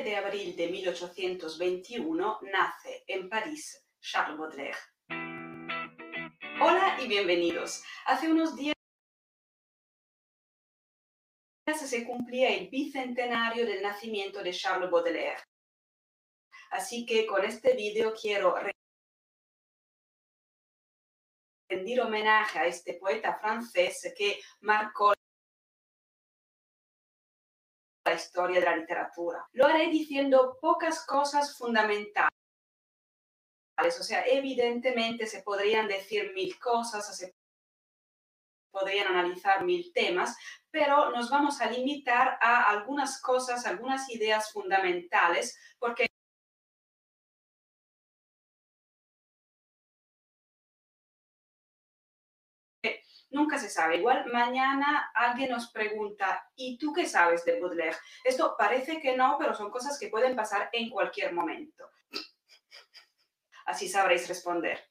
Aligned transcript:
El 0.00 0.06
9 0.06 0.10
de 0.10 0.16
abril 0.16 0.56
de 0.56 0.68
1821 0.68 2.38
nace 2.50 3.04
en 3.06 3.28
París 3.28 3.86
Charles 4.00 4.38
Baudelaire. 4.38 4.78
Hola 6.62 6.96
y 7.02 7.06
bienvenidos. 7.06 7.84
Hace 8.06 8.30
unos 8.30 8.56
días 8.56 8.74
se 11.78 12.06
cumplía 12.06 12.48
el 12.56 12.70
bicentenario 12.70 13.66
del 13.66 13.82
nacimiento 13.82 14.42
de 14.42 14.54
Charles 14.54 14.90
Baudelaire. 14.90 15.42
Así 16.70 17.04
que 17.04 17.26
con 17.26 17.44
este 17.44 17.74
vídeo 17.74 18.14
quiero 18.18 18.54
rendir 21.68 22.00
homenaje 22.00 22.58
a 22.58 22.66
este 22.66 22.94
poeta 22.94 23.38
francés 23.38 24.14
que 24.16 24.40
marcó 24.60 25.12
la 28.10 28.16
historia 28.16 28.60
de 28.60 28.66
la 28.66 28.76
literatura. 28.76 29.46
Lo 29.52 29.66
haré 29.66 29.88
diciendo 29.88 30.58
pocas 30.60 31.04
cosas 31.06 31.56
fundamentales. 31.56 32.30
O 33.78 34.02
sea, 34.02 34.24
evidentemente 34.26 35.26
se 35.26 35.42
podrían 35.42 35.88
decir 35.88 36.32
mil 36.34 36.58
cosas, 36.58 37.16
se 37.16 37.34
podrían 38.70 39.08
analizar 39.08 39.64
mil 39.64 39.92
temas, 39.92 40.36
pero 40.70 41.10
nos 41.10 41.30
vamos 41.30 41.60
a 41.60 41.70
limitar 41.70 42.38
a 42.40 42.64
algunas 42.64 43.20
cosas, 43.20 43.66
algunas 43.66 44.08
ideas 44.10 44.52
fundamentales, 44.52 45.58
porque 45.78 46.06
nunca 53.30 53.58
se 53.58 53.70
sabe. 53.70 53.96
Igual 53.96 54.26
mañana 54.32 55.10
alguien 55.14 55.50
nos 55.50 55.70
pregunta, 55.70 56.48
¿y 56.54 56.78
tú 56.78 56.92
qué 56.92 57.06
sabes 57.06 57.44
de 57.44 57.60
Baudelaire? 57.60 57.96
Esto 58.24 58.54
parece 58.58 59.00
que 59.00 59.16
no, 59.16 59.36
pero 59.38 59.54
son 59.54 59.70
cosas 59.70 59.98
que 59.98 60.08
pueden 60.08 60.36
pasar 60.36 60.68
en 60.72 60.90
cualquier 60.90 61.32
momento. 61.32 61.90
Así 63.66 63.88
sabréis 63.88 64.28
responder. 64.28 64.89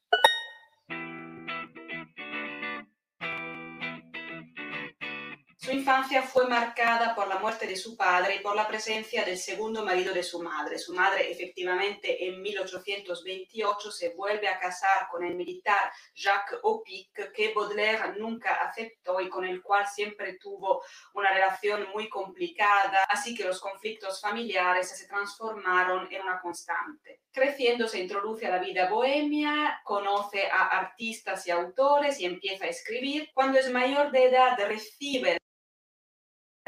Su 5.70 5.76
infancia 5.76 6.24
fue 6.24 6.48
marcada 6.48 7.14
por 7.14 7.28
la 7.28 7.38
muerte 7.38 7.68
de 7.68 7.76
su 7.76 7.96
padre 7.96 8.38
y 8.38 8.40
por 8.40 8.56
la 8.56 8.68
presencia 8.68 9.24
del 9.24 9.38
segundo 9.38 9.86
marido 9.86 10.12
de 10.16 10.24
su 10.24 10.42
madre. 10.42 10.80
Su 10.80 10.96
madre 10.96 11.30
efectivamente 11.30 12.26
en 12.28 12.42
1828 12.42 13.92
se 13.92 14.10
vuelve 14.16 14.48
a 14.48 14.58
casar 14.58 15.08
con 15.12 15.24
el 15.24 15.36
militar 15.36 15.92
Jacques 16.16 16.58
Opic, 16.64 17.32
que 17.32 17.54
Baudelaire 17.54 18.14
nunca 18.18 18.56
aceptó 18.56 19.22
y 19.22 19.30
con 19.30 19.46
el 19.46 19.62
cual 19.62 19.86
siempre 19.86 20.40
tuvo 20.42 20.82
una 21.14 21.32
relación 21.32 21.88
muy 21.94 22.10
complicada, 22.10 23.04
así 23.08 23.36
que 23.36 23.44
los 23.44 23.62
conflictos 23.62 24.20
familiares 24.20 24.90
se 24.90 25.08
transformaron 25.08 26.12
en 26.12 26.24
una 26.24 26.42
constante. 26.42 27.22
Creciendo 27.32 27.88
se 27.88 28.00
introduce 28.00 28.48
a 28.48 28.50
la 28.50 28.58
vida 28.58 28.90
bohemia, 28.90 29.80
conoce 29.84 30.48
a 30.48 30.80
artistas 30.80 31.46
y 31.46 31.52
autores 31.52 32.20
y 32.20 32.26
empieza 32.26 32.66
a 32.66 32.70
escribir. 32.70 33.30
Cuando 33.36 33.60
es 33.60 33.70
mayor 33.70 34.10
de 34.10 34.24
edad 34.24 34.58
recibe 34.68 35.38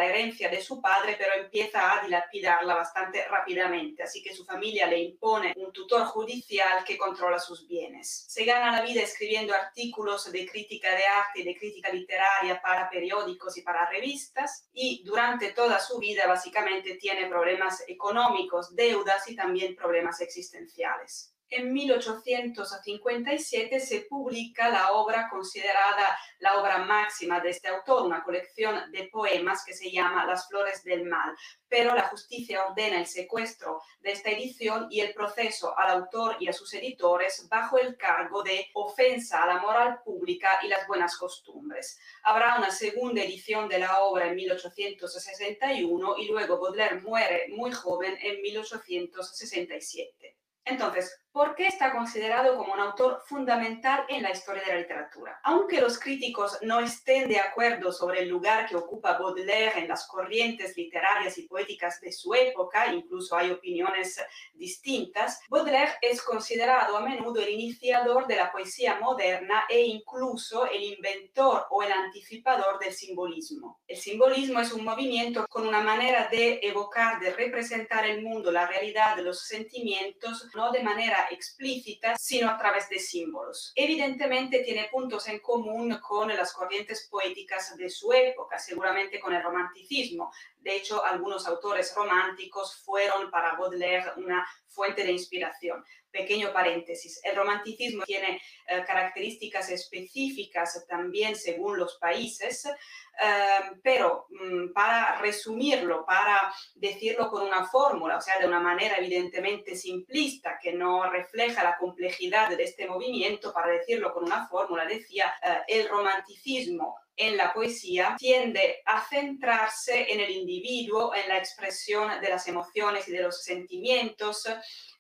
herencia 0.06 0.50
de 0.50 0.62
su 0.62 0.82
padre, 0.82 1.16
pero 1.18 1.34
empieza 1.34 2.00
a 2.00 2.04
dilapidarla 2.04 2.76
bastante 2.76 3.26
rápidamente, 3.28 4.04
así 4.04 4.22
que 4.22 4.34
su 4.34 4.46
familia 4.46 4.88
le 4.88 5.00
impone 5.00 5.54
un 5.58 5.72
tutor 5.72 6.06
judicial 6.06 6.84
que 6.86 6.98
controla 6.98 7.40
sus 7.40 7.68
bienes. 7.68 8.26
Se 8.28 8.46
gana 8.46 8.72
la 8.72 8.82
vida 8.82 9.02
escribiendo 9.02 9.54
artículos 9.54 10.32
de 10.32 10.48
crítica 10.48 10.90
de 10.96 11.06
arte 11.06 11.42
y 11.42 11.44
de 11.44 11.58
crítica 11.58 11.92
literaria 11.92 12.62
para 12.62 12.90
periódicos 12.90 13.58
y 13.58 13.62
para 13.62 13.90
revistas, 13.90 14.68
y 14.74 15.04
durante 15.04 15.54
toda 15.54 15.80
su 15.80 15.98
vida 16.00 16.28
básicamente 16.28 16.96
tiene 16.96 17.28
problemas 17.28 17.84
económicos, 17.88 18.76
deudas 18.76 19.30
y 19.30 19.36
también 19.36 19.76
problemas 19.76 20.22
existenciales 20.22 21.31
en 21.52 21.72
1857 21.74 23.80
se 23.80 24.02
publica 24.10 24.70
la 24.70 24.94
obra 24.94 25.30
considerada 25.30 26.18
la 26.40 26.60
obra 26.60 26.80
máxima 26.80 27.40
de 27.42 27.50
este 27.50 27.68
autor, 27.68 28.06
una 28.06 28.24
colección 28.24 28.90
de 28.92 29.10
poemas 29.10 29.66
que 29.66 29.74
se 29.74 29.92
llama 29.92 30.26
Las 30.26 30.48
Flores 30.48 30.82
del 30.84 31.04
Mal, 31.06 31.36
pero 31.68 31.94
la 31.94 32.08
justicia 32.08 32.66
ordena 32.66 33.00
el 33.00 33.06
secuestro 33.06 33.82
de 34.00 34.14
esta 34.14 34.32
edición 34.32 34.88
y 34.90 35.02
el 35.02 35.14
proceso 35.14 35.78
al 35.78 35.92
autor 35.92 36.38
y 36.40 36.48
a 36.48 36.54
sus 36.54 36.74
editores 36.74 37.48
bajo 37.50 37.78
el 37.78 37.98
cargo 37.98 38.42
de 38.44 38.70
ofensa 38.74 39.44
a 39.44 39.48
la 39.48 39.60
moral 39.60 40.00
pública 40.04 40.60
y 40.64 40.70
las 40.70 40.88
buenas 40.88 41.18
costumbres. 41.18 42.00
Habrá 42.24 42.58
una 42.58 42.72
segunda 42.72 43.22
edición 43.22 43.68
de 43.68 43.80
la 43.80 44.00
obra 44.00 44.28
en 44.28 44.36
1861 44.36 46.16
y 46.18 46.28
luego 46.28 46.60
Baudelaire 46.60 47.02
muere 47.02 47.48
muy 47.50 47.72
joven 47.72 48.18
en 48.22 48.42
1867. 48.42 50.41
Entonces, 50.64 51.20
¿por 51.32 51.56
qué 51.56 51.66
está 51.68 51.92
considerado 51.92 52.56
como 52.56 52.74
un 52.74 52.80
autor 52.80 53.24
fundamental 53.26 54.06
en 54.10 54.22
la 54.22 54.32
historia 54.32 54.64
de 54.64 54.74
la 54.74 54.80
literatura? 54.80 55.40
Aunque 55.44 55.82
los 55.82 55.98
críticos 55.98 56.60
no 56.62 56.80
estén 56.80 57.28
de 57.30 57.40
acuerdo 57.40 57.92
sobre 57.92 58.22
el 58.22 58.30
lugar 58.30 58.68
que 58.68 58.76
ocupa 58.76 59.18
Baudelaire 59.18 59.80
en 59.80 59.88
las 59.88 60.08
corrientes 60.08 60.78
literarias 60.78 61.38
y 61.38 61.48
poéticas 61.48 62.00
de 62.02 62.12
su 62.12 62.36
época, 62.36 62.94
incluso 62.94 63.36
hay 63.36 63.50
opiniones 63.50 64.22
distintas, 64.54 65.40
Baudelaire 65.50 65.94
es 66.02 66.22
considerado 66.22 66.96
a 66.96 67.02
menudo 67.02 67.42
el 67.42 67.50
iniciador 67.50 68.28
de 68.28 68.36
la 68.36 68.52
poesía 68.52 69.00
moderna 69.00 69.64
e 69.68 69.82
incluso 69.82 70.68
el 70.70 70.84
inventor 70.84 71.66
o 71.72 71.82
el 71.82 71.92
anticipador 71.92 72.78
del 72.78 72.94
simbolismo. 72.94 73.82
El 73.88 73.98
simbolismo 73.98 74.60
es 74.60 74.72
un 74.74 74.84
movimiento 74.84 75.48
con 75.50 75.68
una 75.68 75.82
manera 75.82 76.28
de 76.28 76.60
evocar, 76.62 77.20
de 77.20 77.32
representar 77.34 78.06
el 78.06 78.22
mundo, 78.22 78.52
la 78.52 78.68
realidad, 78.68 79.18
los 79.20 79.48
sentimientos, 79.48 80.51
no 80.56 80.72
de 80.72 80.84
manera 80.84 81.28
explícita, 81.32 82.16
sino 82.18 82.50
a 82.50 82.58
través 82.58 82.90
de 82.90 83.00
símbolos. 83.00 83.72
Evidentemente 83.76 84.60
tiene 84.60 84.90
puntos 84.92 85.28
en 85.28 85.40
común 85.40 86.00
con 86.02 86.30
las 86.30 86.54
corrientes 86.54 87.08
poéticas 87.10 87.76
de 87.78 87.90
su 87.90 88.12
época, 88.14 88.60
seguramente 88.60 89.20
con 89.20 89.34
el 89.34 89.44
romanticismo. 89.44 90.32
De 90.62 90.76
hecho, 90.76 91.04
algunos 91.04 91.48
autores 91.48 91.94
románticos 91.96 92.82
fueron 92.86 93.32
para 93.32 93.56
Baudelaire 93.56 94.14
una 94.18 94.48
fuente 94.68 95.04
de 95.04 95.12
inspiración. 95.12 95.84
Pequeño 96.12 96.52
paréntesis, 96.54 97.20
el 97.24 97.36
romanticismo 97.36 98.04
tiene 98.04 98.42
eh, 98.68 98.84
características 98.86 99.70
específicas 99.70 100.86
también 100.88 101.36
según 101.36 101.78
los 101.78 101.98
países, 101.98 102.66
eh, 102.66 103.72
pero 103.82 104.28
mm, 104.30 104.74
para 104.74 105.20
resumirlo, 105.20 106.06
para 106.06 106.54
decirlo 106.76 107.30
con 107.30 107.44
una 107.44 107.66
fórmula, 107.66 108.18
o 108.18 108.22
sea, 108.22 108.40
de 108.40 108.48
una 108.48 108.60
manera 108.60 108.98
evidentemente 108.98 109.76
simplista 109.76 110.60
que 110.62 110.74
no 110.74 111.10
refleja 111.10 111.64
la 111.64 111.78
complejidad 111.78 112.50
de 112.50 112.64
este 112.64 112.88
movimiento, 112.88 113.54
para 113.54 113.72
decirlo 113.72 114.14
con 114.14 114.26
una 114.26 114.48
fórmula, 114.48 114.86
decía, 114.86 115.34
eh, 115.42 115.62
el 115.68 115.90
romanticismo 115.90 116.98
en 117.16 117.38
la 117.38 117.54
poesía 117.54 118.16
tiende 118.18 118.82
a 118.86 119.06
centrarse 119.08 120.12
en 120.12 120.20
el 120.20 120.32
individuo, 120.32 121.14
en 121.14 121.28
la 121.30 121.38
expresión 121.38 122.22
de 122.22 122.30
las 122.30 122.48
emociones 122.48 123.08
y 123.08 123.12
de 123.12 123.22
los 123.22 123.44
sentimientos, 123.44 124.48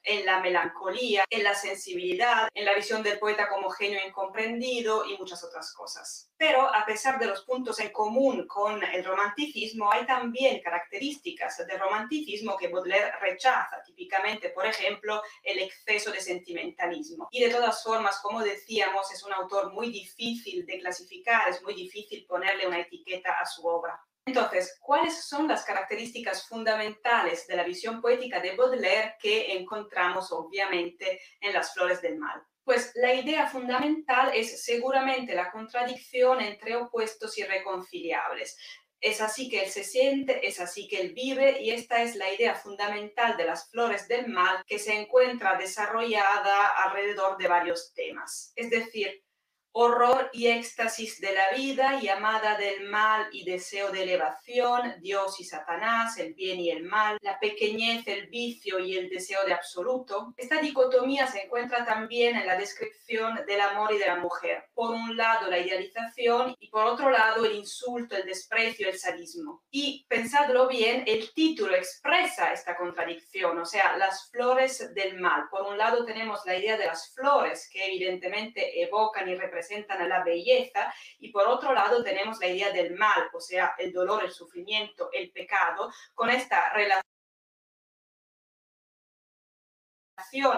en 0.04 0.26
la 0.26 0.40
melancolía, 0.40 1.26
en 1.30 1.44
la 1.44 1.56
sensibilidad, 1.56 2.50
en 2.54 2.66
la 2.66 2.74
visión 2.74 3.04
del 3.04 3.20
poeta 3.20 3.48
como 3.50 3.70
genio 3.70 4.00
incomprendido 4.06 5.06
y 5.06 5.18
muchas 5.18 5.44
otras 5.44 5.74
cosas. 5.74 6.30
Pero 6.38 6.74
a 6.74 6.86
pesar 6.86 7.20
de 7.20 7.28
los 7.28 7.44
puntos 7.44 7.80
en 7.80 7.92
común 7.92 8.48
con 8.48 8.84
el 8.84 9.04
romanticismo, 9.04 9.92
hay 9.92 10.06
también 10.06 10.62
características 10.62 11.58
del 11.68 11.80
romanticismo 11.80 12.58
que 12.58 12.68
Baudelaire 12.68 13.14
rechaza, 13.20 13.82
típicamente, 13.86 14.50
por 14.50 14.66
ejemplo, 14.66 15.22
el 15.44 15.60
exceso 15.60 16.12
de 16.12 16.22
sentimentalismo. 16.22 17.28
Y 17.32 17.44
de 17.44 17.52
todas 17.52 17.84
formas, 17.84 18.20
como 18.22 18.42
decíamos, 18.42 19.12
es 19.12 19.24
un 19.24 19.34
autor 19.34 19.72
muy 19.72 19.92
difícil 19.92 20.66
de 20.66 20.80
clasificar, 20.80 21.50
es 21.50 21.62
muy 21.62 21.74
difícil 21.74 22.26
ponerle 22.26 22.68
una 22.68 22.80
etiqueta 22.80 23.40
a 23.40 23.46
su 23.46 23.66
obra. 23.66 24.00
Entonces, 24.26 24.78
¿cuáles 24.80 25.26
son 25.26 25.48
las 25.48 25.66
características 25.66 26.48
fundamentales 26.48 27.48
de 27.48 27.56
la 27.56 27.64
visión 27.64 28.02
poética 28.02 28.40
de 28.40 28.56
Baudelaire 28.56 29.16
que 29.20 29.54
encontramos 29.54 30.32
obviamente 30.32 31.20
en 31.40 31.54
Las 31.54 31.74
Flores 31.74 32.02
del 32.02 32.18
Mal? 32.18 32.42
Pues 32.64 32.92
la 32.96 33.14
idea 33.14 33.48
fundamental 33.48 34.32
es 34.36 34.64
seguramente 34.64 35.34
la 35.34 35.52
contradicción 35.52 36.40
entre 36.42 36.76
opuestos 36.76 37.36
irreconciliables. 37.40 38.56
Es 39.00 39.20
así 39.20 39.50
que 39.50 39.64
él 39.64 39.70
se 39.72 39.84
siente, 39.84 40.48
es 40.48 40.60
así 40.60 40.88
que 40.88 41.02
él 41.02 41.14
vive 41.14 41.60
y 41.60 41.72
esta 41.72 42.04
es 42.04 42.16
la 42.16 42.32
idea 42.32 42.54
fundamental 42.54 43.36
de 43.36 43.46
las 43.46 43.72
flores 43.72 44.08
del 44.08 44.28
mal 44.28 44.64
que 44.68 44.78
se 44.78 44.94
encuentra 44.94 45.58
desarrollada 45.58 46.68
alrededor 46.84 47.36
de 47.40 47.48
varios 47.48 47.92
temas. 47.96 48.54
Es 48.56 48.70
decir, 48.70 49.24
horror 49.74 50.30
y 50.34 50.48
éxtasis 50.48 51.20
de 51.22 51.34
la 51.34 51.50
vida, 51.56 52.00
llamada 52.02 52.58
del 52.58 52.90
mal 52.90 53.28
y 53.32 53.46
deseo 53.46 53.90
de 53.92 54.04
elevación, 54.04 54.96
Dios 55.00 55.40
y 55.40 55.46
Satanás, 55.46 56.18
el 56.18 56.34
bien 56.34 56.60
y 56.60 56.70
el 56.70 56.84
mal, 56.84 57.18
la 57.22 57.40
pequeñez, 57.40 58.08
el 58.08 58.28
vicio 58.28 58.80
y 58.80 58.98
el 58.98 59.10
deseo 59.10 59.46
de 59.46 59.54
absoluto. 59.54 60.34
Esta 60.38 60.60
dicotomía 60.60 61.28
se 61.28 61.44
encuentra 61.44 61.86
también 61.86 62.36
en 62.36 62.48
la 62.48 62.58
descripción 62.58 63.40
del 63.48 63.62
amor 63.62 63.94
y 63.94 63.98
de 63.98 64.08
la 64.08 64.18
mujer. 64.18 64.66
Por 64.74 64.92
un 64.92 65.16
lado, 65.16 65.50
la 65.50 65.60
idealización 65.60 66.56
y 66.60 66.70
por 66.70 66.86
otro 66.86 67.10
lado, 67.10 67.46
el 67.46 67.56
insulto, 67.56 68.16
el 68.16 68.26
desprecio, 68.26 68.90
el 68.90 69.00
sadismo. 69.00 69.64
Y 69.70 70.06
pensadlo 70.10 70.68
bien, 70.68 71.04
el 71.08 71.34
título 71.34 71.76
expresa 71.76 72.52
esta 72.52 72.76
contradicción, 72.76 73.58
o 73.58 73.66
sea, 73.66 73.96
las 73.98 74.30
flores 74.32 74.94
del 74.94 75.20
mal. 75.20 75.44
Por 75.50 75.64
un 75.64 75.78
lado 75.78 76.04
tenemos 76.06 76.42
la 76.46 76.58
idea 76.58 76.78
de 76.78 76.88
las 76.88 77.14
flores 77.14 77.70
que 77.72 77.86
evidentemente 77.86 78.82
evocan 78.82 79.30
y 79.30 79.36
representan 79.36 79.61
representan 79.62 80.10
la 80.10 80.24
belleza 80.24 80.94
y 81.20 81.32
por 81.32 81.48
otro 81.48 81.74
lado 81.74 82.04
tenemos 82.04 82.40
la 82.40 82.48
idea 82.48 82.72
del 82.72 82.96
mal, 82.96 83.30
o 83.34 83.40
sea, 83.40 83.76
el 83.78 83.92
dolor, 83.92 84.24
el 84.24 84.32
sufrimiento, 84.32 85.10
el 85.12 85.32
pecado, 85.32 85.92
con 86.14 86.30
esta 86.30 86.74
relación 86.74 87.06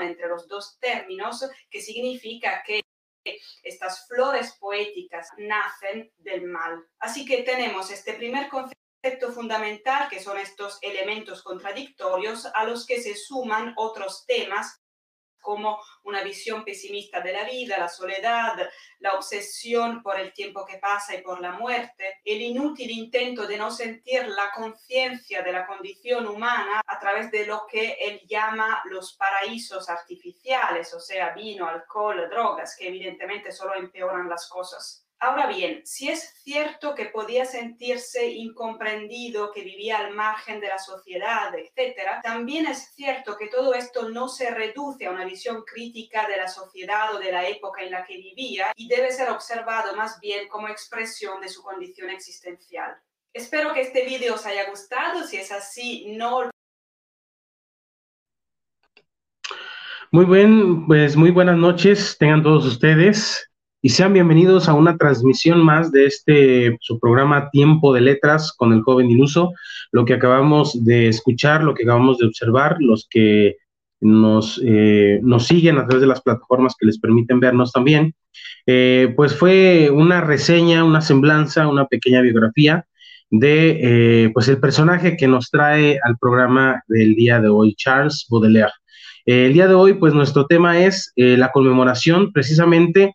entre 0.01 0.27
los 0.27 0.47
dos 0.47 0.77
términos 0.79 1.49
que 1.69 1.81
significa 1.81 2.63
que 2.65 2.81
estas 3.63 4.05
flores 4.07 4.57
poéticas 4.59 5.29
nacen 5.37 6.11
del 6.17 6.43
mal. 6.43 6.85
Así 6.99 7.25
que 7.25 7.43
tenemos 7.43 7.89
este 7.89 8.13
primer 8.13 8.49
concepto 8.49 9.31
fundamental, 9.31 10.09
que 10.09 10.19
son 10.19 10.37
estos 10.37 10.79
elementos 10.81 11.41
contradictorios 11.41 12.45
a 12.53 12.65
los 12.65 12.85
que 12.85 13.01
se 13.01 13.15
suman 13.15 13.73
otros 13.77 14.25
temas 14.25 14.82
como 15.43 15.79
una 16.03 16.23
visión 16.23 16.63
pesimista 16.63 17.21
de 17.21 17.33
la 17.33 17.43
vida, 17.43 17.77
la 17.77 17.89
soledad, 17.89 18.55
la 18.99 19.13
obsesión 19.13 20.01
por 20.01 20.19
el 20.19 20.33
tiempo 20.33 20.65
que 20.65 20.77
pasa 20.77 21.13
y 21.13 21.21
por 21.21 21.39
la 21.39 21.51
muerte, 21.51 22.21
el 22.25 22.41
inútil 22.41 22.89
intento 22.89 23.45
de 23.45 23.57
no 23.57 23.69
sentir 23.69 24.25
la 24.27 24.49
conciencia 24.55 25.43
de 25.43 25.51
la 25.51 25.67
condición 25.67 26.25
humana 26.25 26.81
a 26.87 26.99
través 26.99 27.29
de 27.29 27.45
lo 27.45 27.67
que 27.69 27.97
él 27.99 28.21
llama 28.27 28.81
los 28.85 29.13
paraísos 29.13 29.89
artificiales, 29.89 30.93
o 30.93 30.99
sea, 30.99 31.33
vino, 31.33 31.67
alcohol, 31.67 32.27
drogas, 32.29 32.75
que 32.77 32.87
evidentemente 32.87 33.51
solo 33.51 33.75
empeoran 33.75 34.29
las 34.29 34.47
cosas. 34.49 35.02
Ahora 35.25 35.47
bien, 35.47 35.79
si 35.85 36.09
es 36.09 36.33
cierto 36.43 36.93
que 36.93 37.05
podía 37.05 37.45
sentirse 37.45 38.27
incomprendido, 38.27 39.53
que 39.53 39.61
vivía 39.63 39.99
al 39.99 40.13
margen 40.13 40.59
de 40.59 40.67
la 40.67 40.77
sociedad, 40.77 41.49
etc., 41.55 42.21
también 42.21 42.65
es 42.65 42.91
cierto 42.93 43.37
que 43.37 43.47
todo 43.47 43.73
esto 43.73 44.09
no 44.09 44.27
se 44.27 44.51
reduce 44.51 45.05
a 45.05 45.11
una 45.11 45.23
visión 45.23 45.63
crítica 45.63 46.27
de 46.27 46.35
la 46.35 46.49
sociedad 46.49 47.15
o 47.15 47.19
de 47.19 47.31
la 47.31 47.47
época 47.47 47.83
en 47.83 47.91
la 47.91 48.03
que 48.03 48.17
vivía 48.17 48.73
y 48.75 48.89
debe 48.89 49.13
ser 49.13 49.29
observado 49.29 49.95
más 49.95 50.19
bien 50.19 50.49
como 50.49 50.67
expresión 50.67 51.39
de 51.39 51.47
su 51.47 51.63
condición 51.63 52.09
existencial. 52.09 52.93
Espero 53.31 53.73
que 53.73 53.79
este 53.79 54.03
video 54.03 54.33
os 54.33 54.45
haya 54.45 54.69
gustado, 54.69 55.23
si 55.23 55.37
es 55.37 55.53
así, 55.53 56.17
no 56.17 56.49
Muy 60.11 60.25
bien, 60.25 60.85
pues 60.85 61.15
muy 61.15 61.31
buenas 61.31 61.55
noches, 61.55 62.17
tengan 62.19 62.43
todos 62.43 62.65
ustedes 62.65 63.49
y 63.85 63.89
sean 63.89 64.13
bienvenidos 64.13 64.69
a 64.69 64.73
una 64.75 64.95
transmisión 64.95 65.61
más 65.61 65.91
de 65.91 66.05
este 66.05 66.77
su 66.79 67.01
programa 67.01 67.49
Tiempo 67.49 67.93
de 67.93 67.99
Letras 67.99 68.53
con 68.53 68.71
el 68.71 68.81
joven 68.81 69.09
iluso. 69.09 69.51
Lo 69.91 70.05
que 70.05 70.13
acabamos 70.13 70.85
de 70.85 71.09
escuchar, 71.09 71.65
lo 71.65 71.73
que 71.73 71.83
acabamos 71.83 72.17
de 72.17 72.27
observar, 72.27 72.77
los 72.79 73.05
que 73.09 73.57
nos, 73.99 74.61
eh, 74.65 75.19
nos 75.21 75.47
siguen 75.47 75.77
a 75.77 75.85
través 75.85 75.99
de 75.99 76.07
las 76.07 76.21
plataformas 76.21 76.75
que 76.79 76.85
les 76.85 76.97
permiten 76.97 77.41
vernos 77.41 77.73
también, 77.73 78.15
eh, 78.65 79.11
pues 79.17 79.35
fue 79.35 79.89
una 79.91 80.21
reseña, 80.21 80.85
una 80.85 81.01
semblanza, 81.01 81.67
una 81.67 81.85
pequeña 81.85 82.21
biografía 82.21 82.85
de 83.31 83.79
eh, 83.81 84.29
pues 84.33 84.47
el 84.47 84.61
personaje 84.61 85.17
que 85.17 85.27
nos 85.27 85.49
trae 85.51 85.99
al 86.05 86.17
programa 86.17 86.81
del 86.87 87.15
día 87.15 87.41
de 87.41 87.49
hoy, 87.49 87.75
Charles 87.75 88.27
Baudelaire. 88.29 88.71
el 89.25 89.51
día 89.51 89.67
de 89.67 89.73
hoy, 89.73 89.95
pues 89.95 90.13
nuestro 90.13 90.45
tema 90.45 90.79
es 90.79 91.11
la 91.17 91.51
conmemoración 91.51 92.31
precisamente 92.31 93.13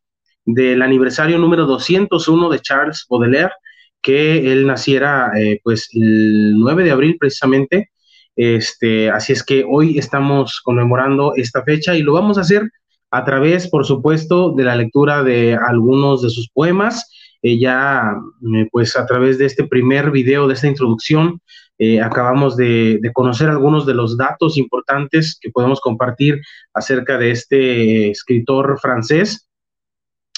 del 0.50 0.80
aniversario 0.80 1.38
número 1.38 1.66
201 1.66 2.48
de 2.48 2.60
Charles 2.60 3.04
Baudelaire, 3.08 3.52
que 4.00 4.50
él 4.50 4.66
naciera 4.66 5.30
eh, 5.36 5.60
pues 5.62 5.90
el 5.92 6.54
9 6.56 6.84
de 6.84 6.90
abril 6.90 7.16
precisamente. 7.20 7.90
Este, 8.34 9.10
así 9.10 9.34
es 9.34 9.42
que 9.42 9.66
hoy 9.68 9.98
estamos 9.98 10.62
conmemorando 10.64 11.34
esta 11.36 11.62
fecha 11.64 11.94
y 11.94 12.02
lo 12.02 12.14
vamos 12.14 12.38
a 12.38 12.42
hacer 12.42 12.62
a 13.10 13.24
través, 13.26 13.68
por 13.68 13.84
supuesto, 13.84 14.54
de 14.54 14.64
la 14.64 14.76
lectura 14.76 15.22
de 15.22 15.54
algunos 15.54 16.22
de 16.22 16.30
sus 16.30 16.48
poemas. 16.48 17.12
Eh, 17.42 17.58
ya, 17.58 18.14
eh, 18.54 18.68
pues 18.72 18.96
a 18.96 19.04
través 19.04 19.36
de 19.36 19.44
este 19.44 19.64
primer 19.64 20.10
video, 20.10 20.48
de 20.48 20.54
esta 20.54 20.68
introducción, 20.68 21.40
acabamos 22.02 22.56
de, 22.56 22.98
de, 23.00 23.12
conocer 23.12 23.48
algunos 23.48 23.86
de 23.86 23.94
los 23.94 24.16
datos 24.16 24.56
importantes 24.56 25.38
que 25.40 25.50
podemos 25.52 25.80
compartir 25.80 26.40
acerca 26.74 27.16
de 27.18 27.30
este 27.30 28.10
escritor 28.10 28.80
francés. 28.80 29.47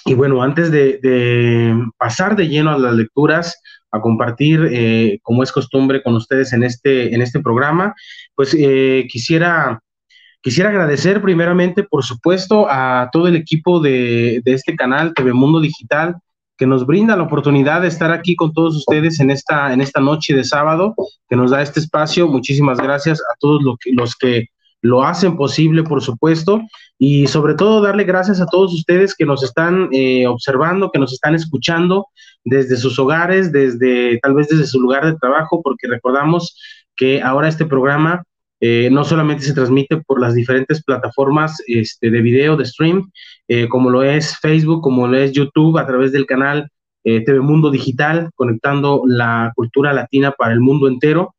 Y 0.04 0.14
bueno, 0.14 0.42
antes 0.42 0.70
de, 0.70 1.74
pasar 1.98 2.36
de 2.36 2.48
lleno 2.48 2.70
a 2.70 2.78
las 2.78 2.94
lecturas, 2.94 3.60
a 3.92 4.00
compartir, 4.00 4.68
eh, 4.70 5.18
como 5.22 5.42
es 5.42 5.52
costumbre 5.52 6.02
con 6.02 6.14
ustedes 6.14 6.52
en 6.52 6.62
este, 6.62 7.14
en 7.14 7.22
este 7.22 7.40
programa, 7.40 7.94
pues 8.34 8.54
eh, 8.56 9.06
quisiera, 9.10 9.80
quisiera 10.40 10.70
agradecer 10.70 11.20
primeramente, 11.20 11.82
por 11.82 12.04
supuesto, 12.04 12.66
a 12.70 13.08
todo 13.12 13.26
el 13.26 13.36
equipo 13.36 13.80
de, 13.80 14.42
de 14.44 14.52
este 14.54 14.76
canal, 14.76 15.12
TV 15.14 15.32
Mundo 15.32 15.60
Digital, 15.60 16.16
que 16.56 16.66
nos 16.66 16.86
brinda 16.86 17.16
la 17.16 17.22
oportunidad 17.22 17.80
de 17.80 17.88
estar 17.88 18.12
aquí 18.12 18.36
con 18.36 18.52
todos 18.52 18.76
ustedes 18.76 19.18
en 19.18 19.30
esta, 19.30 19.72
en 19.72 19.80
esta 19.80 19.98
noche 19.98 20.34
de 20.34 20.44
sábado, 20.44 20.94
que 21.28 21.34
nos 21.34 21.50
da 21.50 21.62
este 21.62 21.80
espacio. 21.80 22.28
Muchísimas 22.28 22.78
gracias 22.78 23.18
a 23.20 23.34
todos 23.38 23.62
los 23.62 23.76
que, 23.78 23.92
los 23.92 24.14
que 24.14 24.48
lo 24.82 25.04
hacen 25.04 25.36
posible, 25.36 25.82
por 25.82 26.02
supuesto, 26.02 26.60
y 26.98 27.26
sobre 27.26 27.54
todo 27.54 27.80
darle 27.80 28.04
gracias 28.04 28.40
a 28.40 28.46
todos 28.46 28.72
ustedes 28.74 29.14
que 29.14 29.26
nos 29.26 29.42
están 29.42 29.88
eh, 29.92 30.26
observando, 30.26 30.90
que 30.90 30.98
nos 30.98 31.12
están 31.12 31.34
escuchando 31.34 32.06
desde 32.44 32.76
sus 32.76 32.98
hogares, 32.98 33.52
desde 33.52 34.18
tal 34.20 34.34
vez 34.34 34.48
desde 34.48 34.66
su 34.66 34.80
lugar 34.80 35.04
de 35.04 35.18
trabajo, 35.18 35.60
porque 35.62 35.86
recordamos 35.86 36.56
que 36.96 37.22
ahora 37.22 37.48
este 37.48 37.66
programa 37.66 38.22
eh, 38.60 38.88
no 38.92 39.04
solamente 39.04 39.44
se 39.44 39.54
transmite 39.54 39.98
por 39.98 40.20
las 40.20 40.34
diferentes 40.34 40.82
plataformas 40.82 41.62
este, 41.66 42.10
de 42.10 42.20
video, 42.20 42.56
de 42.56 42.66
stream, 42.66 43.10
eh, 43.48 43.68
como 43.68 43.90
lo 43.90 44.02
es 44.02 44.36
Facebook, 44.38 44.82
como 44.82 45.06
lo 45.06 45.16
es 45.16 45.32
YouTube, 45.32 45.78
a 45.78 45.86
través 45.86 46.12
del 46.12 46.26
canal 46.26 46.68
TV 47.02 47.40
Mundo 47.40 47.70
Digital, 47.70 48.28
conectando 48.34 49.04
la 49.06 49.52
cultura 49.56 49.94
latina 49.94 50.32
para 50.32 50.52
el 50.52 50.60
mundo 50.60 50.86
entero. 50.86 51.34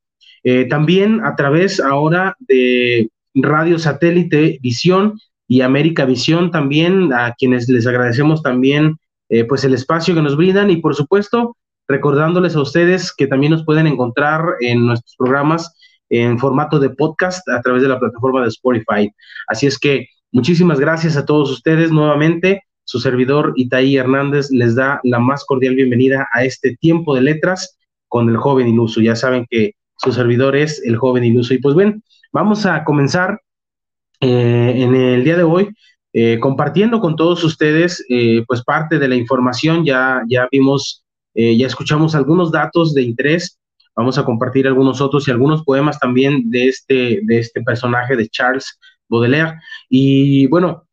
también 0.71 1.23
a 1.23 1.35
través 1.35 1.79
ahora 1.79 2.35
de 2.39 3.11
Radio 3.33 3.79
Satélite 3.79 4.59
Visión 4.61 5.19
y 5.47 5.61
América 5.61 6.05
Visión 6.05 6.51
también, 6.51 7.13
a 7.13 7.33
quienes 7.37 7.67
les 7.69 7.87
agradecemos 7.87 8.41
también 8.41 8.97
eh, 9.29 9.45
pues 9.45 9.63
el 9.63 9.73
espacio 9.73 10.13
que 10.13 10.21
nos 10.21 10.35
brindan 10.35 10.69
y 10.69 10.77
por 10.77 10.95
supuesto 10.95 11.55
recordándoles 11.87 12.55
a 12.55 12.61
ustedes 12.61 13.13
que 13.13 13.27
también 13.27 13.51
nos 13.51 13.65
pueden 13.65 13.87
encontrar 13.87 14.43
en 14.59 14.85
nuestros 14.85 15.15
programas 15.17 15.73
en 16.09 16.37
formato 16.37 16.79
de 16.79 16.89
podcast 16.89 17.47
a 17.49 17.61
través 17.61 17.81
de 17.81 17.87
la 17.87 17.99
plataforma 17.99 18.41
de 18.41 18.49
Spotify. 18.49 19.09
Así 19.47 19.67
es 19.67 19.79
que 19.79 20.07
muchísimas 20.31 20.79
gracias 20.79 21.15
a 21.15 21.25
todos 21.25 21.49
ustedes 21.49 21.91
nuevamente. 21.91 22.63
Su 22.83 22.99
servidor 22.99 23.53
Itaí 23.55 23.95
Hernández 23.95 24.51
les 24.51 24.75
da 24.75 24.99
la 25.03 25.19
más 25.19 25.45
cordial 25.45 25.75
bienvenida 25.75 26.27
a 26.33 26.43
este 26.43 26.75
tiempo 26.75 27.15
de 27.15 27.21
letras 27.21 27.77
con 28.09 28.27
el 28.29 28.37
joven 28.37 28.67
iluso. 28.67 28.99
Ya 28.99 29.15
saben 29.15 29.45
que 29.49 29.75
su 29.95 30.11
servidor 30.11 30.55
es 30.55 30.83
el 30.83 30.97
joven 30.97 31.23
iluso. 31.23 31.53
Y 31.53 31.59
pues 31.59 31.75
bien, 31.75 32.03
Vamos 32.33 32.65
a 32.65 32.85
comenzar 32.85 33.41
eh, 34.21 34.73
en 34.77 34.95
el 34.95 35.23
día 35.25 35.35
de 35.35 35.43
hoy 35.43 35.69
eh, 36.13 36.39
compartiendo 36.39 37.01
con 37.01 37.17
todos 37.17 37.43
ustedes 37.43 38.05
eh, 38.09 38.43
pues 38.47 38.63
parte 38.63 38.99
de 38.99 39.07
la 39.09 39.15
información. 39.15 39.83
Ya, 39.83 40.23
ya 40.29 40.47
vimos, 40.49 41.03
ya 41.35 41.67
escuchamos 41.67 42.15
algunos 42.15 42.51
datos 42.51 42.93
de 42.93 43.01
interés. 43.01 43.59
Vamos 43.95 44.17
a 44.17 44.23
compartir 44.23 44.65
algunos 44.65 45.01
otros 45.01 45.27
y 45.27 45.31
algunos 45.31 45.63
poemas 45.63 45.99
también 45.99 46.49
de 46.49 46.69
este, 46.69 47.19
de 47.23 47.39
este 47.39 47.61
personaje 47.61 48.15
de 48.15 48.29
Charles 48.29 48.79
Baudelaire. 49.09 49.55
Y 49.89 50.47
bueno, 50.47 50.87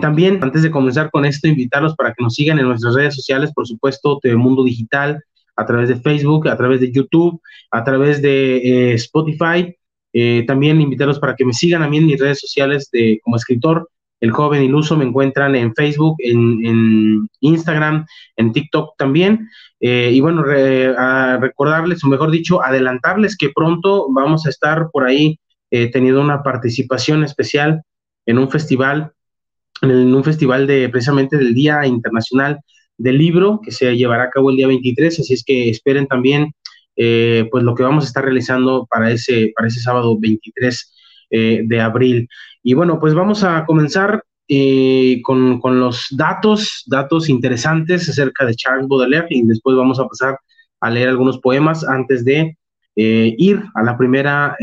también, 0.00 0.42
antes 0.42 0.62
de 0.62 0.70
comenzar 0.70 1.10
con 1.10 1.24
esto, 1.24 1.46
invitarlos 1.46 1.94
para 1.94 2.12
que 2.12 2.22
nos 2.22 2.34
sigan 2.34 2.58
en 2.58 2.66
nuestras 2.66 2.94
redes 2.94 3.14
sociales, 3.14 3.52
por 3.54 3.66
supuesto, 3.66 4.18
TV 4.20 4.36
Mundo 4.36 4.64
Digital, 4.64 5.22
a 5.56 5.64
través 5.64 5.88
de 5.88 5.96
Facebook, 5.96 6.48
a 6.48 6.56
través 6.56 6.80
de 6.80 6.90
YouTube, 6.90 7.40
a 7.70 7.84
través 7.84 8.20
de 8.20 8.94
Spotify 8.94 9.74
eh, 10.12 10.44
también 10.46 10.80
invitarlos 10.80 11.18
para 11.18 11.36
que 11.36 11.44
me 11.44 11.52
sigan 11.52 11.82
a 11.82 11.88
mí 11.88 11.98
en 11.98 12.06
mis 12.06 12.18
redes 12.18 12.40
sociales 12.40 12.88
de, 12.92 13.20
como 13.22 13.36
escritor, 13.36 13.88
El 14.20 14.30
Joven 14.30 14.62
Iluso. 14.62 14.96
Me 14.96 15.04
encuentran 15.04 15.54
en 15.54 15.74
Facebook, 15.74 16.16
en, 16.18 17.28
Instagram, 17.40 18.06
en 18.36 18.52
TikTok 18.52 18.96
también. 18.96 19.48
Eh, 19.80 20.10
y 20.12 20.20
bueno, 20.20 20.42
recordarles, 20.42 22.04
o 22.04 22.08
mejor 22.08 22.30
dicho, 22.30 22.62
adelantarles 22.62 23.36
que 23.36 23.50
pronto 23.54 24.08
vamos 24.10 24.46
a 24.46 24.50
estar 24.50 24.88
por 24.92 25.06
ahí 25.06 25.38
eh, 25.70 25.90
teniendo 25.90 26.20
una 26.20 26.42
participación 26.42 27.22
especial 27.22 27.82
en 28.26 28.38
un 28.38 28.50
festival, 28.50 29.12
en 29.82 30.14
un 30.14 30.24
festival 30.24 30.66
de 30.66 30.88
precisamente 30.88 31.36
del 31.36 31.54
Día 31.54 31.86
Internacional 31.86 32.58
del 32.98 33.16
libro 33.16 33.60
que 33.64 33.70
se 33.70 33.96
llevará 33.96 34.24
a 34.24 34.30
cabo 34.30 34.50
el 34.50 34.56
día 34.56 34.66
23, 34.66 35.20
así 35.20 35.32
es 35.32 35.42
que 35.44 35.70
esperen 35.70 36.06
también 36.06 36.52
eh, 37.02 37.48
pues 37.50 37.64
lo 37.64 37.74
que 37.74 37.82
vamos 37.82 38.04
a 38.04 38.06
estar 38.08 38.22
realizando 38.22 38.86
para 38.90 39.10
ese, 39.10 39.54
para 39.56 39.68
ese 39.68 39.80
sábado 39.80 40.18
23 40.20 40.94
eh, 41.30 41.62
de 41.64 41.80
abril. 41.80 42.28
Y 42.62 42.74
bueno, 42.74 43.00
pues 43.00 43.14
vamos 43.14 43.42
a 43.42 43.64
comenzar 43.64 44.22
eh, 44.48 45.22
con, 45.22 45.60
con, 45.60 45.80
los 45.80 46.08
datos, 46.10 46.84
datos 46.86 47.30
interesantes 47.30 48.06
acerca 48.06 48.44
de 48.44 48.54
Charles 48.54 48.86
Baudelaire 48.86 49.28
y 49.30 49.42
después 49.46 49.76
vamos 49.76 49.98
a 49.98 50.06
pasar 50.06 50.38
a 50.80 50.90
leer 50.90 51.08
algunos 51.08 51.38
poemas 51.38 51.88
antes 51.88 52.22
de 52.22 52.54
ir 52.96 53.62
a 53.74 53.82
la 53.82 53.96
primera 53.96 54.54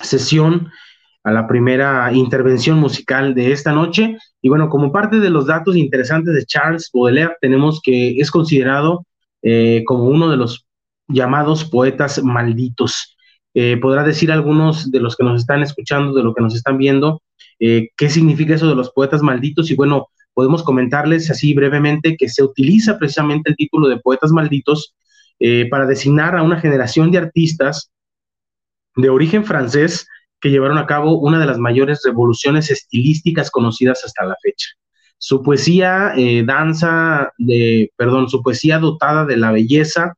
sesión 0.00 0.70
a 1.24 1.32
la 1.32 1.46
primera 1.46 2.10
intervención 2.12 2.78
musical 2.78 3.34
de 3.34 3.52
esta 3.52 3.72
noche. 3.72 4.16
Y 4.40 4.48
bueno, 4.48 4.70
como 4.70 4.92
parte 4.92 5.18
de 5.18 5.28
los 5.28 5.46
datos 5.46 5.76
interesantes 5.76 6.32
de 6.32 6.46
Charles 6.46 6.88
Baudelaire, 6.94 7.34
tenemos 7.40 7.80
que 7.82 8.16
es 8.18 8.30
considerado 8.30 9.04
eh, 9.42 9.84
como 9.86 10.04
uno 10.04 10.28
de 10.28 10.36
los 10.36 10.65
llamados 11.08 11.64
poetas 11.64 12.22
malditos. 12.22 13.16
Eh, 13.54 13.78
podrá 13.78 14.04
decir 14.04 14.30
algunos 14.30 14.90
de 14.90 15.00
los 15.00 15.16
que 15.16 15.24
nos 15.24 15.40
están 15.40 15.62
escuchando, 15.62 16.12
de 16.14 16.22
lo 16.22 16.34
que 16.34 16.42
nos 16.42 16.54
están 16.54 16.78
viendo, 16.78 17.22
eh, 17.58 17.88
qué 17.96 18.10
significa 18.10 18.54
eso 18.54 18.68
de 18.68 18.74
los 18.74 18.90
poetas 18.90 19.22
malditos. 19.22 19.70
Y 19.70 19.74
bueno, 19.74 20.08
podemos 20.34 20.62
comentarles 20.62 21.30
así 21.30 21.54
brevemente 21.54 22.16
que 22.16 22.28
se 22.28 22.42
utiliza 22.42 22.98
precisamente 22.98 23.50
el 23.50 23.56
título 23.56 23.88
de 23.88 23.98
poetas 23.98 24.30
malditos 24.30 24.94
para 25.70 25.84
designar 25.84 26.34
a 26.34 26.42
una 26.42 26.58
generación 26.58 27.10
de 27.10 27.18
artistas 27.18 27.90
de 28.96 29.10
origen 29.10 29.44
francés 29.44 30.08
que 30.40 30.50
llevaron 30.50 30.78
a 30.78 30.86
cabo 30.86 31.18
una 31.18 31.38
de 31.38 31.46
las 31.46 31.58
mayores 31.58 32.02
revoluciones 32.04 32.70
estilísticas 32.70 33.50
conocidas 33.50 34.04
hasta 34.04 34.24
la 34.24 34.36
fecha. 34.42 34.68
Su 35.18 35.42
poesía 35.42 36.12
eh, 36.16 36.44
danza, 36.44 37.32
de, 37.38 37.90
perdón, 37.96 38.28
su 38.28 38.42
poesía 38.42 38.78
dotada 38.78 39.24
de 39.24 39.36
la 39.36 39.50
belleza 39.50 40.14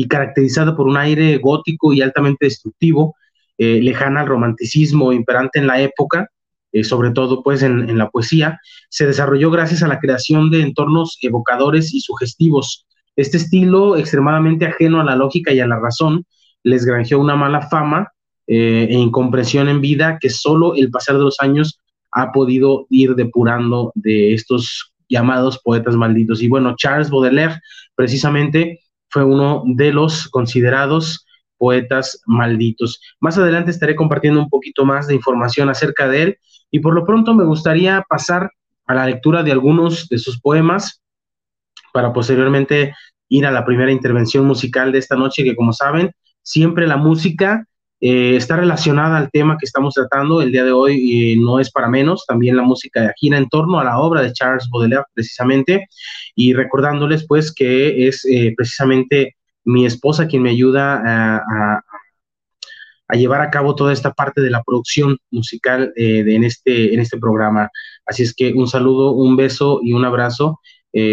y 0.00 0.08
caracterizada 0.08 0.74
por 0.74 0.88
un 0.88 0.96
aire 0.96 1.36
gótico 1.36 1.92
y 1.92 2.00
altamente 2.00 2.46
destructivo, 2.46 3.16
eh, 3.58 3.80
lejana 3.82 4.22
al 4.22 4.28
romanticismo 4.28 5.12
imperante 5.12 5.58
en 5.58 5.66
la 5.66 5.78
época, 5.82 6.30
eh, 6.72 6.84
sobre 6.84 7.10
todo 7.10 7.42
pues 7.42 7.62
en, 7.62 7.98
la 7.98 8.08
poesía, 8.08 8.58
se 8.88 9.06
desarrolló 9.06 9.50
gracias 9.50 9.82
a 9.82 9.88
la 9.88 10.00
creación 10.00 10.50
de 10.50 10.62
entornos 10.62 11.18
evocadores 11.20 11.92
y 11.92 12.00
sugestivos. 12.00 12.86
Este 13.14 13.36
estilo, 13.36 13.98
extremadamente 13.98 14.64
ajeno 14.64 15.02
a 15.02 15.04
la 15.04 15.16
lógica 15.16 15.52
y 15.52 15.60
a 15.60 15.66
la 15.66 15.78
razón, 15.78 16.24
les 16.62 16.86
granjeó 16.86 17.18
una 17.18 17.36
mala 17.36 17.68
fama 17.68 18.08
eh, 18.46 18.86
e 18.88 18.94
incompresión 18.94 19.68
en 19.68 19.82
vida 19.82 20.16
que 20.18 20.30
solo 20.30 20.74
el 20.76 20.90
pasar 20.90 21.18
de 21.18 21.24
los 21.24 21.36
años 21.40 21.78
ha 22.10 22.32
podido 22.32 22.86
ir 22.88 23.14
depurando 23.16 23.92
de 23.94 24.32
estos 24.32 24.94
llamados 25.10 25.60
poetas 25.62 25.94
malditos. 25.94 26.40
Y 26.40 26.48
bueno, 26.48 26.74
Charles 26.78 27.10
Baudelaire 27.10 27.60
precisamente 27.94 28.80
fue 29.10 29.24
uno 29.24 29.62
de 29.66 29.92
los 29.92 30.28
considerados 30.28 31.26
poetas 31.58 32.22
malditos. 32.24 33.00
Más 33.20 33.36
adelante 33.36 33.70
estaré 33.70 33.94
compartiendo 33.94 34.40
un 34.40 34.48
poquito 34.48 34.86
más 34.86 35.06
de 35.06 35.14
información 35.14 35.68
acerca 35.68 36.08
de 36.08 36.22
él 36.22 36.38
y 36.70 36.78
por 36.78 36.94
lo 36.94 37.04
pronto 37.04 37.34
me 37.34 37.44
gustaría 37.44 38.02
pasar 38.08 38.50
a 38.86 38.94
la 38.94 39.06
lectura 39.06 39.42
de 39.42 39.52
algunos 39.52 40.08
de 40.08 40.18
sus 40.18 40.40
poemas 40.40 41.02
para 41.92 42.12
posteriormente 42.12 42.94
ir 43.28 43.46
a 43.46 43.50
la 43.50 43.64
primera 43.64 43.92
intervención 43.92 44.46
musical 44.46 44.90
de 44.90 44.98
esta 44.98 45.16
noche, 45.16 45.44
que 45.44 45.54
como 45.54 45.72
saben, 45.72 46.12
siempre 46.42 46.86
la 46.86 46.96
música 46.96 47.66
eh, 48.02 48.34
está 48.36 48.56
relacionada 48.56 49.18
al 49.18 49.30
tema 49.30 49.58
que 49.58 49.66
estamos 49.66 49.92
tratando 49.92 50.40
el 50.40 50.50
día 50.50 50.64
de 50.64 50.72
hoy 50.72 51.34
y 51.34 51.36
no 51.38 51.60
es 51.60 51.70
para 51.70 51.86
menos, 51.86 52.24
también 52.26 52.56
la 52.56 52.62
música 52.62 53.12
gira 53.18 53.36
en 53.36 53.48
torno 53.50 53.78
a 53.78 53.84
la 53.84 53.98
obra 53.98 54.22
de 54.22 54.32
Charles 54.32 54.68
Baudelaire 54.70 55.04
precisamente 55.12 55.86
y 56.34 56.54
recordándoles 56.54 57.26
pues 57.26 57.52
que 57.52 58.08
es 58.08 58.24
eh, 58.24 58.54
precisamente 58.56 59.36
mi 59.64 59.84
esposa 59.84 60.26
quien 60.26 60.42
me 60.42 60.50
ayuda 60.50 61.02
a, 61.04 61.82
a, 63.08 63.16
llevar 63.16 63.42
a 63.42 63.50
cabo 63.50 63.74
toda 63.74 63.92
esta 63.92 64.12
parte 64.14 64.40
de 64.40 64.50
la 64.50 64.62
producción 64.62 65.18
musical 65.30 65.92
eh, 65.94 66.24
de, 66.24 66.36
en, 66.36 66.44
este, 66.44 66.94
en 66.94 67.00
este 67.00 67.18
programa. 67.18 67.68
Así 68.06 68.22
es 68.22 68.32
que 68.34 68.54
un 68.54 68.66
saludo, 68.66 69.12
un 69.12 69.36
beso 69.36 69.80
y 69.82 69.92
un 69.92 70.04
abrazo 70.04 70.60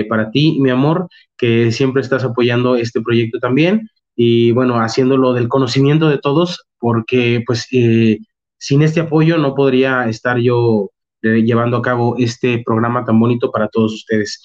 para 0.10 0.32
ti, 0.32 0.58
mi 0.60 0.72
amor, 0.72 1.08
que 1.38 1.72
siempre 1.72 2.02
estás 2.02 2.24
apoyando 2.24 2.76
este 2.76 3.00
proyecto 3.00 3.38
también 3.38 3.88
y 4.20 4.52
bueno, 4.52 4.82
haciéndolo 4.82 5.34
del 5.34 5.48
conocimiento 5.48 6.10
de 6.10 6.18
todos, 6.18 6.66
porque 6.80 7.44
pues 7.46 7.68
eh, 7.72 8.18
sin 8.58 8.82
este 8.82 9.00
apoyo 9.00 9.38
no 9.38 9.54
podría 9.54 10.10
estar 10.10 10.40
yo 10.40 10.90
eh, 11.22 11.44
llevando 11.44 11.78
a 11.78 11.84
cabo 11.84 12.16
este 12.18 12.64
programa 12.66 13.06
tan 13.06 13.20
bonito 13.20 13.52
para 13.52 13.68
todos 13.68 13.94
ustedes. 13.94 14.42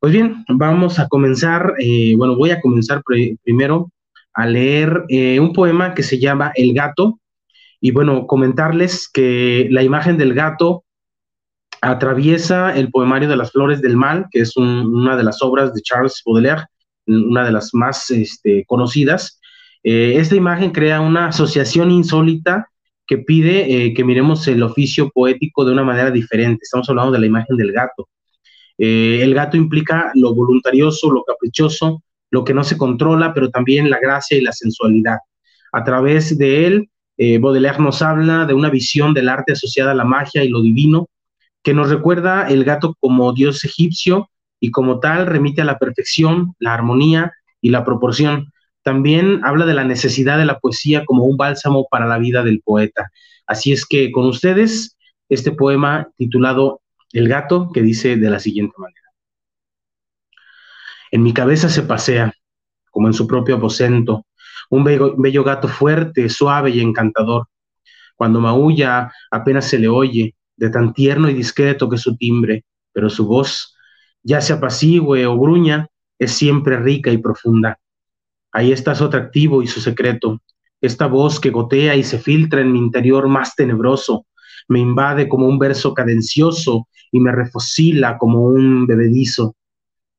Pues 0.00 0.14
bien, 0.14 0.42
vamos 0.48 0.98
a 0.98 1.06
comenzar, 1.08 1.74
eh, 1.78 2.14
bueno, 2.16 2.34
voy 2.34 2.50
a 2.50 2.62
comenzar 2.62 3.02
primero 3.44 3.92
a 4.32 4.46
leer 4.46 5.04
un 5.38 5.52
poema 5.52 5.92
que 5.92 6.02
se 6.02 6.18
llama 6.18 6.52
El 6.54 6.72
gato 6.72 7.20
y 7.78 7.90
bueno, 7.90 8.26
comentarles 8.26 9.06
que 9.06 9.68
la 9.70 9.82
imagen 9.82 10.16
del 10.16 10.32
gato 10.32 10.84
atraviesa 11.82 12.74
el 12.74 12.90
poemario 12.90 13.28
de 13.28 13.36
las 13.36 13.52
flores 13.52 13.82
del 13.82 13.98
mal, 13.98 14.28
que 14.30 14.40
es 14.40 14.56
una 14.56 15.16
de 15.16 15.24
las 15.24 15.42
obras 15.42 15.74
de 15.74 15.82
Charles 15.82 16.22
Baudelaire, 16.24 16.64
una 17.10 17.44
de 17.44 17.52
las 17.52 17.74
más 17.74 18.10
este, 18.10 18.64
conocidas. 18.66 19.40
Eh, 19.82 20.14
esta 20.16 20.36
imagen 20.36 20.70
crea 20.70 21.00
una 21.00 21.28
asociación 21.28 21.90
insólita 21.90 22.68
que 23.06 23.18
pide 23.18 23.86
eh, 23.86 23.94
que 23.94 24.04
miremos 24.04 24.46
el 24.46 24.62
oficio 24.62 25.10
poético 25.10 25.64
de 25.64 25.72
una 25.72 25.82
manera 25.82 26.10
diferente. 26.10 26.60
Estamos 26.62 26.88
hablando 26.88 27.12
de 27.12 27.18
la 27.18 27.26
imagen 27.26 27.56
del 27.56 27.72
gato. 27.72 28.08
Eh, 28.78 29.20
el 29.22 29.34
gato 29.34 29.56
implica 29.56 30.12
lo 30.14 30.34
voluntarioso, 30.34 31.10
lo 31.10 31.24
caprichoso, 31.24 32.02
lo 32.30 32.44
que 32.44 32.54
no 32.54 32.64
se 32.64 32.78
controla, 32.78 33.34
pero 33.34 33.50
también 33.50 33.90
la 33.90 33.98
gracia 33.98 34.38
y 34.38 34.42
la 34.42 34.52
sensualidad. 34.52 35.18
A 35.72 35.84
través 35.84 36.38
de 36.38 36.66
él, 36.66 36.90
Baudelaire 37.40 37.78
nos 37.80 38.00
habla 38.00 38.46
de 38.46 38.54
una 38.54 38.70
visión 38.70 39.12
del 39.12 39.28
arte 39.28 39.52
asociada 39.52 39.90
a 39.90 39.94
la 39.94 40.04
magia 40.04 40.42
y 40.42 40.48
lo 40.48 40.62
divino, 40.62 41.08
que 41.62 41.74
nos 41.74 41.90
recuerda 41.90 42.48
el 42.48 42.64
gato 42.64 42.96
como 42.98 43.34
dios 43.34 43.62
egipcio 43.64 44.30
y 44.60 44.70
como 44.70 45.00
tal 45.00 45.26
remite 45.26 45.62
a 45.62 45.64
la 45.64 45.78
perfección, 45.78 46.54
la 46.58 46.74
armonía 46.74 47.32
y 47.60 47.70
la 47.70 47.84
proporción. 47.84 48.52
También 48.82 49.40
habla 49.44 49.66
de 49.66 49.74
la 49.74 49.84
necesidad 49.84 50.38
de 50.38 50.44
la 50.44 50.58
poesía 50.58 51.04
como 51.04 51.24
un 51.24 51.36
bálsamo 51.36 51.86
para 51.90 52.06
la 52.06 52.18
vida 52.18 52.42
del 52.44 52.60
poeta. 52.60 53.10
Así 53.46 53.72
es 53.72 53.86
que 53.86 54.12
con 54.12 54.26
ustedes 54.26 54.96
este 55.28 55.52
poema 55.52 56.08
titulado 56.16 56.82
El 57.12 57.28
gato 57.28 57.70
que 57.72 57.82
dice 57.82 58.16
de 58.16 58.30
la 58.30 58.38
siguiente 58.38 58.74
manera. 58.78 59.00
En 61.10 61.22
mi 61.22 61.32
cabeza 61.32 61.68
se 61.68 61.82
pasea, 61.82 62.32
como 62.90 63.08
en 63.08 63.14
su 63.14 63.26
propio 63.26 63.56
aposento, 63.56 64.26
un 64.68 64.84
bello, 64.84 65.16
bello 65.16 65.42
gato 65.42 65.66
fuerte, 65.66 66.28
suave 66.28 66.70
y 66.70 66.80
encantador. 66.80 67.48
Cuando 68.14 68.40
maulla 68.40 69.10
apenas 69.30 69.66
se 69.66 69.78
le 69.78 69.88
oye, 69.88 70.36
de 70.56 70.70
tan 70.70 70.92
tierno 70.92 71.28
y 71.28 71.34
discreto 71.34 71.88
que 71.88 71.96
su 71.96 72.16
timbre, 72.16 72.64
pero 72.92 73.08
su 73.08 73.26
voz 73.26 73.74
ya 74.22 74.40
sea 74.40 74.56
apacigüe 74.56 75.26
o 75.26 75.38
gruña, 75.38 75.88
es 76.18 76.32
siempre 76.32 76.78
rica 76.78 77.10
y 77.10 77.18
profunda. 77.18 77.78
Ahí 78.52 78.72
está 78.72 78.94
su 78.94 79.04
atractivo 79.04 79.62
y 79.62 79.66
su 79.66 79.80
secreto, 79.80 80.40
esta 80.80 81.06
voz 81.06 81.38
que 81.40 81.50
gotea 81.50 81.94
y 81.94 82.02
se 82.02 82.18
filtra 82.18 82.60
en 82.60 82.72
mi 82.72 82.78
interior 82.78 83.28
más 83.28 83.54
tenebroso, 83.54 84.26
me 84.68 84.78
invade 84.78 85.28
como 85.28 85.46
un 85.46 85.58
verso 85.58 85.92
cadencioso 85.94 86.88
y 87.12 87.20
me 87.20 87.32
refocila 87.32 88.18
como 88.18 88.44
un 88.44 88.86
bebedizo. 88.86 89.56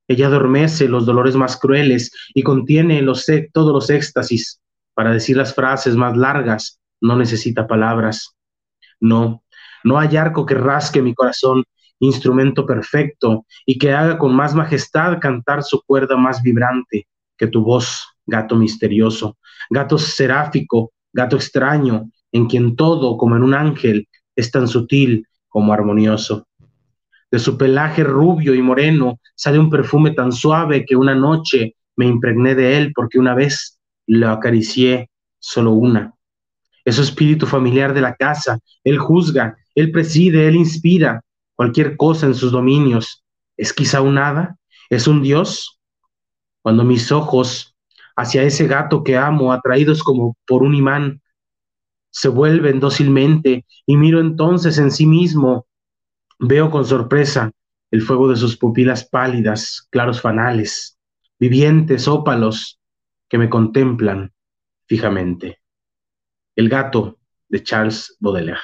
Ella 0.08 0.28
adormece 0.28 0.88
los 0.88 1.06
dolores 1.06 1.36
más 1.36 1.58
crueles 1.58 2.12
y 2.34 2.44
contiene 2.44 3.02
los, 3.02 3.26
todos 3.54 3.74
los 3.74 3.90
éxtasis. 3.90 4.60
Para 4.94 5.14
decir 5.14 5.38
las 5.38 5.56
frases 5.56 5.96
más 5.96 6.18
largas, 6.18 6.80
no 7.00 7.16
necesita 7.16 7.66
palabras. 7.66 8.36
No, 9.00 9.44
no 9.84 10.00
hay 10.00 10.18
arco 10.18 10.46
que 10.46 10.56
rasque 10.56 11.02
mi 11.02 11.16
corazón 11.16 11.64
instrumento 12.02 12.66
perfecto, 12.66 13.46
y 13.66 13.78
que 13.78 13.94
haga 13.94 14.18
con 14.18 14.36
más 14.36 14.54
majestad 14.54 15.20
cantar 15.20 15.64
su 15.64 15.82
cuerda 15.84 16.18
más 16.18 16.42
vibrante 16.42 17.08
que 17.38 17.48
tu 17.48 17.64
voz, 17.64 18.06
gato 18.26 18.56
misterioso, 18.56 19.38
gato 19.70 19.98
seráfico, 19.98 20.92
gato 21.14 21.36
extraño, 21.36 22.10
en 22.32 22.48
quien 22.48 22.76
todo, 22.76 23.18
como 23.18 23.36
en 23.36 23.44
un 23.44 23.54
ángel, 23.54 24.08
es 24.36 24.52
tan 24.52 24.68
sutil 24.68 25.28
como 25.48 25.74
armonioso. 25.74 26.48
De 27.30 27.40
su 27.40 27.58
pelaje 27.58 28.04
rubio 28.04 28.54
y 28.54 28.62
moreno 28.62 29.20
sale 29.36 29.60
un 29.60 29.70
perfume 29.70 30.12
tan 30.12 30.32
suave 30.32 30.86
que 30.86 30.96
una 30.96 31.16
noche 31.16 31.76
me 31.96 32.06
impregné 32.06 32.56
de 32.56 32.78
él 32.78 32.92
porque 32.94 33.20
una 33.20 33.36
vez 33.36 33.80
lo 34.08 34.30
acaricié 34.30 35.10
solo 35.40 35.72
una. 35.72 36.14
Es 36.84 36.96
su 36.96 37.04
espíritu 37.04 37.46
familiar 37.46 37.94
de 37.94 38.02
la 38.02 38.16
casa, 38.16 38.60
él 38.84 38.98
juzga, 38.98 39.56
él 39.76 39.92
preside, 39.92 40.48
él 40.48 40.56
inspira, 40.56 41.22
cualquier 41.62 41.96
cosa 41.96 42.26
en 42.26 42.34
sus 42.34 42.52
dominios. 42.52 43.24
¿Es 43.56 43.72
quizá 43.72 44.02
un 44.02 44.18
hada? 44.18 44.58
¿Es 44.90 45.08
un 45.08 45.22
dios? 45.22 45.80
Cuando 46.64 46.84
mis 46.84 47.12
ojos 47.12 47.78
hacia 48.16 48.42
ese 48.42 48.66
gato 48.66 49.04
que 49.04 49.16
amo, 49.16 49.54
atraídos 49.54 50.02
como 50.02 50.36
por 50.48 50.64
un 50.64 50.74
imán, 50.74 51.22
se 52.10 52.30
vuelven 52.30 52.80
dócilmente 52.80 53.64
y 53.86 53.96
miro 53.96 54.20
entonces 54.20 54.80
en 54.80 54.90
sí 54.90 55.06
mismo, 55.06 55.68
veo 56.40 56.72
con 56.72 56.84
sorpresa 56.84 57.52
el 57.92 58.02
fuego 58.02 58.28
de 58.28 58.38
sus 58.38 58.58
pupilas 58.58 59.06
pálidas, 59.06 59.88
claros 59.92 60.20
fanales, 60.20 60.98
vivientes 61.38 62.08
ópalos 62.08 62.80
que 63.30 63.38
me 63.38 63.52
contemplan 63.52 64.34
fijamente. 64.88 65.60
El 66.56 66.70
gato 66.70 67.20
de 67.50 67.62
Charles 67.62 68.18
Baudelaire. 68.20 68.62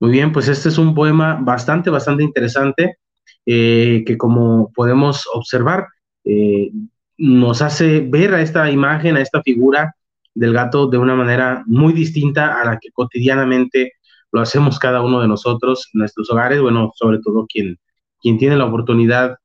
Muy 0.00 0.10
bien, 0.10 0.32
pues 0.32 0.48
este 0.48 0.68
es 0.68 0.78
un 0.78 0.94
poema 0.94 1.38
bastante, 1.40 1.90
bastante 1.90 2.22
interesante 2.22 2.98
eh, 3.46 4.04
que 4.06 4.16
como 4.16 4.72
podemos 4.74 5.26
observar, 5.32 5.86
eh, 6.24 6.70
nos 7.18 7.62
hace 7.62 8.00
ver 8.00 8.34
a 8.34 8.40
esta 8.40 8.70
imagen, 8.70 9.16
a 9.16 9.20
esta 9.20 9.42
figura 9.42 9.94
del 10.34 10.52
gato 10.52 10.88
de 10.88 10.98
una 10.98 11.14
manera 11.14 11.62
muy 11.66 11.92
distinta 11.92 12.60
a 12.60 12.64
la 12.64 12.78
que 12.78 12.90
cotidianamente 12.90 13.92
lo 14.32 14.40
hacemos 14.40 14.78
cada 14.78 15.00
uno 15.02 15.20
de 15.20 15.28
nosotros 15.28 15.88
en 15.92 16.00
nuestros 16.00 16.30
hogares, 16.30 16.60
bueno, 16.60 16.90
sobre 16.96 17.20
todo 17.20 17.46
quien, 17.46 17.78
quien 18.20 18.38
tiene 18.38 18.56
la 18.56 18.64
oportunidad 18.64 19.36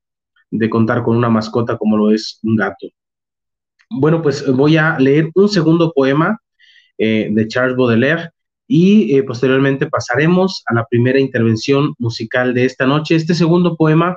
de 0.49 0.69
contar 0.69 1.03
con 1.03 1.15
una 1.15 1.29
mascota 1.29 1.77
como 1.77 1.95
lo 1.95 2.11
es 2.11 2.39
un 2.41 2.55
gato. 2.55 2.87
Bueno, 3.89 4.21
pues 4.21 4.51
voy 4.51 4.77
a 4.77 4.97
leer 4.97 5.29
un 5.35 5.49
segundo 5.49 5.91
poema 5.93 6.39
eh, 6.97 7.29
de 7.31 7.47
Charles 7.47 7.75
Baudelaire 7.75 8.31
y 8.71 9.17
eh, 9.17 9.23
posteriormente 9.23 9.87
pasaremos 9.87 10.61
a 10.67 10.75
la 10.75 10.85
primera 10.85 11.19
intervención 11.19 11.95
musical 11.97 12.53
de 12.53 12.65
esta 12.65 12.85
noche. 12.85 13.15
Este 13.15 13.33
segundo 13.33 13.75
poema 13.75 14.15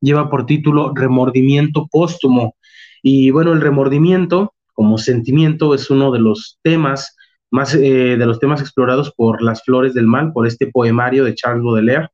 lleva 0.00 0.28
por 0.28 0.44
título 0.44 0.92
Remordimiento 0.92 1.86
póstumo. 1.86 2.56
Y 3.00 3.30
bueno, 3.30 3.52
el 3.52 3.60
remordimiento 3.60 4.54
como 4.72 4.98
sentimiento 4.98 5.72
es 5.72 5.88
uno 5.88 6.10
de 6.10 6.18
los 6.18 6.58
temas 6.62 7.16
más 7.52 7.74
eh, 7.74 8.16
de 8.16 8.26
los 8.26 8.40
temas 8.40 8.60
explorados 8.60 9.12
por 9.14 9.40
Las 9.40 9.62
Flores 9.62 9.94
del 9.94 10.08
Mal, 10.08 10.32
por 10.32 10.48
este 10.48 10.66
poemario 10.66 11.24
de 11.24 11.36
Charles 11.36 11.62
Baudelaire. 11.62 12.08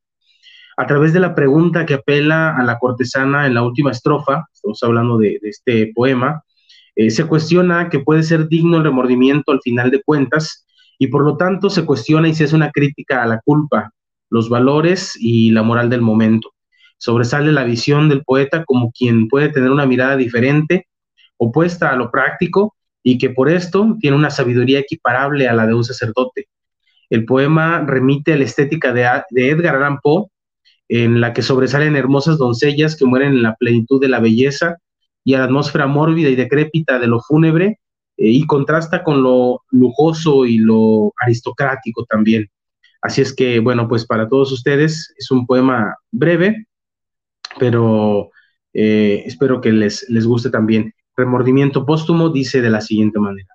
A 0.77 0.87
través 0.87 1.15
de 1.15 1.21
la 1.21 1.35
pregunta 1.35 1.87
que 1.87 1.95
apela 1.95 2.55
a 2.55 2.65
la 2.65 2.79
cortesana 2.79 3.47
en 3.47 3.55
la 3.55 3.63
última 3.63 3.93
estrofa, 3.93 4.45
estamos 4.53 4.83
hablando 4.83 5.17
de, 5.17 5.39
este 5.43 5.91
poema, 5.95 6.43
eh, 6.97 7.09
se 7.09 7.25
cuestiona 7.25 7.89
que 7.89 8.01
puede 8.01 8.25
ser 8.25 8.47
digno 8.49 8.77
el 8.77 8.85
remordimiento 8.85 9.53
al 9.53 9.61
final 9.63 9.91
de 9.91 10.03
cuentas, 10.03 10.67
y 10.99 11.07
por 11.07 11.25
lo 11.25 11.37
tanto 11.37 11.71
se 11.71 11.85
cuestiona 11.85 12.29
y 12.29 12.35
se 12.35 12.45
hace 12.45 12.57
una 12.57 12.71
crítica 12.71 13.23
a 13.23 13.27
la 13.27 13.41
culpa, 13.41 13.93
los 14.31 14.49
valores 14.49 15.17
y 15.19 15.51
la 15.51 15.63
moral 15.63 15.89
del 15.89 16.03
momento. 16.03 16.53
Sobresale 16.99 17.53
la 17.53 17.65
visión 17.65 18.09
del 18.09 18.25
poeta 18.25 18.65
como 18.65 18.91
quien 18.91 19.29
puede 19.29 19.49
tener 19.51 19.71
una 19.71 19.87
mirada 19.87 20.17
diferente, 20.17 20.89
opuesta 21.37 21.91
a 21.91 21.97
lo 21.97 22.11
práctico, 22.11 22.75
y 23.03 23.17
que 23.17 23.31
por 23.31 23.49
esto 23.49 23.97
tiene 24.01 24.17
una 24.17 24.29
sabiduría 24.29 24.81
equiparable 24.81 25.49
a 25.49 25.55
la 25.55 25.67
de 25.67 25.75
un 25.75 25.85
sacerdote. 25.85 26.49
El 27.09 27.25
poema 27.25 27.81
remite 27.87 28.35
a 28.35 28.37
la 28.37 28.45
estética 28.45 28.93
de, 28.93 29.09
Edgar 29.49 29.77
Allan 29.77 29.99
Poe, 30.03 30.27
en 30.89 31.21
la 31.21 31.33
que 31.33 31.43
sobresalen 31.43 31.97
hermosas 31.97 32.39
doncellas 32.39 32.97
que 32.97 33.07
mueren 33.07 33.33
en 33.33 33.43
la 33.43 33.55
plenitud 33.55 34.01
de 34.01 34.09
la 34.09 34.21
belleza 34.21 34.77
y 35.25 35.35
a 35.35 35.39
la 35.39 35.45
atmósfera 35.45 35.87
mórbida 35.87 36.29
y 36.29 36.35
decrépita 36.35 36.99
de 36.99 37.07
lo 37.07 37.21
fúnebre 37.21 37.79
y 38.19 38.47
contrasta 38.47 39.05
con 39.05 39.23
lo 39.23 39.63
lujoso 39.71 40.45
y 40.45 40.59
lo 40.59 41.13
aristocrático 41.21 42.05
también. 42.05 42.51
Así 43.01 43.23
es 43.23 43.33
que, 43.33 43.61
bueno, 43.61 43.89
pues 43.89 44.05
para 44.05 44.29
todos 44.29 44.51
ustedes 44.51 45.15
es 45.17 45.31
un 45.31 45.47
poema 45.47 45.97
breve, 46.11 46.67
pero 47.61 48.31
eh, 48.75 49.23
espero 49.25 49.61
que 49.61 49.73
les, 49.73 50.05
les 50.11 50.27
guste 50.27 50.51
también. 50.51 50.93
Remordimiento 51.17 51.87
póstumo 51.87 52.29
dice 52.31 52.61
de 52.61 52.71
la 52.71 52.81
siguiente 52.81 53.21
manera. 53.21 53.49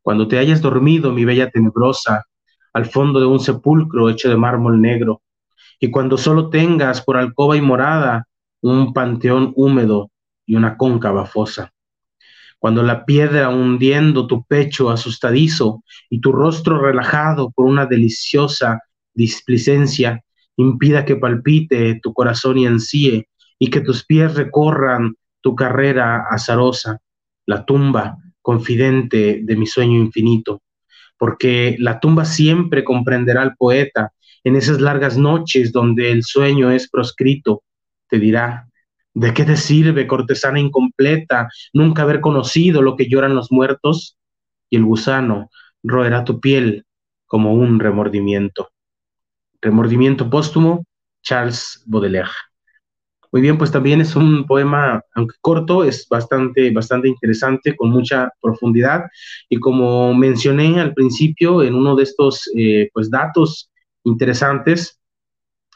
Cuando 0.00 0.26
te 0.26 0.38
hayas 0.38 0.62
dormido, 0.62 1.12
mi 1.12 1.26
bella 1.26 1.50
tenebrosa, 1.50 2.24
al 2.72 2.86
fondo 2.86 3.20
de 3.20 3.26
un 3.26 3.40
sepulcro 3.40 4.08
hecho 4.08 4.30
de 4.30 4.36
mármol 4.38 4.80
negro, 4.80 5.20
y 5.80 5.90
cuando 5.90 6.16
solo 6.16 6.48
tengas 6.48 7.02
por 7.02 7.18
alcoba 7.18 7.58
y 7.58 7.60
morada 7.60 8.26
un 8.62 8.94
panteón 8.94 9.52
húmedo 9.54 10.10
y 10.46 10.56
una 10.56 10.78
cóncava 10.78 11.26
fosa 11.26 11.72
cuando 12.58 12.82
la 12.82 13.04
piedra 13.04 13.48
hundiendo 13.50 14.26
tu 14.26 14.44
pecho 14.44 14.90
asustadizo 14.90 15.84
y 16.10 16.20
tu 16.20 16.32
rostro 16.32 16.80
relajado 16.80 17.50
por 17.50 17.66
una 17.66 17.86
deliciosa 17.86 18.80
displicencia 19.14 20.22
impida 20.56 21.04
que 21.04 21.16
palpite 21.16 22.00
tu 22.02 22.12
corazón 22.12 22.58
y 22.58 22.66
ansíe 22.66 23.28
y 23.58 23.70
que 23.70 23.80
tus 23.80 24.04
pies 24.04 24.34
recorran 24.34 25.14
tu 25.40 25.54
carrera 25.54 26.24
azarosa, 26.30 26.98
la 27.46 27.64
tumba 27.64 28.16
confidente 28.42 29.40
de 29.42 29.56
mi 29.56 29.66
sueño 29.66 29.98
infinito, 29.98 30.62
porque 31.16 31.76
la 31.78 32.00
tumba 32.00 32.24
siempre 32.24 32.84
comprenderá 32.84 33.42
al 33.42 33.56
poeta 33.56 34.12
en 34.44 34.56
esas 34.56 34.80
largas 34.80 35.16
noches 35.16 35.72
donde 35.72 36.10
el 36.10 36.22
sueño 36.24 36.70
es 36.70 36.88
proscrito, 36.88 37.62
te 38.08 38.18
dirá, 38.18 38.67
¿De 39.18 39.34
qué 39.34 39.44
te 39.44 39.56
sirve, 39.56 40.06
cortesana 40.06 40.60
incompleta, 40.60 41.48
nunca 41.72 42.02
haber 42.02 42.20
conocido 42.20 42.82
lo 42.82 42.94
que 42.94 43.08
lloran 43.08 43.34
los 43.34 43.50
muertos? 43.50 44.16
Y 44.70 44.76
el 44.76 44.84
gusano 44.84 45.50
roerá 45.82 46.22
tu 46.22 46.38
piel 46.38 46.86
como 47.26 47.52
un 47.52 47.80
remordimiento. 47.80 48.70
Remordimiento 49.60 50.30
póstumo, 50.30 50.84
Charles 51.20 51.82
Baudelaire. 51.86 52.30
Muy 53.32 53.42
bien, 53.42 53.58
pues 53.58 53.72
también 53.72 54.00
es 54.00 54.14
un 54.14 54.46
poema, 54.46 55.02
aunque 55.16 55.34
corto, 55.40 55.82
es 55.82 56.06
bastante, 56.08 56.70
bastante 56.70 57.08
interesante, 57.08 57.74
con 57.74 57.90
mucha 57.90 58.30
profundidad. 58.40 59.02
Y 59.48 59.58
como 59.58 60.14
mencioné 60.14 60.80
al 60.80 60.94
principio, 60.94 61.64
en 61.64 61.74
uno 61.74 61.96
de 61.96 62.04
estos 62.04 62.48
eh, 62.56 62.88
pues, 62.94 63.10
datos 63.10 63.68
interesantes, 64.04 65.00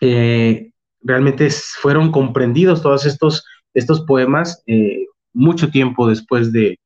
eh, 0.00 0.71
realmente 1.02 1.48
fueron 1.50 2.10
comprendidos 2.10 2.82
todos 2.82 3.06
estos, 3.06 3.44
estos 3.74 4.02
poemas 4.02 4.62
eh, 4.66 5.06
mucho 5.32 5.70
tiempo 5.70 6.08
después 6.08 6.52
de, 6.52 6.78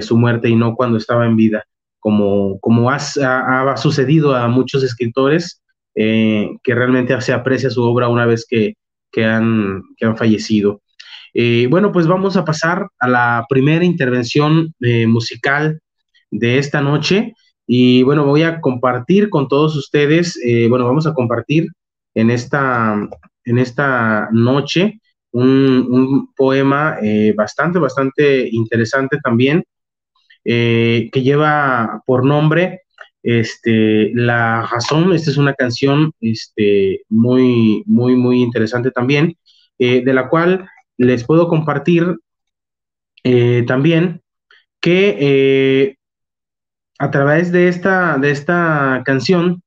su 0.00 0.16
muerte 0.16 0.48
y 0.48 0.54
no 0.54 0.76
cuando 0.76 0.96
estaba 0.96 1.26
en 1.26 1.34
vida, 1.34 1.64
como, 1.98 2.60
como 2.60 2.90
ha, 2.90 3.00
sucedido 3.76 4.36
a 4.36 4.46
muchos 4.46 4.84
escritores 4.84 5.60
eh, 5.96 6.50
que 6.62 6.74
realmente 6.74 7.20
se 7.20 7.32
aprecia 7.32 7.68
su 7.68 7.82
obra 7.82 8.08
una 8.08 8.24
vez 8.24 8.46
que, 8.48 8.74
han, 9.24 9.82
han 10.00 10.16
fallecido. 10.16 10.82
Eh, 11.34 11.66
bueno, 11.68 11.90
pues 11.90 12.06
vamos 12.06 12.36
a 12.36 12.44
pasar 12.44 12.86
a 13.00 13.08
la 13.08 13.46
primera 13.48 13.84
intervención 13.84 14.72
musical 15.08 15.80
de 16.30 16.58
esta 16.58 16.80
noche. 16.80 17.34
Y 17.66 18.04
bueno, 18.04 18.24
voy 18.24 18.42
a 18.42 18.60
compartir 18.60 19.28
con 19.28 19.48
todos 19.48 19.74
ustedes, 19.74 20.38
bueno, 20.68 20.84
vamos 20.84 21.08
a 21.08 21.14
compartir 21.14 21.66
en 22.14 22.30
esta, 22.30 23.08
en 23.44 23.58
esta 23.58 24.28
noche 24.32 25.00
un, 25.32 26.32
poema 26.36 26.98
eh, 27.02 27.32
bastante, 27.36 27.78
bastante 27.78 28.48
interesante 28.50 29.18
también, 29.22 29.64
eh, 30.44 31.08
que 31.12 31.22
lleva 31.22 32.02
por 32.06 32.24
nombre 32.24 32.82
este, 33.22 34.12
La 34.14 34.66
Razón. 34.70 35.12
Esta 35.12 35.30
es 35.30 35.36
una 35.36 35.54
canción 35.54 36.12
este, 36.20 37.02
muy, 37.08 37.82
muy, 37.86 38.16
muy 38.16 38.42
interesante 38.42 38.90
también, 38.90 39.36
eh, 39.78 40.02
de 40.04 40.14
la 40.14 40.28
cual 40.28 40.68
les 40.96 41.24
puedo 41.24 41.48
compartir 41.48 42.18
también 43.66 44.20
que 44.80 45.96
a 46.98 47.10
través 47.12 47.52
de 47.52 47.68
esta, 47.68 48.18
de 48.18 48.32
esta 48.32 49.02
canción 49.04 49.62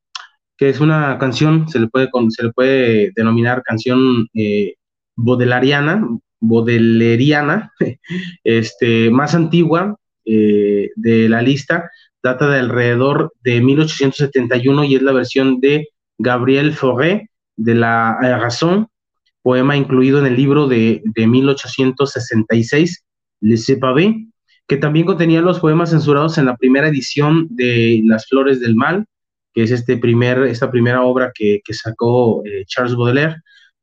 que 0.58 0.70
es 0.70 0.80
una 0.80 1.18
canción, 1.18 1.68
se 1.70 1.80
le 1.80 1.88
puede, 1.88 2.10
se 2.30 2.44
le 2.44 2.52
puede 2.52 3.12
denominar 3.16 3.64
canción 3.64 4.28
eh, 4.34 4.76
bodelariana, 5.16 6.08
bodeleriana, 6.40 7.72
este, 8.44 9.10
más 9.10 9.36
antigua 9.36 9.98
eh, 10.26 10.90
de 10.96 11.30
la 11.30 11.42
lista, 11.42 11.90
data 12.24 12.50
de 12.50 12.60
alrededor 12.60 13.34
de 13.44 13.62
1871 13.62 14.84
y 14.86 14.96
es 14.96 15.02
la 15.02 15.12
versión 15.12 15.60
de 15.60 15.90
Gabriel 16.18 16.74
Fauré 16.74 17.30
de 17.58 17.76
la 17.76 18.18
Razón, 18.40 18.88
poema 19.42 19.78
incluido 19.78 20.20
en 20.20 20.26
el 20.26 20.36
libro 20.36 20.68
de, 20.68 21.02
de 21.04 21.28
1866, 21.28 23.06
Le 23.42 23.78
Pavé, 23.80 24.28
que 24.68 24.78
también 24.78 25.06
contenía 25.06 25.42
los 25.42 25.60
poemas 25.60 25.92
censurados 25.92 26.38
en 26.38 26.46
la 26.46 26.58
primera 26.58 26.88
edición 26.88 27.48
de 27.52 28.02
Las 28.06 28.28
Flores 28.28 28.60
del 28.60 28.76
Mal, 28.76 29.06
que 29.56 29.64
es 29.64 29.72
este 29.72 29.96
primer, 29.96 30.40
esta 30.44 30.70
primera 30.70 31.02
obra 31.04 31.32
que, 31.34 31.62
sacó 31.72 32.46
eh, 32.46 32.66
Charles 32.68 32.96
Baudelaire, 32.96 33.38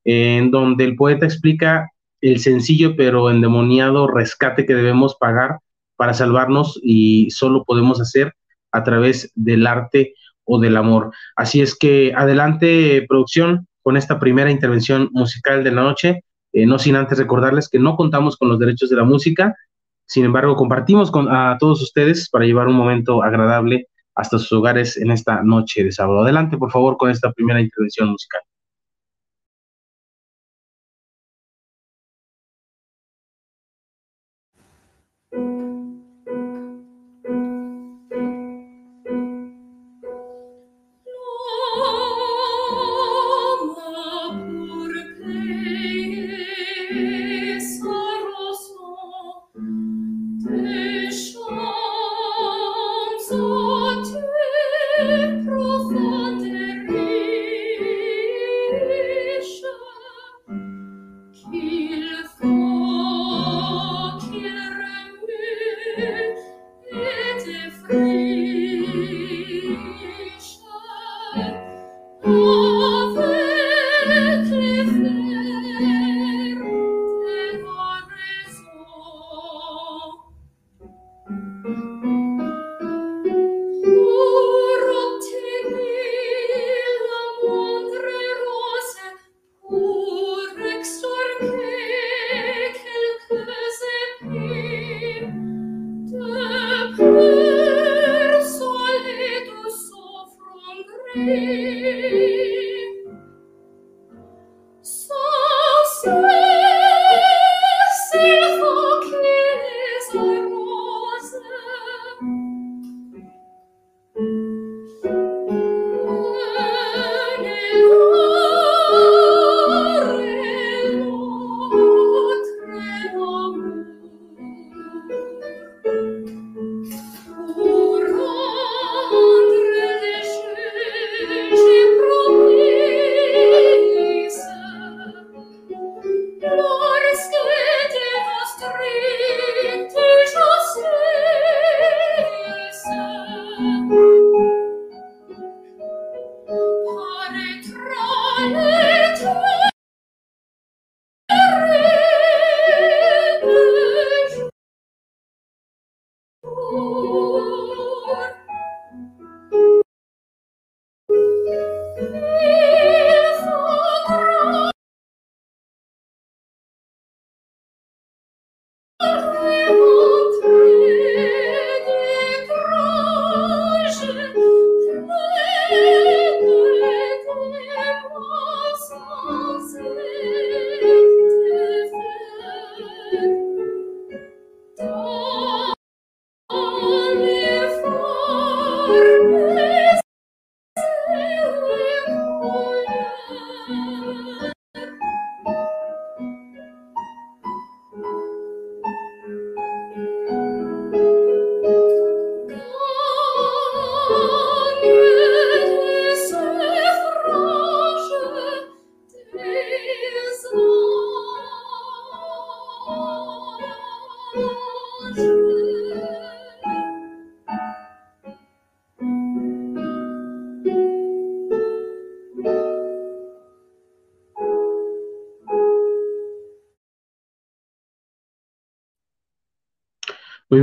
en 0.05 0.51
donde 0.51 0.85
el 0.85 0.97
poeta 0.97 1.25
explica 1.25 1.91
el 2.21 2.39
sencillo 2.41 2.95
pero 2.95 3.31
endemoniado 3.31 4.07
rescate 4.07 4.67
que 4.67 4.75
debemos 4.75 5.17
pagar 5.19 5.59
para 5.97 6.13
salvarnos 6.13 6.79
y 6.83 7.31
solo 7.31 7.65
podemos 7.65 8.01
hacer 8.01 8.35
a 8.71 8.85
través 8.85 9.33
del 9.35 9.67
arte 9.67 10.15
o 10.45 10.61
del 10.61 10.77
amor. 10.77 11.13
Así 11.37 11.63
es 11.63 11.75
que 11.75 12.13
adelante 12.15 13.07
producción 13.09 13.67
con 13.83 13.97
esta 13.97 14.21
primera 14.21 14.51
intervención 14.51 15.09
musical 15.13 15.65
de 15.65 15.73
la 15.73 15.83
noche, 15.83 16.23
eh, 16.53 16.67
no 16.67 16.79
sin 16.79 16.97
antes 16.97 17.19
recordarles 17.19 17.71
que 17.71 17.79
no 17.79 17.97
contamos 17.97 18.37
con 18.37 18.51
los 18.51 18.59
derechos 18.59 18.91
de 18.91 18.97
la 18.97 19.05
música, 19.05 19.57
sin 20.05 20.27
embargo 20.27 20.55
compartimos 20.55 21.11
con 21.11 21.35
a 21.35 21.57
todos 21.59 21.81
ustedes 21.81 22.29
para 22.29 22.45
llevar 22.45 22.69
un 22.69 22.75
momento 22.75 23.23
agradable 23.23 23.89
hasta 24.15 24.39
sus 24.39 24.53
hogares 24.53 24.97
en 24.97 25.11
esta 25.11 25.43
noche 25.43 25.85
de 25.85 25.93
sábado. 25.93 26.23
Adelante, 26.23 26.57
por 26.57 26.71
favor, 26.71 26.97
con 26.97 27.11
esta 27.11 27.33
primera 27.33 27.61
intervención 27.61 28.11
musical. 28.11 28.43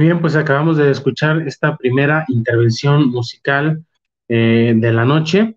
Bien, 0.05 0.21
pues 0.21 0.35
acabamos 0.35 0.77
de 0.77 0.91
escuchar 0.91 1.41
esta 1.47 1.75
primera 1.75 2.25
intervención 2.27 3.09
musical 3.09 3.83
eh, 4.27 4.73
de 4.75 4.93
la 4.93 5.05
noche. 5.05 5.55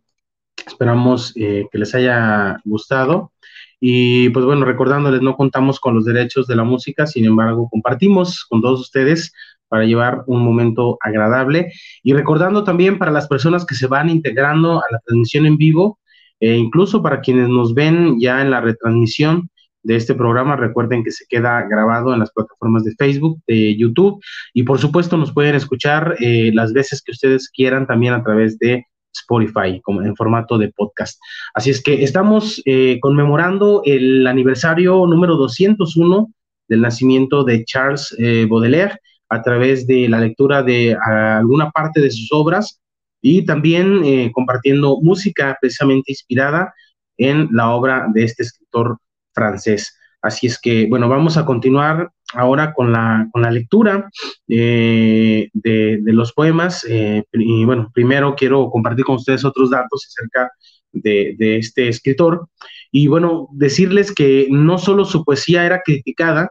Esperamos 0.66 1.33
eh, 1.37 1.66
que 1.70 1.78
les 1.78 1.94
haya 1.94 2.59
gustado. 2.64 3.33
Y 3.78 4.31
pues 4.31 4.44
bueno, 4.44 4.64
recordándoles, 4.64 5.22
no 5.22 5.37
contamos 5.37 5.81
con 5.81 5.94
los 5.94 6.05
derechos 6.05 6.46
de 6.46 6.57
la 6.57 6.64
música, 6.64 7.07
sin 7.07 7.24
embargo, 7.24 7.68
compartimos 7.70 8.44
con 8.44 8.62
todos 8.62 8.81
ustedes 8.81 9.33
para 9.68 9.85
llevar 9.85 10.22
un 10.26 10.42
momento 10.42 10.98
agradable. 11.00 11.72
Y 12.02 12.12
recordando 12.12 12.64
también 12.64 12.98
para 12.98 13.11
las 13.11 13.28
personas 13.28 13.66
que 13.66 13.74
se 13.74 13.87
van 13.87 14.09
integrando 14.09 14.78
a 14.78 14.85
la 14.90 14.98
transmisión 15.05 15.46
en 15.46 15.57
vivo, 15.57 15.98
e 16.40 16.57
incluso 16.57 17.02
para 17.02 17.20
quienes 17.20 17.48
nos 17.48 17.74
ven 17.74 18.18
ya 18.18 18.42
en 18.42 18.50
la 18.50 18.61
retransmisión, 18.61 19.50
de 19.82 19.96
este 19.96 20.14
programa. 20.14 20.56
Recuerden 20.56 21.02
que 21.04 21.10
se 21.10 21.24
queda 21.28 21.62
grabado 21.68 22.12
en 22.12 22.20
las 22.20 22.32
plataformas 22.32 22.84
de 22.84 22.94
Facebook, 22.96 23.40
de 23.46 23.76
YouTube 23.76 24.22
y 24.52 24.62
por 24.62 24.78
supuesto 24.78 25.16
nos 25.16 25.32
pueden 25.32 25.54
escuchar 25.54 26.16
eh, 26.20 26.50
las 26.54 26.72
veces 26.72 27.02
que 27.02 27.12
ustedes 27.12 27.48
quieran 27.50 27.86
también 27.86 28.14
a 28.14 28.22
través 28.22 28.58
de 28.58 28.86
Spotify 29.14 29.80
como 29.82 30.02
en 30.02 30.16
formato 30.16 30.56
de 30.58 30.72
podcast. 30.72 31.20
Así 31.54 31.70
es 31.70 31.82
que 31.82 32.02
estamos 32.02 32.62
eh, 32.64 32.98
conmemorando 33.00 33.82
el 33.84 34.26
aniversario 34.26 35.06
número 35.06 35.36
201 35.36 36.32
del 36.68 36.80
nacimiento 36.80 37.44
de 37.44 37.64
Charles 37.64 38.14
eh, 38.18 38.46
Baudelaire 38.48 38.98
a 39.28 39.42
través 39.42 39.86
de 39.86 40.08
la 40.08 40.20
lectura 40.20 40.62
de 40.62 40.96
alguna 41.02 41.70
parte 41.70 42.00
de 42.00 42.10
sus 42.10 42.30
obras 42.32 42.80
y 43.22 43.46
también 43.46 44.30
compartiendo 44.32 44.98
música 45.00 45.56
precisamente 45.58 46.12
inspirada 46.12 46.74
en 47.16 47.48
la 47.52 47.70
obra 47.70 48.08
de 48.12 48.24
este 48.24 48.42
escritor 48.42 48.98
francés. 49.32 49.96
Así 50.22 50.46
es 50.46 50.60
que, 50.60 50.86
bueno, 50.86 51.08
vamos 51.08 51.36
a 51.36 51.44
continuar 51.44 52.12
ahora 52.34 52.72
con 52.72 52.92
la, 52.92 53.28
con 53.32 53.42
la 53.42 53.50
lectura 53.50 54.08
eh, 54.48 55.48
de, 55.52 56.00
los 56.04 56.32
poemas. 56.32 56.86
Eh, 56.88 57.24
y 57.32 57.64
bueno, 57.64 57.90
primero 57.92 58.34
quiero 58.36 58.70
compartir 58.70 59.04
con 59.04 59.16
ustedes 59.16 59.44
otros 59.44 59.70
datos 59.70 60.06
acerca 60.06 60.50
de, 60.92 61.56
este 61.58 61.88
escritor. 61.88 62.48
Y 62.92 63.08
bueno, 63.08 63.48
decirles 63.52 64.12
que 64.14 64.46
no 64.50 64.78
solo 64.78 65.04
su 65.04 65.24
poesía 65.24 65.66
era 65.66 65.82
criticada, 65.82 66.50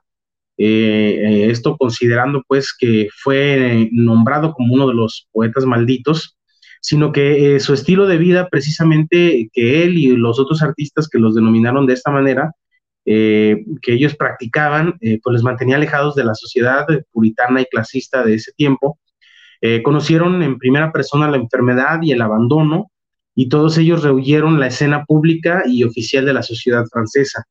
eh, 0.57 1.47
esto 1.49 1.77
considerando 1.77 2.43
pues 2.47 2.75
que 2.77 3.07
fue 3.23 3.89
nombrado 3.91 4.53
como 4.53 4.73
uno 4.73 4.87
de 4.87 4.93
los 4.93 5.27
poetas 5.31 5.65
malditos, 5.65 6.37
sino 6.81 7.11
que 7.11 7.59
su 7.59 7.73
estilo 7.73 8.05
de 8.05 8.17
vida, 8.17 8.49
precisamente 8.49 9.49
que 9.53 9.83
él 9.83 9.97
y 9.97 10.07
los 10.15 10.39
otros 10.39 10.61
artistas 10.61 11.07
que 11.07 11.19
los 11.19 11.35
denominaron 11.35 11.85
de 11.85 11.93
esta 11.93 12.11
manera, 12.11 12.51
eh, 13.05 13.65
que 13.81 13.93
ellos 13.93 14.15
practicaban, 14.15 14.95
eh, 15.01 15.19
pues 15.23 15.33
les 15.33 15.43
mantenía 15.43 15.77
alejados 15.77 16.13
de 16.15 16.23
la 16.23 16.35
sociedad 16.35 16.85
puritana 17.11 17.61
y 17.61 17.65
clasista 17.65 18.23
de 18.23 18.35
ese 18.35 18.51
tiempo. 18.51 18.99
Eh, 19.59 19.81
conocieron 19.81 20.43
en 20.43 20.59
primera 20.59 20.91
persona 20.91 21.29
la 21.29 21.37
enfermedad 21.37 21.99
y 22.01 22.11
el 22.11 22.21
abandono, 22.21 22.91
y 23.33 23.49
todos 23.49 23.77
ellos 23.77 24.03
rehuyeron 24.03 24.59
la 24.59 24.67
escena 24.67 25.05
pública 25.05 25.63
y 25.65 25.83
oficial 25.83 26.25
de 26.25 26.33
la 26.33 26.43
sociedad 26.43 26.85
francesa. 26.91 27.45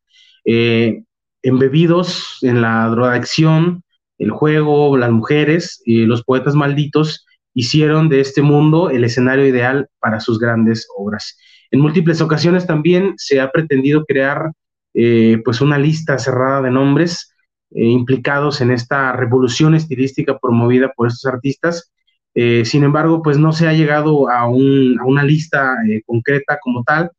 embebidos 1.43 2.39
en 2.43 2.61
la 2.61 2.87
drogadicción, 2.89 3.83
el 4.19 4.31
juego, 4.31 4.97
las 4.99 5.11
mujeres, 5.11 5.83
los 5.87 6.23
poetas 6.23 6.55
malditos 6.55 7.25
hicieron 7.55 8.09
de 8.09 8.21
este 8.21 8.43
mundo 8.43 8.91
el 8.91 9.05
escenario 9.05 9.47
ideal 9.47 9.89
para 10.01 10.21
sus 10.21 10.39
grandes 10.39 10.87
obras. 10.97 11.39
En 11.71 11.81
múltiples 11.81 12.21
ocasiones 12.21 12.67
también 12.67 13.15
se 13.17 13.41
ha 13.41 13.51
pretendido 13.51 14.05
crear 14.05 14.53
eh, 14.95 15.41
pues 15.45 15.61
una 15.61 15.79
lista 15.79 16.19
cerrada 16.19 16.63
de 16.63 16.71
nombres 16.71 17.35
eh, 17.71 17.85
implicados 17.85 18.61
en 18.61 18.73
esta 18.73 19.13
revolución 19.13 19.75
estilística 19.75 20.39
promovida 20.39 20.93
por 20.95 21.09
estos 21.09 21.33
artistas. 21.33 21.93
Eh, 22.35 22.65
sin 22.65 22.85
embargo, 22.85 23.23
pues 23.23 23.39
no 23.39 23.53
se 23.53 23.69
ha 23.69 23.73
llegado 23.73 24.29
a, 24.29 24.47
una 24.49 25.25
lista 25.25 25.75
concreta 26.07 26.59
como 26.61 26.83
tal. 26.85 27.11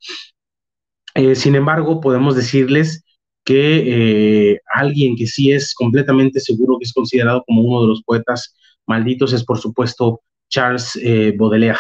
sin 1.36 1.56
embargo, 1.56 2.00
podemos 2.00 2.36
decirles 2.36 3.04
que 3.44 4.60
alguien 4.74 5.16
que 5.16 5.28
sí 5.28 5.52
es 5.52 5.74
completamente 5.74 6.40
seguro 6.40 6.78
que 6.78 6.86
es 6.86 6.94
considerado 6.94 7.44
como 7.46 7.62
uno 7.64 7.82
de 7.82 7.88
los 7.88 8.04
poetas 8.04 8.56
malditos 8.88 9.34
es 9.34 9.44
por 9.44 9.58
supuesto 9.58 10.22
Charles 10.50 10.98
Baudelaire. 11.38 11.80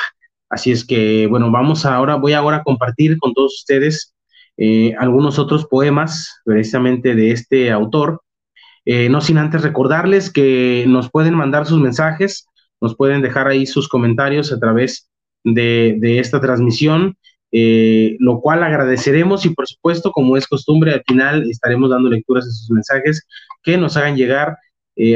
Así 0.50 0.72
es 0.72 0.86
que, 0.86 1.28
bueno, 1.28 1.50
vamos 1.50 1.86
ahora, 1.86 2.16
voy 2.16 2.34
ahora 2.34 2.58
a 2.58 2.64
compartir 2.64 3.18
con 3.20 3.34
todos 3.34 3.56
ustedes 3.56 4.14
eh, 4.64 4.94
algunos 5.00 5.40
otros 5.40 5.66
poemas 5.66 6.40
precisamente 6.46 7.16
de 7.16 7.32
este 7.32 7.72
autor. 7.72 8.22
Eh, 8.86 9.10
no 9.10 9.20
sin 9.20 9.40
antes 9.40 9.64
recordarles 9.64 10.32
que 10.32 10.86
nos 10.88 11.10
pueden 11.10 11.34
mandar 11.34 11.66
sus 11.66 11.82
mensajes, 11.82 12.46
nos 12.80 12.96
pueden 12.96 13.24
dejar 13.24 13.48
ahí 13.48 13.66
sus 13.66 13.90
comentarios 13.90 14.54
a 14.54 14.60
través 14.60 15.10
de, 15.44 16.20
esta 16.20 16.40
transmisión, 16.40 17.18
eh, 17.52 18.18
lo 18.20 18.40
cual 18.40 18.62
agradeceremos 18.62 19.48
y 19.48 19.50
por 19.50 19.68
supuesto, 19.68 20.12
como 20.12 20.38
es 20.38 20.46
costumbre, 20.48 20.94
al 20.94 21.04
final 21.08 21.50
estaremos 21.50 21.90
dando 21.90 22.12
lecturas 22.12 22.46
a 22.46 22.52
sus 22.52 22.70
mensajes 22.70 23.26
que 23.64 23.78
nos 23.78 23.98
hagan 23.98 24.16
llegar 24.16 24.58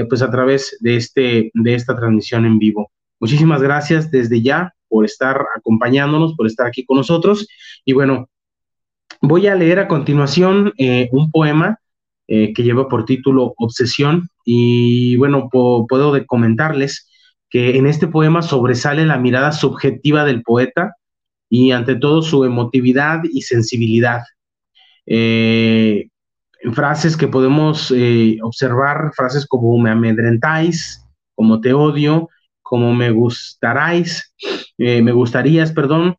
pues 0.10 0.24
a 0.24 0.32
través 0.32 0.76
de, 0.80 0.96
este, 0.96 1.52
de 1.54 1.76
esta 1.76 1.96
transmisión 1.96 2.46
en 2.46 2.58
vivo. 2.58 2.90
Muchísimas 3.20 3.62
gracias 3.62 4.10
desde 4.10 4.42
ya 4.42 4.74
por 4.88 5.06
estar 5.06 5.46
acompañándonos, 5.56 6.34
por 6.36 6.48
estar 6.48 6.66
aquí 6.66 6.84
con 6.84 6.98
nosotros. 6.98 7.48
Y 7.84 7.94
bueno, 7.94 8.28
voy 9.28 9.48
a 9.48 9.56
leer 9.56 9.80
a 9.80 9.88
continuación 9.88 10.74
eh, 10.78 11.10
un 11.12 11.32
poema 11.32 11.80
eh, 12.28 12.54
que 12.54 12.64
lleva 12.64 12.88
por 12.88 13.06
título 13.06 13.54
Obsesión. 13.58 14.30
Y 14.46 15.18
bueno, 15.18 15.50
puedo 15.50 16.14
de 16.14 16.26
comentarles 16.26 17.10
que 17.50 17.78
en 17.78 17.88
este 17.88 18.08
poema 18.08 18.42
sobresale 18.42 19.06
la 19.06 19.18
mirada 19.18 19.52
subjetiva 19.52 20.26
del 20.26 20.44
poeta 20.44 20.96
y 21.50 21.72
ante 21.72 21.96
todo 21.96 22.22
su 22.22 22.44
emotividad 22.44 23.22
y 23.32 23.42
sensibilidad. 23.42 24.22
Eh, 25.06 26.10
frases 26.74 27.16
que 27.16 27.28
podemos 27.28 27.94
observar, 28.42 29.12
frases 29.16 29.46
como 29.46 29.78
me 29.78 29.92
amedrentáis, 29.92 31.04
como 31.36 31.62
te 31.62 31.74
odio, 31.74 32.30
como 32.64 32.94
me 32.94 33.12
gustaráis, 33.12 34.34
me 34.78 35.12
gustarías, 35.12 35.72
perdón. 35.72 36.18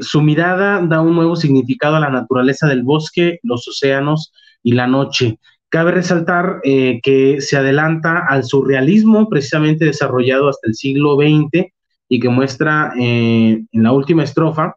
Su 0.00 0.22
mirada 0.22 0.84
da 0.86 1.00
un 1.00 1.14
nuevo 1.14 1.36
significado 1.36 1.96
a 1.96 2.00
la 2.00 2.10
naturaleza 2.10 2.66
del 2.66 2.82
bosque, 2.82 3.38
los 3.42 3.66
océanos 3.66 4.32
y 4.62 4.72
la 4.72 4.86
noche. 4.86 5.38
Cabe 5.68 5.92
resaltar 5.92 6.60
que 6.62 7.36
se 7.40 7.56
adelanta 7.56 8.26
al 8.28 8.44
surrealismo 8.44 9.28
precisamente 9.28 9.86
desarrollado 9.86 10.48
hasta 10.48 10.68
el 10.68 10.74
siglo 10.74 11.16
XX 11.16 11.72
y 12.08 12.20
que 12.20 12.28
muestra 12.28 12.92
en 12.96 13.66
la 13.72 13.92
última 13.92 14.24
estrofa 14.24 14.74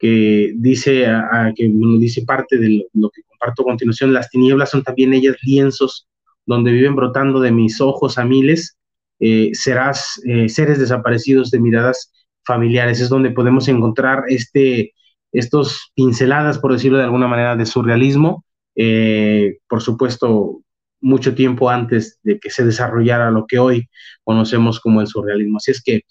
que 0.00 0.54
dice, 0.56 1.06
a, 1.06 1.52
que 1.54 1.70
dice 1.98 2.22
parte 2.22 2.56
de 2.56 2.86
lo, 2.94 3.10
que 3.10 3.22
comparto 3.28 3.62
a 3.62 3.66
continuación, 3.66 4.14
las 4.14 4.30
tinieblas 4.30 4.70
son 4.70 4.82
también 4.82 5.12
ellas 5.12 5.36
lienzos 5.42 6.08
donde 6.46 6.72
viven 6.72 6.96
brotando 6.96 7.38
de 7.38 7.52
mis 7.52 7.82
ojos 7.82 8.16
a 8.16 8.24
miles, 8.24 8.78
eh, 9.20 9.50
serás 9.52 10.18
eh, 10.24 10.48
seres 10.48 10.78
desaparecidos 10.78 11.50
de 11.50 11.60
miradas 11.60 12.10
familiares, 12.44 13.00
es 13.00 13.08
donde 13.08 13.30
podemos 13.30 13.68
encontrar 13.68 14.24
este, 14.28 14.92
estos 15.32 15.92
pinceladas, 15.94 16.58
por 16.58 16.72
decirlo 16.72 16.98
de 16.98 17.04
alguna 17.04 17.28
manera, 17.28 17.56
de 17.56 17.66
surrealismo, 17.66 18.44
eh, 18.76 19.58
por 19.68 19.82
supuesto, 19.82 20.60
mucho 21.02 21.34
tiempo 21.34 21.70
antes 21.70 22.18
de 22.22 22.38
que 22.38 22.50
se 22.50 22.64
desarrollara 22.64 23.30
lo 23.30 23.46
que 23.46 23.58
hoy 23.58 23.88
conocemos 24.22 24.80
como 24.80 25.00
el 25.00 25.06
surrealismo. 25.06 25.56
Así 25.56 25.70
es 25.70 25.82
que 25.82 26.02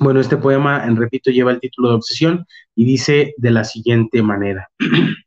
bueno, 0.00 0.20
este 0.20 0.36
poema, 0.36 0.84
en 0.86 0.96
repito, 0.96 1.30
lleva 1.30 1.50
el 1.50 1.60
título 1.60 1.88
de 1.88 1.94
Obsesión 1.96 2.46
y 2.76 2.84
dice 2.84 3.34
de 3.36 3.50
la 3.50 3.64
siguiente 3.64 4.22
manera. 4.22 4.70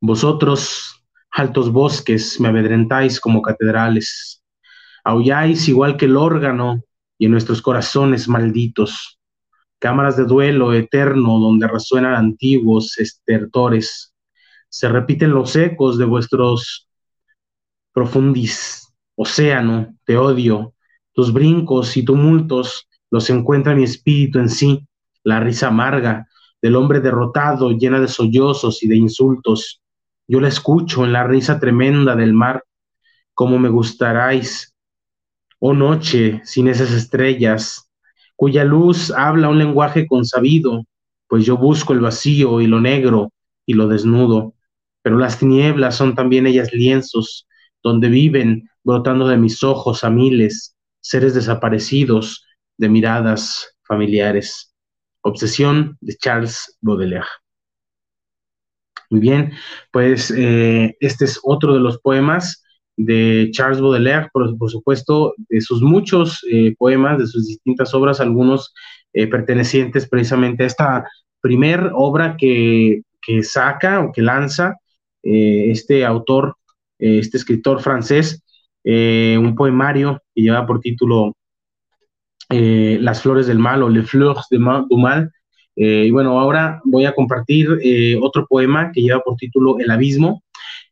Vosotros, 0.00 1.04
altos 1.32 1.72
bosques, 1.72 2.38
me 2.40 2.48
amedrentáis 2.48 3.20
como 3.20 3.42
catedrales, 3.42 4.42
aulláis 5.02 5.68
igual 5.68 5.96
que 5.96 6.04
el 6.04 6.16
órgano 6.16 6.84
y 7.18 7.26
en 7.26 7.32
nuestros 7.32 7.62
corazones 7.62 8.28
malditos, 8.28 9.18
cámaras 9.78 10.16
de 10.16 10.24
duelo 10.24 10.72
eterno 10.72 11.38
donde 11.38 11.68
resuenan 11.68 12.14
antiguos 12.14 12.98
estertores, 12.98 14.14
se 14.68 14.88
repiten 14.88 15.30
los 15.30 15.54
ecos 15.56 15.98
de 15.98 16.04
vuestros 16.04 16.88
profundis, 17.92 18.92
océano 19.16 19.94
de 20.06 20.16
odio, 20.16 20.74
tus 21.12 21.32
brincos 21.32 21.96
y 21.96 22.04
tumultos 22.04 22.88
los 23.10 23.28
encuentra 23.28 23.74
mi 23.74 23.84
espíritu 23.84 24.38
en 24.38 24.48
sí, 24.48 24.86
la 25.22 25.40
risa 25.40 25.68
amarga 25.68 26.26
del 26.62 26.76
hombre 26.76 27.00
derrotado, 27.00 27.72
llena 27.72 28.00
de 28.00 28.08
sollozos 28.08 28.82
y 28.82 28.88
de 28.88 28.96
insultos. 28.96 29.82
Yo 30.26 30.40
la 30.40 30.48
escucho 30.48 31.04
en 31.04 31.12
la 31.12 31.24
risa 31.24 31.60
tremenda 31.60 32.16
del 32.16 32.32
mar, 32.32 32.64
como 33.34 33.58
me 33.58 33.68
gustaráis, 33.68 34.71
oh 35.64 35.74
noche 35.74 36.40
sin 36.44 36.66
esas 36.66 36.90
estrellas, 36.90 37.88
cuya 38.34 38.64
luz 38.64 39.12
habla 39.12 39.48
un 39.48 39.60
lenguaje 39.60 40.08
consabido, 40.08 40.84
pues 41.28 41.46
yo 41.46 41.56
busco 41.56 41.92
el 41.92 42.00
vacío 42.00 42.60
y 42.60 42.66
lo 42.66 42.80
negro 42.80 43.32
y 43.64 43.74
lo 43.74 43.86
desnudo, 43.86 44.54
pero 45.02 45.18
las 45.18 45.38
tinieblas 45.38 45.94
son 45.94 46.16
también 46.16 46.48
ellas 46.48 46.72
lienzos, 46.72 47.46
donde 47.80 48.08
viven 48.08 48.68
brotando 48.82 49.28
de 49.28 49.36
mis 49.36 49.62
ojos 49.62 50.02
a 50.02 50.10
miles, 50.10 50.74
seres 51.00 51.32
desaparecidos 51.32 52.44
de 52.76 52.88
miradas 52.88 53.76
familiares. 53.84 54.74
Obsesión 55.20 55.96
de 56.00 56.16
Charles 56.16 56.76
Baudelaire. 56.80 57.26
Muy 59.10 59.20
bien, 59.20 59.52
pues 59.92 60.32
eh, 60.36 60.96
este 60.98 61.26
es 61.26 61.38
otro 61.44 61.74
de 61.74 61.80
los 61.80 62.00
poemas 62.00 62.61
de 62.96 63.48
Charles 63.52 63.80
Baudelaire, 63.80 64.28
por, 64.32 64.70
supuesto, 64.70 65.34
de 65.48 65.60
sus 65.60 65.82
muchos 65.82 66.44
eh, 66.50 66.74
poemas, 66.78 67.18
de 67.18 67.26
sus 67.26 67.46
distintas 67.46 67.94
obras, 67.94 68.20
algunos 68.20 68.72
eh, 69.12 69.26
pertenecientes 69.26 70.08
precisamente 70.08 70.64
a 70.64 70.66
esta 70.66 71.04
primer 71.40 71.90
obra 71.94 72.36
que, 72.36 73.02
que 73.20 73.42
saca 73.42 74.00
o 74.00 74.12
que 74.12 74.22
lanza 74.22 74.76
este 75.24 76.04
autor, 76.04 76.56
este 76.98 77.36
escritor 77.36 77.80
francés, 77.80 78.42
eh, 78.84 79.38
un 79.38 79.54
poemario 79.54 80.20
que 80.34 80.42
lleva 80.42 80.66
por 80.66 80.80
título 80.80 81.36
eh, 82.50 82.98
Las 83.00 83.22
flores 83.22 83.46
del 83.46 83.58
mal 83.58 83.82
o 83.82 83.88
Les 83.88 84.08
fleurs 84.08 84.46
du 84.50 84.98
mal. 84.98 85.30
Eh, 85.76 86.04
y 86.06 86.10
bueno, 86.10 86.38
ahora 86.38 86.80
voy 86.84 87.06
a 87.06 87.14
compartir 87.14 87.68
otro 88.20 88.46
poema 88.46 88.90
que 88.92 89.02
lleva 89.02 89.20
por 89.20 89.36
título 89.36 89.78
El 89.78 89.90
abismo. 89.90 90.42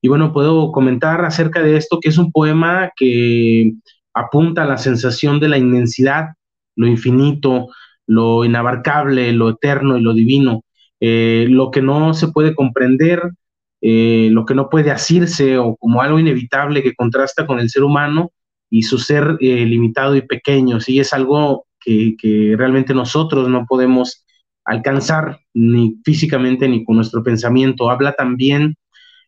Y 0.03 0.09
bueno, 0.09 0.33
puedo 0.33 0.73
comentar 0.73 1.25
acerca 1.25 1.63
de 1.63 1.77
esto, 1.77 1.99
que 2.01 2.09
es 2.09 2.19
un 2.19 2.33
poema 2.33 2.91
que 2.97 3.73
apunta 4.15 4.63
a 4.63 4.67
la 4.67 4.79
sensación 4.79 5.41
de 5.41 5.49
la 5.49 5.59
inmensidad, 5.59 6.31
lo 6.77 6.87
infinito, 6.87 7.69
lo 8.07 8.45
inabarcable, 8.45 9.33
lo 9.33 9.51
eterno 9.51 9.99
y 9.99 10.03
lo 10.03 10.15
divino, 10.15 10.65
lo 11.01 11.71
que 11.71 11.83
no 11.83 12.15
se 12.15 12.29
puede 12.29 12.55
comprender, 12.55 13.23
eh, 13.83 14.29
lo 14.31 14.45
que 14.45 14.55
no 14.55 14.69
puede 14.69 14.91
asirse 14.91 15.57
o 15.57 15.77
como 15.77 16.03
algo 16.03 16.19
inevitable 16.19 16.83
que 16.83 16.95
contrasta 16.95 17.47
con 17.47 17.61
el 17.61 17.71
ser 17.71 17.83
humano 17.83 18.31
y 18.69 18.83
su 18.83 18.99
ser 18.99 19.39
eh, 19.41 19.65
limitado 19.65 20.17
y 20.17 20.23
pequeño. 20.23 20.81
Sí, 20.81 21.01
es 21.01 21.13
algo 21.13 21.67
que, 21.81 22.15
realmente 22.59 22.93
nosotros 22.95 23.49
no 23.49 23.65
podemos 23.67 24.25
alcanzar 24.65 25.41
ni 25.55 25.97
físicamente 26.05 26.69
ni 26.69 26.85
con 26.85 26.97
nuestro 26.97 27.23
pensamiento. 27.23 27.91
Habla 27.91 28.13
también 28.13 28.77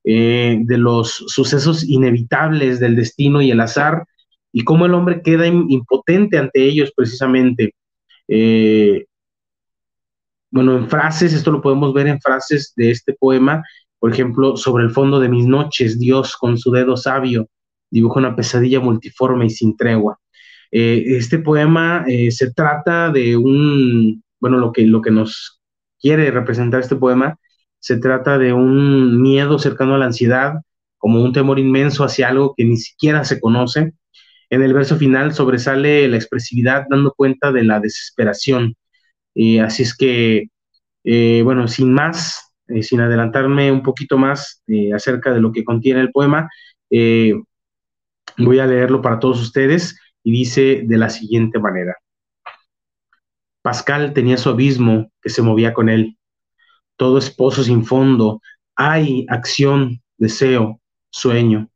eh, 0.04 0.58
de 0.60 0.78
los 0.78 1.10
sucesos 1.10 1.84
inevitables 1.84 2.80
del 2.80 2.96
destino 2.96 3.40
y 3.42 3.50
el 3.50 3.60
azar 3.60 4.04
y 4.52 4.64
cómo 4.64 4.86
el 4.86 4.94
hombre 4.94 5.22
queda 5.22 5.46
impotente 5.46 6.38
ante 6.38 6.64
ellos 6.64 6.92
precisamente. 6.94 7.74
bueno, 10.50 10.76
en 10.76 10.88
frases, 10.88 11.32
esto 11.32 11.50
lo 11.50 11.62
podemos 11.62 11.94
ver 11.94 12.06
en 12.08 12.20
frases 12.20 12.72
de 12.76 12.90
este 12.90 13.14
poema, 13.14 13.62
por 13.98 14.12
ejemplo, 14.12 14.56
sobre 14.56 14.84
el 14.84 14.90
fondo 14.90 15.20
de 15.20 15.28
mis 15.28 15.46
noches, 15.46 15.98
Dios 15.98 16.36
con 16.36 16.58
su 16.58 16.70
dedo 16.70 16.96
sabio 16.96 17.48
dibuja 17.92 18.18
una 18.18 18.34
pesadilla 18.34 18.80
multiforme 18.80 19.46
y 19.46 19.50
sin 19.50 19.76
tregua. 19.76 20.18
Eh, 20.72 21.04
este 21.06 21.38
poema 21.38 22.04
eh, 22.08 22.30
se 22.30 22.52
trata 22.52 23.10
de 23.10 23.36
un, 23.36 24.24
bueno, 24.40 24.56
lo 24.56 24.72
que, 24.72 24.86
lo 24.86 25.02
que 25.02 25.10
nos 25.10 25.60
quiere 26.00 26.30
representar 26.30 26.80
este 26.80 26.96
poema, 26.96 27.36
se 27.82 27.98
trata 27.98 28.38
de 28.38 28.52
un 28.52 29.20
miedo 29.20 29.58
cercano 29.58 29.96
a 29.96 29.98
la 29.98 30.06
ansiedad, 30.06 30.54
como 30.98 31.20
un 31.22 31.32
temor 31.32 31.58
inmenso 31.58 32.04
hacia 32.04 32.28
algo 32.28 32.54
que 32.56 32.64
ni 32.64 32.76
siquiera 32.76 33.24
se 33.24 33.40
conoce. 33.40 33.92
En 34.50 34.62
el 34.62 34.72
verso 34.72 34.96
final 34.96 35.34
sobresale 35.34 36.06
la 36.08 36.16
expresividad 36.16 36.84
dando 36.88 37.12
cuenta 37.12 37.50
de 37.52 37.64
la 37.64 37.80
desesperación. 37.80 38.76
y 39.34 39.58
así 39.58 39.82
es 39.82 39.96
que, 39.96 40.50
eh, 41.04 41.42
bueno, 41.44 41.68
sin 41.68 41.92
más, 41.92 42.52
eh, 42.68 42.82
sin 42.82 43.00
adelantarme 43.00 43.72
un 43.72 43.82
poquito 43.82 44.16
más 44.18 44.62
eh, 44.68 44.92
acerca 44.94 45.32
de 45.32 45.40
lo 45.40 45.52
que 45.52 45.64
contiene 45.64 46.00
el 46.00 46.12
poema, 46.12 46.48
eh, 46.90 47.34
voy 48.38 48.60
a 48.60 48.66
leerlo 48.66 49.02
para 49.02 49.18
todos 49.18 49.40
ustedes 49.40 49.98
y 50.22 50.30
dice 50.32 50.82
de 50.84 50.98
la 50.98 51.10
siguiente 51.10 51.58
manera. 51.58 51.96
Pascal 53.62 54.12
tenía 54.12 54.36
su 54.36 54.50
abismo 54.50 55.10
que 55.20 55.30
se 55.30 55.42
movía 55.42 55.74
con 55.74 55.88
él. 55.88 56.16
Todo 56.96 57.18
es 57.18 57.31
pozo 57.31 57.62
sin 57.62 57.85
fondo. 57.85 58.40
Hay 58.76 59.26
acción, 59.28 60.00
deseo, 60.18 60.81
sueño, 61.11 61.68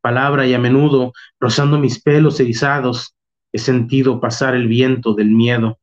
palabra 0.00 0.46
y 0.46 0.54
a 0.54 0.58
menudo, 0.58 1.12
rozando 1.40 1.78
mis 1.78 2.02
pelos 2.02 2.38
erizados, 2.40 3.14
he 3.52 3.58
sentido 3.58 4.20
pasar 4.20 4.54
el 4.54 4.66
viento 4.66 5.14
del 5.14 5.30
miedo. 5.30 5.78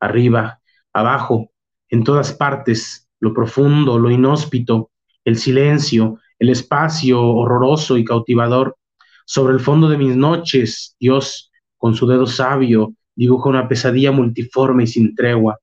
Arriba, 0.00 0.60
abajo, 0.92 1.50
en 1.88 2.04
todas 2.04 2.32
partes, 2.32 3.08
lo 3.20 3.32
profundo, 3.34 3.98
lo 3.98 4.10
inhóspito, 4.10 4.90
el 5.24 5.36
silencio, 5.36 6.18
el 6.38 6.50
espacio 6.50 7.22
horroroso 7.22 7.96
y 7.96 8.04
cautivador. 8.04 8.76
Sobre 9.24 9.54
el 9.54 9.60
fondo 9.60 9.88
de 9.88 9.98
mis 9.98 10.14
noches, 10.14 10.94
Dios, 11.00 11.50
con 11.76 11.94
su 11.94 12.06
dedo 12.06 12.26
sabio, 12.26 12.92
dibuja 13.14 13.48
una 13.48 13.68
pesadilla 13.68 14.12
multiforme 14.12 14.84
y 14.84 14.86
sin 14.86 15.14
tregua. 15.14 15.58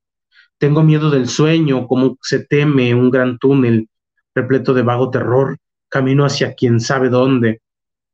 Tengo 0.58 0.82
miedo 0.82 1.10
del 1.10 1.28
sueño, 1.28 1.86
como 1.86 2.16
se 2.22 2.44
teme 2.44 2.94
un 2.94 3.10
gran 3.10 3.38
túnel, 3.38 3.88
repleto 4.34 4.74
de 4.74 4.82
vago 4.82 5.10
terror, 5.10 5.58
camino 5.88 6.24
hacia 6.24 6.54
quien 6.54 6.80
sabe 6.80 7.08
dónde. 7.08 7.60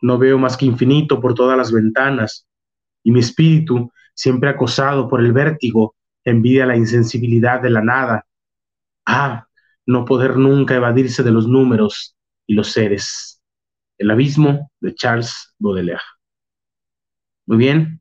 No 0.01 0.19
veo 0.19 0.39
más 0.39 0.57
que 0.57 0.67
infinito 0.67 1.21
por 1.21 1.35
todas 1.35 1.57
las 1.57 1.73
ventanas. 1.73 2.47
y 3.03 3.13
mi 3.13 3.21
espíritu, 3.21 3.91
siempre 4.15 4.51
acosado 4.51 5.09
por 5.09 5.21
el 5.21 5.33
vértigo, 5.33 5.97
envidia 6.25 6.67
la 6.67 6.77
insensibilidad 6.77 7.63
de 7.63 7.71
la 7.71 7.83
nada. 7.83 8.27
Ah, 9.07 9.47
no 9.87 10.05
poder 10.05 10.37
nunca 10.37 10.77
evadirse 10.77 11.23
de 11.23 11.31
los 11.31 11.49
números 11.49 12.17
y 12.47 12.55
los 12.55 12.73
seres. 12.73 13.43
El 13.99 14.11
abismo 14.11 14.71
de 14.81 14.95
Charles 14.95 15.55
Baudelaire. 15.59 16.03
Muy 17.47 17.59
bien. 17.59 18.01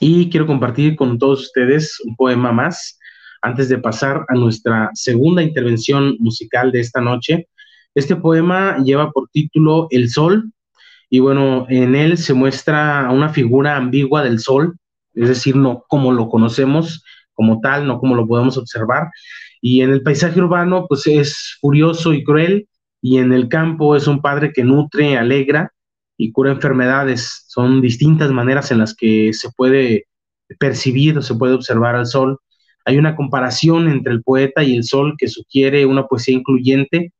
Y 0.00 0.28
quiero 0.30 0.46
compartir 0.46 0.96
con 0.96 1.18
todos 1.18 1.42
ustedes 1.42 2.00
un 2.04 2.16
poema 2.16 2.52
más 2.52 2.98
antes 3.42 3.68
de 3.68 3.78
pasar 3.78 4.24
a 4.28 4.34
nuestra 4.34 4.90
segunda 4.94 5.42
intervención 5.42 6.16
musical 6.18 6.72
de 6.72 6.80
esta 6.80 7.00
noche. 7.00 7.48
Este 7.94 8.16
poema 8.16 8.78
lleva 8.78 9.10
por 9.10 9.28
título 9.30 9.86
El 9.90 10.10
Sol 10.10 10.52
y 11.08 11.18
bueno, 11.18 11.66
en 11.68 11.96
él 11.96 12.18
se 12.18 12.34
muestra 12.34 13.10
una 13.10 13.30
figura 13.30 13.76
ambigua 13.76 14.22
del 14.22 14.38
Sol, 14.38 14.76
es 15.14 15.28
decir, 15.28 15.56
no 15.56 15.84
como 15.88 16.12
lo 16.12 16.28
conocemos 16.28 17.02
como 17.34 17.60
tal, 17.60 17.86
no 17.86 17.98
como 17.98 18.14
lo 18.14 18.26
podemos 18.26 18.56
observar. 18.58 19.10
Y 19.60 19.80
en 19.82 19.90
el 19.90 20.02
paisaje 20.02 20.38
urbano, 20.40 20.86
pues 20.88 21.06
es 21.06 21.56
furioso 21.60 22.12
y 22.12 22.22
cruel, 22.22 22.68
y 23.02 23.18
en 23.18 23.32
el 23.32 23.48
campo 23.48 23.96
es 23.96 24.06
un 24.06 24.20
padre 24.20 24.52
que 24.52 24.62
nutre, 24.62 25.16
alegra 25.16 25.72
y 26.16 26.32
cura 26.32 26.52
enfermedades. 26.52 27.44
Son 27.48 27.80
distintas 27.80 28.30
maneras 28.30 28.70
en 28.70 28.78
las 28.78 28.94
que 28.94 29.32
se 29.32 29.50
puede 29.56 30.06
percibir 30.58 31.16
o 31.18 31.22
se 31.22 31.34
puede 31.34 31.54
observar 31.54 31.96
al 31.96 32.06
sol. 32.06 32.38
Hay 32.84 32.98
una 32.98 33.16
comparación 33.16 33.88
entre 33.88 34.12
el 34.12 34.22
poeta 34.22 34.62
y 34.62 34.74
el 34.76 34.84
sol 34.84 35.14
que 35.18 35.28
sugiere 35.28 35.86
una 35.86 36.06
poesía 36.06 36.34
incluyente 36.34 37.12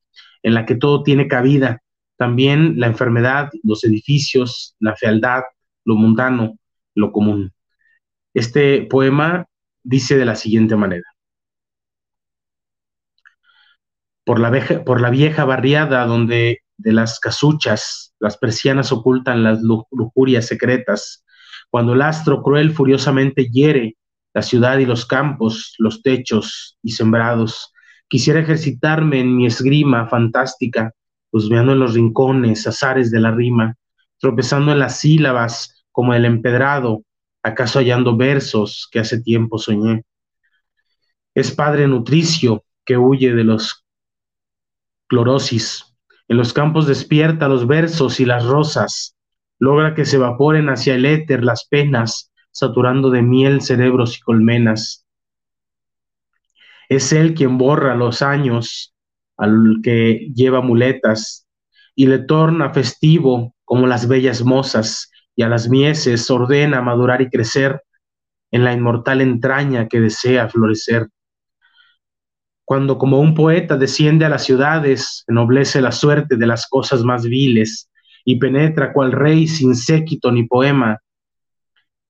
en 0.43 0.55
la 0.55 0.65
que 0.67 0.75
todo 0.75 1.03
tiene 1.03 1.29
cabida. 1.29 1.83
También 2.17 2.79
la 2.79 2.87
enfermedad, 2.87 3.51
los 3.63 3.85
edificios, 3.85 4.77
la 4.79 4.97
fealdad, 4.97 5.43
lo 5.85 5.95
mundano, 5.97 6.59
lo 6.95 7.13
común. 7.13 7.53
Este 8.35 8.83
poema 8.83 9.47
dice 9.83 10.17
de 10.17 10.25
la 10.25 10.37
siguiente 10.37 10.77
manera. 10.77 11.05
Por 14.25 14.39
la, 14.39 14.85
por 14.85 15.01
la 15.01 15.11
vieja 15.11 15.45
barriada 15.45 16.07
donde 16.07 16.61
de 16.77 16.93
las 16.93 17.19
casuchas 17.21 18.15
las 18.19 18.37
persianas 18.37 18.93
ocultan 18.93 19.43
las 19.43 19.61
lujurias 19.63 20.47
secretas, 20.47 21.25
cuando 21.71 21.95
el 21.95 22.03
astro 22.03 22.43
cruel 22.43 22.73
furiosamente 22.73 23.47
hiere 23.51 23.97
la 24.33 24.43
ciudad 24.43 24.79
y 24.79 24.87
los 24.87 25.07
campos, 25.07 25.75
los 25.79 26.03
techos 26.03 26.79
y 26.83 26.93
sembrados, 26.93 27.73
quisiera 28.09 28.41
ejercitarme 28.41 29.21
en 29.21 29.37
mi 29.37 29.47
esgrima 29.47 30.09
fantástica, 30.09 30.93
husmeando 31.33 31.73
en 31.73 31.79
los 31.81 31.95
rincones, 31.95 32.67
azares 32.67 33.11
de 33.11 33.21
la 33.21 33.31
rima, 33.31 33.77
tropezando 34.19 34.73
en 34.73 34.79
las 34.79 34.99
sílabas 34.99 35.85
como 35.93 36.15
el 36.15 36.25
empedrado, 36.25 37.05
acaso 37.43 37.79
hallando 37.79 38.17
versos 38.17 38.89
que 38.91 39.01
hace 39.01 39.21
tiempo 39.21 39.59
soñé. 39.59 40.05
Es 41.35 41.53
padre 41.53 41.87
nutricio 41.87 42.65
que 42.85 42.99
huye 42.99 43.35
de 43.35 43.45
los 43.45 43.85
clorosis. 45.07 45.85
En 46.29 46.37
los 46.37 46.53
campos 46.53 46.87
despierta 46.87 47.49
los 47.49 47.67
versos 47.67 48.21
y 48.21 48.25
las 48.25 48.45
rosas, 48.45 49.17
logra 49.59 49.95
que 49.95 50.05
se 50.05 50.17
evaporen 50.17 50.69
hacia 50.69 50.95
el 50.95 51.05
éter 51.05 51.45
las 51.45 51.67
penas, 51.67 52.30
saturando 52.51 53.11
de 53.11 53.23
miel 53.23 53.61
cerebros 53.61 54.19
y 54.19 54.21
colmenas. 54.21 55.07
Es 56.89 57.13
él 57.13 57.35
quien 57.35 57.59
borra 57.59 57.95
los 57.95 58.23
años 58.23 58.95
al 59.37 59.81
que 59.83 60.31
lleva 60.35 60.61
muletas 60.61 61.47
y 61.95 62.07
le 62.07 62.19
torna 62.19 62.73
festivo 62.73 63.55
como 63.65 63.87
las 63.87 64.09
bellas 64.09 64.43
mozas 64.43 65.11
y 65.37 65.43
a 65.43 65.49
las 65.49 65.69
mieses 65.69 66.31
ordena 66.31 66.83
madurar 66.83 67.23
y 67.23 67.31
crecer 67.31 67.83
en 68.51 68.65
la 68.65 68.73
inmortal 68.73 69.21
entraña 69.21 69.89
que 69.89 70.01
desea 70.01 70.49
florecer. 70.49 71.09
Cuando 72.65 72.99
como 72.99 73.21
un 73.21 73.35
poeta 73.35 73.77
desciende 73.77 74.25
a 74.25 74.29
las 74.29 74.45
ciudades, 74.45 75.25
ennoblece 75.27 75.81
la 75.81 75.93
suerte 75.93 76.37
de 76.37 76.47
las 76.47 76.69
cosas 76.69 77.03
más 77.03 77.25
viles 77.25 77.91
y 78.25 78.37
penetra 78.37 78.93
cual 78.93 79.13
rey 79.13 79.47
sin 79.49 79.75
séquito 79.75 80.31
ni 80.31 80.45
poema, 80.45 80.99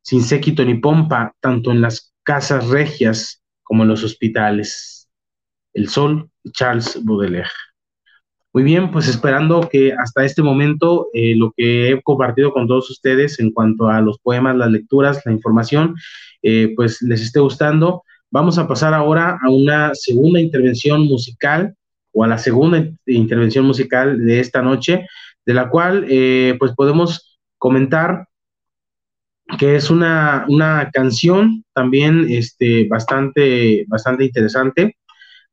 sin 0.02 0.22
séquito 0.22 0.64
ni 0.64 0.74
pompa, 0.74 1.34
tanto 1.40 1.70
en 1.70 1.80
las 1.80 2.12
casas 2.22 2.68
regias 2.68 3.42
como 3.62 3.82
en 3.82 3.88
los 3.88 4.04
hospitales. 4.04 5.08
El 5.72 5.88
sol, 5.88 6.28
Charles 6.52 6.98
Baudelaire. 7.04 7.50
Muy 8.52 8.64
bien, 8.64 8.90
pues 8.90 9.06
esperando 9.06 9.68
que 9.70 9.92
hasta 9.92 10.24
este 10.24 10.42
momento 10.42 11.06
eh, 11.12 11.36
lo 11.36 11.52
que 11.56 11.90
he 11.90 12.02
compartido 12.02 12.52
con 12.52 12.66
todos 12.66 12.90
ustedes 12.90 13.38
en 13.38 13.52
cuanto 13.52 13.86
a 13.88 14.00
los 14.00 14.18
poemas, 14.18 14.56
las 14.56 14.72
lecturas, 14.72 15.22
la 15.24 15.30
información, 15.30 15.94
eh, 16.42 16.72
pues 16.74 17.00
les 17.02 17.22
esté 17.22 17.38
gustando. 17.38 18.02
Vamos 18.28 18.58
a 18.58 18.66
pasar 18.66 18.92
ahora 18.92 19.38
a 19.40 19.50
una 19.50 19.94
segunda 19.94 20.40
intervención 20.40 21.02
musical 21.02 21.76
o 22.12 22.24
a 22.24 22.26
la 22.26 22.38
segunda 22.38 22.88
intervención 23.06 23.64
musical 23.64 24.18
de 24.26 24.40
esta 24.40 24.62
noche, 24.62 25.06
de 25.46 25.54
la 25.54 25.70
cual 25.70 26.06
eh, 26.08 26.56
pues 26.58 26.72
podemos 26.74 27.38
comentar 27.56 28.26
que 29.58 29.76
es 29.76 29.90
una, 29.90 30.44
una 30.48 30.90
canción 30.92 31.64
también 31.74 32.26
este, 32.28 32.86
bastante, 32.88 33.84
bastante 33.88 34.24
interesante 34.24 34.96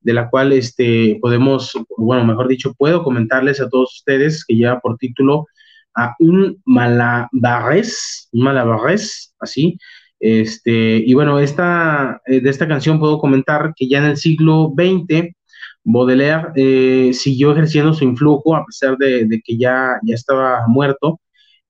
de 0.01 0.13
la 0.13 0.29
cual 0.29 0.53
este, 0.53 1.17
podemos, 1.21 1.73
bueno, 1.97 2.23
mejor 2.25 2.47
dicho, 2.47 2.73
puedo 2.77 3.03
comentarles 3.03 3.59
a 3.59 3.69
todos 3.69 3.93
ustedes 3.95 4.45
que 4.45 4.55
lleva 4.55 4.79
por 4.79 4.97
título 4.97 5.47
a 5.95 6.15
un 6.19 6.61
malabarés, 6.65 8.29
un 8.31 8.43
malabarés, 8.43 9.33
así. 9.39 9.77
Este, 10.19 10.97
y 11.05 11.13
bueno, 11.13 11.39
esta, 11.39 12.21
eh, 12.25 12.39
de 12.39 12.49
esta 12.49 12.67
canción 12.67 12.99
puedo 12.99 13.19
comentar 13.19 13.73
que 13.75 13.87
ya 13.87 13.97
en 13.99 14.05
el 14.05 14.17
siglo 14.17 14.73
XX, 14.75 15.33
Baudelaire 15.83 16.51
eh, 16.55 17.13
siguió 17.13 17.51
ejerciendo 17.51 17.93
su 17.93 18.03
influjo, 18.03 18.55
a 18.55 18.65
pesar 18.65 18.97
de, 18.97 19.41
que 19.43 19.57
ya, 19.57 19.99
ya 20.03 20.15
estaba 20.15 20.67
muerto, 20.67 21.19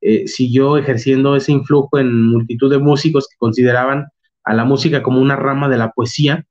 eh, 0.10 0.26
siguió 0.26 0.78
ejerciendo 0.78 1.36
ese 1.36 1.52
influjo 1.52 2.00
en 2.00 2.30
multitud 2.30 2.72
de 2.72 2.78
músicos 2.78 3.28
que 3.28 3.36
consideraban 3.38 4.06
a 4.46 4.54
la 4.54 4.64
música 4.64 5.04
como 5.04 5.20
una 5.20 5.36
rama 5.36 5.68
de 5.68 5.78
la 5.78 5.92
poesía, 5.92 6.46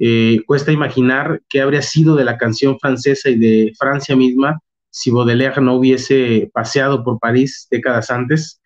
eh, 0.00 0.40
cuesta 0.48 0.72
imaginar 0.72 1.40
qué 1.48 1.60
habría 1.60 1.80
sido 1.82 2.16
de 2.16 2.24
la 2.24 2.36
canción 2.36 2.76
francesa 2.80 3.30
y 3.30 3.38
de 3.38 3.72
Francia 3.78 4.16
misma 4.16 4.58
si 4.90 5.12
Baudelaire 5.12 5.60
no 5.60 5.74
hubiese 5.74 6.50
paseado 6.52 7.04
por 7.04 7.20
París 7.20 7.68
décadas 7.70 8.10
antes. 8.10 8.60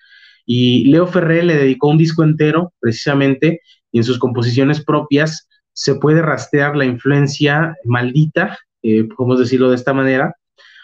Y 0.47 0.87
Leo 0.87 1.07
Ferré 1.07 1.43
le 1.43 1.57
dedicó 1.59 1.89
un 1.89 1.99
disco 1.99 2.23
entero, 2.23 2.73
precisamente, 2.81 3.61
y 3.91 3.99
en 3.99 4.05
sus 4.05 4.19
composiciones 4.19 4.83
propias 4.83 5.47
se 5.75 5.97
puede 5.97 6.23
rastrear 6.23 6.75
la 6.75 6.87
influencia 6.87 7.77
maldita, 7.85 8.59
eh, 8.83 9.05
podemos 9.05 9.41
decirlo 9.41 9.69
de 9.69 9.77
esta 9.77 9.93
manera, 9.93 10.35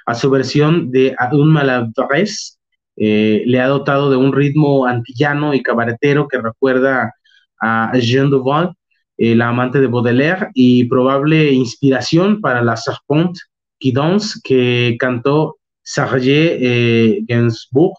a 0.05 0.15
su 0.15 0.29
versión 0.29 0.91
de 0.91 1.17
Un 1.33 1.49
Maladresse, 1.49 2.58
eh, 2.99 3.43
le 3.47 3.61
ha 3.61 3.69
dotado 3.69 4.11
de 4.11 4.17
un 4.17 4.33
ritmo 4.33 4.87
antillano 4.87 5.55
y 5.55 5.63
cabaretero 5.63 6.29
que 6.29 6.41
recuerda 6.41 7.15
a 7.61 7.93
Jean 7.99 8.31
Duval, 8.31 8.75
eh, 9.21 9.35
la 9.35 9.49
amante 9.49 9.81
de 9.81 9.89
Baudelaire 9.89 10.49
y 10.55 10.85
probable 10.85 11.51
inspiración 11.51 12.41
para 12.41 12.63
la 12.63 12.77
Serpente 12.77 13.41
qui 13.81 13.93
danse 13.93 14.39
que 14.45 14.97
cantó 14.99 15.59
Serge 15.83 16.57
eh, 16.61 17.25
Gainsbourg, 17.27 17.95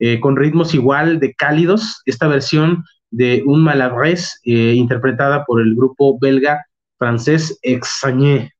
eh, 0.00 0.18
con 0.18 0.36
ritmos 0.36 0.74
igual 0.74 1.20
de 1.20 1.34
cálidos. 1.34 2.02
Esta 2.04 2.26
versión 2.26 2.84
de 3.12 3.42
Un 3.46 3.62
Malabrés, 3.62 4.40
interpretada 4.44 5.44
por 5.44 5.60
el 5.60 5.74
grupo 5.74 6.18
belga 6.20 6.64
francés 6.96 7.58
Exagné. 7.62 8.52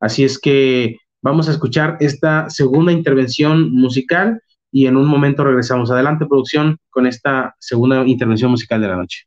Así 0.00 0.24
es 0.24 0.38
que 0.38 0.96
vamos 1.22 1.48
a 1.48 1.52
escuchar 1.52 1.96
esta 2.00 2.48
segunda 2.50 2.92
intervención 2.92 3.72
musical 3.72 4.40
y 4.76 4.86
en 4.86 4.98
un 4.98 5.06
momento 5.06 5.42
regresamos. 5.42 5.90
Adelante, 5.90 6.26
producción, 6.26 6.76
con 6.90 7.06
esta 7.06 7.56
segunda 7.58 8.06
intervención 8.06 8.50
musical 8.50 8.78
de 8.78 8.88
la 8.88 8.96
noche. 8.96 9.24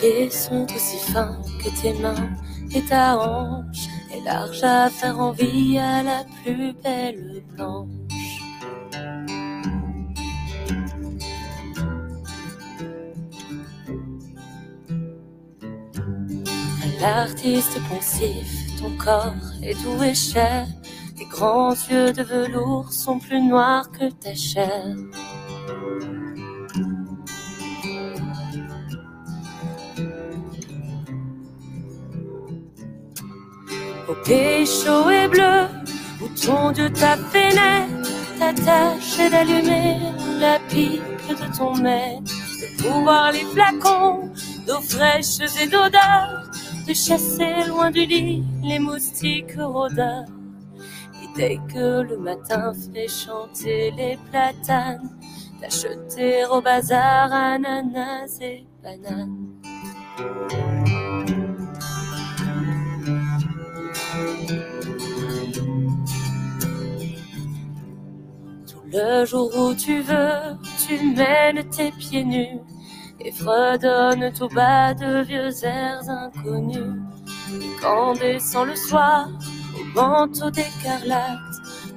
Pieds 0.00 0.30
sont 0.30 0.66
aussi 0.74 0.98
fins 1.12 1.36
que 1.62 1.70
tes 1.80 1.92
mains 1.94 2.30
et 2.74 2.82
ta 2.82 3.18
hanche 3.18 3.88
est 4.12 4.24
large 4.24 4.62
à 4.62 4.88
faire 4.88 5.18
envie 5.18 5.78
à 5.78 6.02
la 6.02 6.24
plus 6.42 6.72
belle 6.82 7.42
blanche. 7.48 7.88
l'artiste 17.00 17.80
pensif, 17.88 18.76
ton 18.78 18.90
corps 18.98 19.32
est 19.62 19.74
doux 19.82 20.02
et 20.02 20.14
cher. 20.14 20.66
Tes 21.16 21.24
grands 21.24 21.74
yeux 21.90 22.12
de 22.12 22.22
velours 22.22 22.92
sont 22.92 23.18
plus 23.18 23.40
noirs 23.40 23.90
que 23.90 24.10
ta 24.10 24.34
chair. 24.34 24.94
Au 34.10 34.14
pays 34.24 34.66
chaud 34.66 35.08
et 35.08 35.28
bleu, 35.28 35.68
où 36.20 36.26
ton 36.44 36.72
Dieu 36.72 36.90
t'a 36.90 37.16
fait 37.16 37.54
naître, 37.54 38.10
ta 38.40 38.52
tâche 38.52 39.20
est 39.20 39.30
d'allumer 39.30 39.98
la 40.40 40.58
pipe 40.68 41.00
de 41.28 41.56
ton 41.56 41.76
maître, 41.76 42.22
de 42.60 42.82
pouvoir 42.82 43.30
les 43.30 43.44
flacons 43.44 44.32
d'eau 44.66 44.80
fraîche 44.80 45.38
et 45.62 45.68
d'odeur, 45.68 46.50
de 46.88 46.92
chasser 46.92 47.68
loin 47.68 47.92
du 47.92 48.04
lit 48.04 48.42
les 48.64 48.80
moustiques 48.80 49.54
rôdeurs. 49.56 50.24
Et 51.22 51.28
dès 51.36 51.60
que 51.72 52.02
le 52.02 52.16
matin 52.16 52.72
fait 52.92 53.06
chanter 53.06 53.92
les 53.96 54.18
platanes, 54.28 55.08
d'acheter 55.60 56.46
au 56.46 56.60
bazar 56.60 57.32
ananas 57.32 58.38
et 58.40 58.66
bananes. 58.82 60.79
Le 68.92 69.24
jour 69.24 69.50
où 69.56 69.72
tu 69.72 70.00
veux, 70.00 70.56
tu 70.84 71.14
mènes 71.14 71.62
tes 71.70 71.92
pieds 71.92 72.24
nus 72.24 72.58
et 73.20 73.30
fredonnes 73.30 74.32
tout 74.32 74.48
bas 74.48 74.94
de 74.94 75.22
vieux 75.22 75.64
airs 75.64 76.08
inconnus. 76.08 77.00
Et 77.52 77.80
quand 77.80 78.14
descend 78.14 78.66
le 78.66 78.74
soir 78.74 79.28
au 79.78 79.84
manteau 79.94 80.50
d'écarlate, 80.50 81.38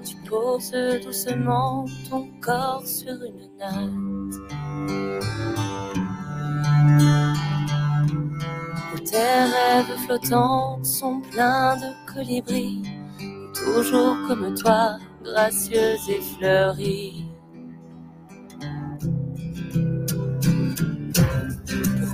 tu 0.06 0.16
poses 0.30 0.72
doucement 1.04 1.86
ton 2.12 2.30
corps 2.42 2.86
sur 2.86 3.16
une 3.24 3.50
natte. 3.58 3.90
Où 8.94 9.00
tes 9.00 9.18
rêves 9.18 9.98
flottants 10.06 10.84
sont 10.84 11.22
pleins 11.22 11.76
de 11.78 12.14
colibris, 12.14 12.84
toujours 13.56 14.16
comme 14.28 14.54
toi 14.54 14.98
gracieuse 15.24 16.10
et 16.10 16.22
fleurie. 16.22 17.26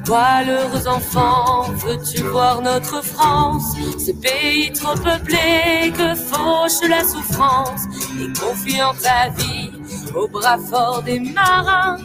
Pourquoi, 0.09 0.43
l'heureux 0.43 0.87
enfant, 0.87 1.63
veux-tu 1.85 2.23
voir 2.23 2.61
notre 2.63 3.03
France, 3.03 3.75
ce 3.99 4.11
pays 4.11 4.71
trop 4.71 4.95
peuplé 4.95 5.93
que 5.95 6.15
fauche 6.15 6.89
la 6.89 7.03
souffrance, 7.03 7.83
et 8.19 8.27
confiant 8.39 8.93
ta 9.03 9.29
vie 9.29 9.69
au 10.15 10.27
bras 10.27 10.57
fort 10.57 11.03
des 11.03 11.19
marins, 11.19 11.97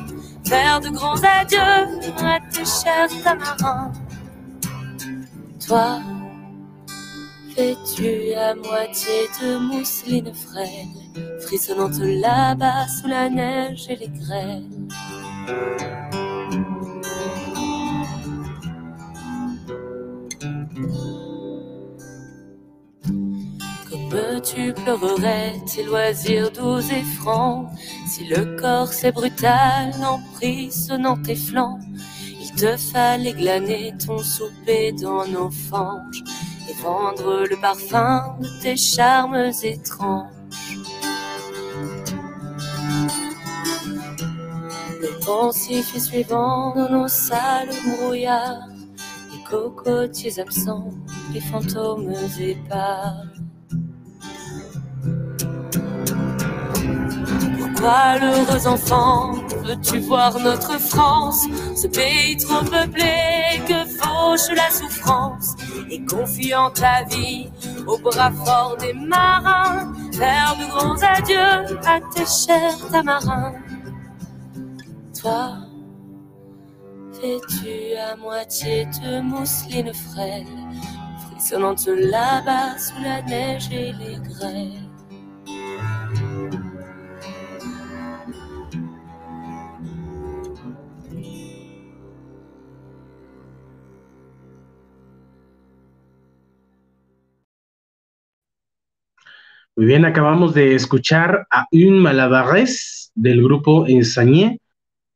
faire 0.47 0.81
de 0.81 0.91
grands 0.91 1.23
adieux 1.41 1.59
à 2.19 2.39
tes 2.53 2.67
chers 2.67 3.09
tamarins. 3.23 3.91
Toi, 5.67 6.01
Vêtue 7.57 8.35
à 8.35 8.53
moitié 8.57 9.29
de 9.41 9.59
mousseline 9.59 10.35
frêle, 10.35 10.89
frissonnante 11.41 11.99
là-bas 12.01 12.89
sous 12.89 13.07
la 13.07 13.31
neige 13.31 13.87
et 13.89 13.95
les 13.95 14.09
grêles. 14.09 14.69
Comme 23.89 24.41
tu 24.43 24.73
pleurerais 24.73 25.53
tes 25.73 25.85
loisirs 25.85 26.51
doux 26.51 26.81
et 26.81 27.05
francs, 27.21 27.69
si 28.09 28.25
le 28.25 28.57
corps 28.57 28.93
c'est 28.93 29.13
brutal 29.13 29.93
en 30.03 30.19
sonnant 30.71 31.23
tes 31.23 31.37
flancs, 31.37 31.79
il 32.41 32.53
te 32.57 32.77
fallait 32.77 33.33
glaner 33.33 33.95
ton 34.05 34.19
souper 34.19 34.91
dans 34.93 35.25
nos 35.27 35.51
fanges 35.51 36.25
et 36.69 36.73
vendre 36.83 37.45
le 37.49 37.57
parfum 37.61 38.37
de 38.41 38.49
tes 38.63 38.77
charmes 38.77 39.51
étranges. 39.63 40.31
Le 45.01 45.25
pensif 45.25 45.95
est 45.95 46.01
suivant 46.01 46.75
dans 46.75 46.91
nos 46.91 47.09
salles 47.09 47.71
brouillards, 47.87 48.69
les 49.33 49.43
cocotiers 49.45 50.39
absents, 50.41 50.91
les 51.33 51.41
fantômes 51.41 52.15
épars. 52.41 53.25
Pourquoi, 57.59 58.19
l'heureux 58.19 58.67
enfant, 58.67 59.35
veux-tu 59.65 59.99
voir 60.01 60.39
notre 60.39 60.79
France, 60.79 61.47
ce 61.75 61.87
pays 61.87 62.37
trop 62.37 62.63
peuplé 62.65 63.61
que 63.67 63.85
fauche 63.87 64.55
la 64.55 64.71
souffrance, 64.71 65.55
et 65.91 66.05
confiant 66.05 66.71
ta 66.71 67.05
vie 67.05 67.51
au 67.87 67.99
bras 67.99 68.31
fort 68.31 68.77
des 68.79 68.93
marins, 68.93 69.93
faire 70.13 70.57
de 70.61 70.67
grands 70.71 71.03
adieux 71.03 71.79
à 71.87 72.01
tes 72.15 72.27
chers 72.27 72.89
tamarins. 72.91 73.55
Toi, 75.21 75.57
vêtu 77.23 77.97
à 77.97 78.17
moitié 78.17 78.87
de 78.87 79.21
mousseline 79.21 79.93
frêle, 79.95 80.47
frissonnante 81.31 81.87
là-bas 81.87 82.77
sous 82.79 83.03
la 83.03 83.23
neige 83.23 83.71
et 83.73 83.93
les 83.93 84.19
grêles? 84.19 84.84
Muy 99.77 99.87
bien, 99.87 100.05
acabamos 100.05 100.55
de 100.55 100.77
escuchar 100.77 101.49
a 101.51 101.67
Un 101.73 101.99
Malabarés 101.99 103.11
del 103.17 103.43
grupo 103.43 103.89
Ensañé. 103.89 104.61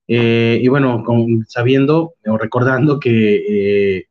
Eh, 0.09 0.59
y 0.61 0.67
bueno, 0.67 1.05
sabiendo 1.47 2.15
o 2.27 2.37
recordando 2.37 2.99
que 2.99 3.37
eh, 3.99 4.07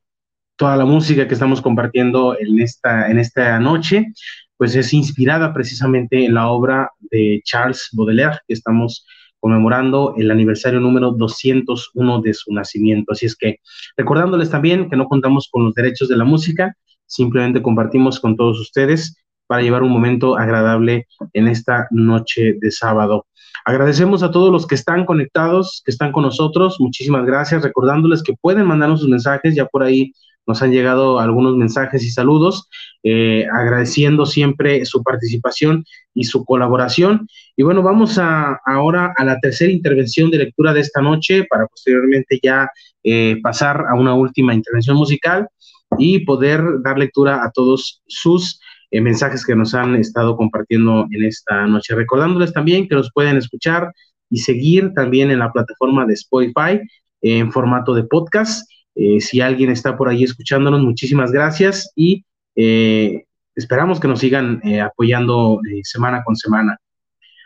toda 0.56 0.78
la 0.78 0.86
música 0.86 1.28
que 1.28 1.34
estamos 1.34 1.62
compartiendo 1.62 2.38
en 2.40 2.62
esta, 2.62 3.12
en 3.12 3.20
esta 3.20 3.60
noche, 3.60 4.14
pues 4.56 4.74
es 4.78 4.94
inspirada 4.94 5.54
precisamente 5.54 6.24
en 6.24 6.36
la 6.36 6.48
obra 6.48 6.92
de 7.12 7.42
Charles 7.44 7.90
Baudelaire, 7.92 8.40
que 8.48 8.54
estamos 8.54 9.06
conmemorando 9.42 10.16
el 10.18 10.32
aniversario 10.32 10.80
número 10.80 11.12
201 11.12 12.22
de 12.22 12.34
su 12.34 12.54
nacimiento. 12.54 13.12
Así 13.12 13.26
es 13.26 13.36
que 13.36 13.58
recordándoles 13.98 14.50
también 14.50 14.90
que 14.90 14.96
no 14.96 15.10
contamos 15.10 15.50
con 15.52 15.66
los 15.66 15.74
derechos 15.74 16.08
de 16.08 16.16
la 16.16 16.24
música, 16.24 16.74
simplemente 17.06 17.62
compartimos 17.62 18.22
con 18.22 18.38
todos 18.38 18.62
ustedes 18.62 19.18
para 19.48 19.62
llevar 19.62 19.84
un 19.84 19.92
momento 19.92 20.38
agradable 20.38 21.08
en 21.34 21.48
esta 21.48 21.88
noche 21.92 22.56
de 22.60 22.72
sábado. 22.72 23.26
Agradecemos 23.66 24.24
a 24.24 24.32
todos 24.32 24.52
los 24.52 24.66
que 24.68 24.76
están 24.76 25.06
conectados, 25.06 25.82
que 25.84 25.92
están 25.92 26.12
con 26.12 26.24
nosotros. 26.24 26.78
Muchísimas 26.80 27.26
gracias. 27.26 27.64
Recordándoles 27.64 28.24
que 28.24 28.34
pueden 28.40 28.66
mandarnos 28.66 29.02
sus 29.02 29.10
mensajes. 29.10 29.56
Ya 29.56 29.66
por 29.66 29.84
ahí 29.84 30.14
nos 30.48 30.62
han 30.62 30.72
llegado 30.72 31.20
algunos 31.20 31.58
mensajes 31.58 32.04
y 32.04 32.10
saludos, 32.10 32.70
eh, 33.04 33.46
agradeciendo 33.54 34.26
siempre 34.26 34.86
su 34.86 35.04
participación 35.04 35.84
y 36.14 36.24
su 36.24 36.46
colaboración. 36.46 37.28
Y 37.58 37.64
bueno, 37.64 37.84
vamos 37.84 38.18
a, 38.18 38.60
ahora 38.66 39.14
a 39.18 39.26
la 39.26 39.38
tercera 39.40 39.72
intervención 39.72 40.32
de 40.32 40.38
lectura 40.38 40.74
de 40.74 40.80
esta 40.80 41.02
noche 41.02 41.46
para 41.50 41.68
posteriormente 41.68 42.40
ya 42.42 42.70
eh, 43.04 43.38
pasar 43.44 43.84
a 43.90 43.96
una 43.96 44.14
última 44.14 44.54
intervención 44.54 44.96
musical 44.96 45.50
y 45.98 46.20
poder 46.20 46.62
dar 46.82 46.98
lectura 46.98 47.44
a 47.44 47.52
todos 47.52 48.02
sus 48.08 48.62
eh, 48.90 49.02
mensajes 49.02 49.46
que 49.46 49.56
nos 49.56 49.74
han 49.74 49.96
estado 49.96 50.38
compartiendo 50.38 51.06
en 51.12 51.26
esta 51.26 51.68
noche. 51.68 51.96
Recordándoles 51.96 52.54
también 52.54 52.88
que 52.88 52.96
nos 52.96 53.12
pueden 53.12 53.38
escuchar 53.38 53.92
y 54.30 54.40
seguir 54.40 54.94
también 54.94 55.32
en 55.32 55.40
la 55.40 55.52
plataforma 55.52 56.06
de 56.06 56.14
Spotify 56.14 56.80
en 57.22 57.52
formato 57.52 57.94
de 57.94 58.04
podcast. 58.04 58.70
Eh, 58.96 59.20
si 59.20 59.42
alguien 59.42 59.70
está 59.70 59.98
por 59.98 60.10
ahí 60.10 60.24
escuchándonos, 60.24 60.82
muchísimas 60.82 61.32
gracias 61.32 61.92
y 61.96 62.24
eh, 62.56 63.26
esperamos 63.56 64.00
que 64.00 64.08
nos 64.08 64.20
sigan 64.20 64.62
apoyando 64.82 65.60
semana 65.84 66.24
con 66.24 66.36
semana. 66.36 66.78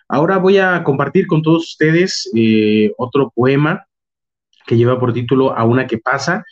Ahora 0.08 0.38
voy 0.38 0.58
a 0.58 0.84
compartir 0.84 1.26
con 1.26 1.42
todos 1.42 1.64
ustedes 1.64 2.30
otro 2.98 3.32
poema 3.34 3.86
que 4.68 4.78
lleva 4.78 5.00
por 5.00 5.14
título 5.14 5.58
A 5.58 5.64
una 5.64 5.88
que 5.88 5.98
pasa. 5.98 6.44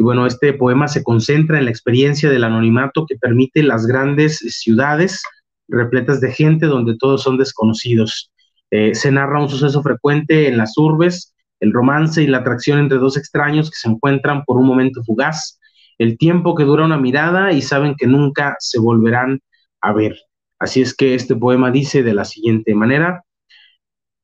Y 0.00 0.02
bueno, 0.02 0.24
este 0.24 0.54
poema 0.54 0.88
se 0.88 1.04
concentra 1.04 1.58
en 1.58 1.66
la 1.66 1.70
experiencia 1.70 2.30
del 2.30 2.44
anonimato 2.44 3.04
que 3.06 3.18
permite 3.18 3.62
las 3.62 3.86
grandes 3.86 4.38
ciudades 4.38 5.22
repletas 5.68 6.22
de 6.22 6.32
gente 6.32 6.64
donde 6.64 6.96
todos 6.96 7.22
son 7.22 7.36
desconocidos. 7.36 8.32
Eh, 8.70 8.94
se 8.94 9.12
narra 9.12 9.42
un 9.42 9.50
suceso 9.50 9.82
frecuente 9.82 10.48
en 10.48 10.56
las 10.56 10.78
urbes, 10.78 11.34
el 11.60 11.74
romance 11.74 12.22
y 12.22 12.28
la 12.28 12.38
atracción 12.38 12.78
entre 12.78 12.96
dos 12.96 13.18
extraños 13.18 13.68
que 13.68 13.76
se 13.76 13.90
encuentran 13.90 14.42
por 14.46 14.56
un 14.56 14.66
momento 14.66 15.04
fugaz. 15.04 15.60
el 15.98 16.16
tiempo 16.16 16.54
que 16.54 16.64
dura 16.64 16.86
una 16.86 16.96
mirada 16.96 17.52
y 17.52 17.60
saben 17.60 17.94
que 17.94 18.06
nunca 18.06 18.56
se 18.58 18.80
volverán 18.80 19.40
a 19.82 19.92
ver. 19.92 20.16
Así 20.58 20.80
es 20.80 20.94
que 20.94 21.14
este 21.14 21.36
poema 21.36 21.70
dice 21.70 22.02
de 22.02 22.14
la 22.14 22.24
siguiente 22.24 22.74
manera, 22.74 23.22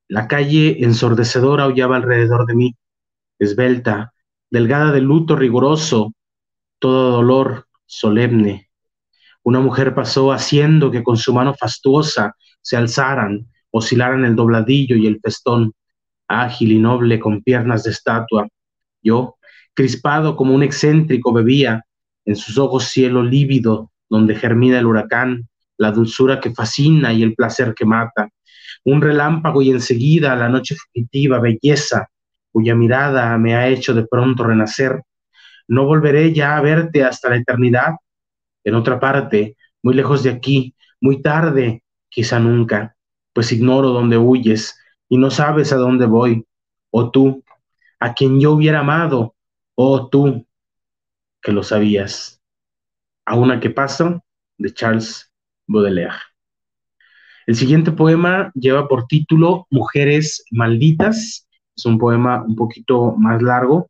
la 0.09 0.27
calle 0.27 0.83
ensordecedora 0.83 1.65
aullaba 1.65 1.97
alrededor 1.97 2.47
de 2.47 2.55
mí, 2.55 2.77
esbelta, 3.39 4.15
delgada 4.51 4.93
de 4.93 5.01
luto 5.01 5.37
riguroso, 5.37 6.13
todo 6.79 7.13
dolor 7.13 7.67
solemne. 7.87 8.71
Una 9.43 9.61
mujer 9.61 9.95
pasó 9.95 10.33
haciendo 10.33 10.91
que 10.91 11.03
con 11.03 11.17
su 11.17 11.33
mano 11.33 11.55
fastuosa 11.55 12.35
se 12.61 12.77
alzaran, 12.77 13.47
oscilaran 13.71 14.25
el 14.25 14.37
dobladillo 14.37 14.97
y 14.97 15.07
el 15.07 15.21
festón, 15.21 15.73
ágil 16.29 16.73
y 16.73 16.79
noble 16.79 17.21
con 17.21 17.43
piernas 17.43 17.85
de 17.85 17.91
estatua. 17.91 18.49
Yo, 19.03 19.37
crispado 19.75 20.37
como 20.37 20.55
un 20.55 20.63
excéntrico, 20.63 21.33
bebía 21.33 21.85
en 22.25 22.37
sus 22.37 22.59
ojos 22.59 22.85
cielo 22.85 23.23
lívido, 23.23 23.93
donde 24.09 24.35
germina 24.35 24.79
el 24.79 24.87
huracán, 24.87 25.49
la 25.79 25.93
dulzura 25.93 26.41
que 26.41 26.53
fascina 26.53 27.13
y 27.13 27.23
el 27.23 27.35
placer 27.35 27.75
que 27.75 27.85
mata 27.85 28.29
un 28.87 29.03
relámpago 29.03 29.63
y 29.63 29.71
enseguida 29.71 30.37
la 30.37 30.49
noche 30.49 30.77
fugitiva, 30.77 31.41
belleza, 31.41 32.09
cuya 32.57 32.75
mirada 32.75 33.37
me 33.37 33.55
ha 33.55 33.69
hecho 33.69 33.93
de 33.93 34.07
pronto 34.07 34.43
renacer. 34.43 35.03
No 35.69 35.85
volveré 35.85 36.33
ya 36.33 36.57
a 36.57 36.63
verte 36.63 37.05
hasta 37.05 37.29
la 37.29 37.37
eternidad. 37.37 37.97
En 38.65 38.75
otra 38.75 38.99
parte, 38.99 39.59
muy 39.83 39.93
lejos 39.93 40.23
de 40.23 40.31
aquí, 40.31 40.75
muy 40.99 41.21
tarde, 41.21 41.83
quizá 42.09 42.39
nunca, 42.39 42.97
pues 43.35 43.53
ignoro 43.53 43.91
dónde 43.91 44.17
huyes 44.17 44.75
y 45.07 45.19
no 45.19 45.31
sabes 45.31 45.71
a 45.75 45.77
dónde 45.77 46.07
voy. 46.07 46.47
O 46.89 47.11
tú, 47.11 47.45
a 48.01 48.15
quien 48.15 48.41
yo 48.41 48.53
hubiera 48.53 48.81
amado, 48.81 49.35
o 49.75 50.09
tú, 50.09 50.47
que 51.43 51.53
lo 51.53 51.63
sabías. 51.63 52.41
A 53.27 53.37
una 53.37 53.61
que 53.61 53.69
pasa, 53.69 54.19
de 54.57 54.73
Charles 54.73 55.31
Baudelaire. 55.67 56.17
El 57.47 57.55
siguiente 57.55 57.93
poema 57.93 58.51
lleva 58.55 58.89
por 58.89 59.09
título 59.09 59.67
Mujeres 59.69 60.43
Malditas. 60.51 61.46
Es 61.77 61.85
un 61.85 61.99
poema 61.99 62.43
un 62.43 62.57
poquito 62.57 63.15
más 63.17 63.43
largo. 63.43 63.89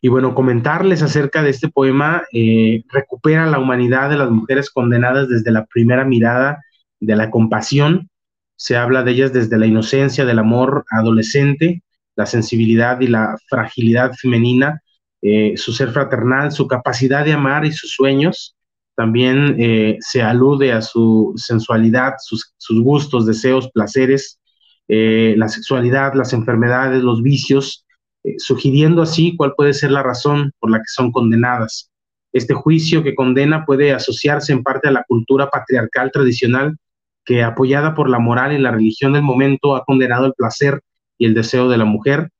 Y 0.00 0.08
bueno, 0.08 0.34
comentarles 0.34 1.02
acerca 1.02 1.42
de 1.42 1.50
este 1.50 1.68
poema 1.68 2.22
eh, 2.32 2.84
recupera 2.88 3.46
la 3.46 3.58
humanidad 3.58 4.10
de 4.10 4.16
las 4.16 4.30
mujeres 4.30 4.70
condenadas 4.70 5.28
desde 5.28 5.50
la 5.50 5.64
primera 5.64 6.04
mirada 6.04 6.62
de 7.00 7.16
la 7.16 7.30
compasión. 7.30 8.08
Se 8.56 8.76
habla 8.76 9.02
de 9.02 9.12
ellas 9.12 9.32
desde 9.32 9.58
la 9.58 9.66
inocencia 9.66 10.24
del 10.24 10.38
amor 10.38 10.84
adolescente, 10.90 11.82
la 12.14 12.26
sensibilidad 12.26 13.00
y 13.00 13.08
la 13.08 13.36
fragilidad 13.48 14.12
femenina, 14.14 14.80
eh, 15.22 15.54
su 15.56 15.72
ser 15.72 15.90
fraternal, 15.90 16.52
su 16.52 16.68
capacidad 16.68 17.24
de 17.24 17.32
amar 17.32 17.64
y 17.64 17.72
sus 17.72 17.92
sueños, 17.92 18.56
también 18.96 19.56
eh, 19.58 19.98
se 20.00 20.22
alude 20.22 20.72
a 20.72 20.80
su 20.80 21.34
sensualidad, 21.36 22.14
sus, 22.18 22.54
gustos, 22.82 23.26
deseos, 23.26 23.70
placeres, 23.70 24.40
eh, 24.88 25.34
la 25.36 25.48
sexualidad, 25.48 26.14
las 26.14 26.32
enfermedades, 26.32 27.02
los 27.02 27.22
vicios, 27.22 27.84
eh, 28.24 28.34
sugiriendo 28.38 29.02
así 29.02 29.36
cuál 29.36 29.54
puede 29.56 29.74
ser 29.74 29.90
la 29.90 30.02
razón 30.02 30.52
por 30.58 30.70
la 30.70 30.78
que 30.78 30.88
son 30.88 31.12
condenadas. 31.12 31.90
Este 32.32 32.54
juicio 32.54 33.02
que 33.02 33.14
condena 33.14 33.64
puede 33.64 33.92
asociarse 33.92 34.52
en 34.52 34.62
parte 34.62 34.88
a 34.88 34.92
la 34.92 35.04
cultura 35.06 35.50
patriarcal 35.50 36.10
tradicional 36.12 36.76
que, 37.24 37.42
apoyada 37.42 37.94
por 37.94 38.08
la 38.08 38.18
moral 38.18 38.52
y 38.52 38.58
la 38.58 38.72
religión 38.72 39.12
del 39.14 39.22
momento, 39.22 39.74
ha 39.76 39.84
condenado 39.84 40.26
el 40.26 40.34
placer 40.34 40.80
y 41.18 41.26
el 41.26 41.34
deseo 41.34 41.68
de 41.68 41.78
la 41.78 41.84
mujer. 41.84 42.30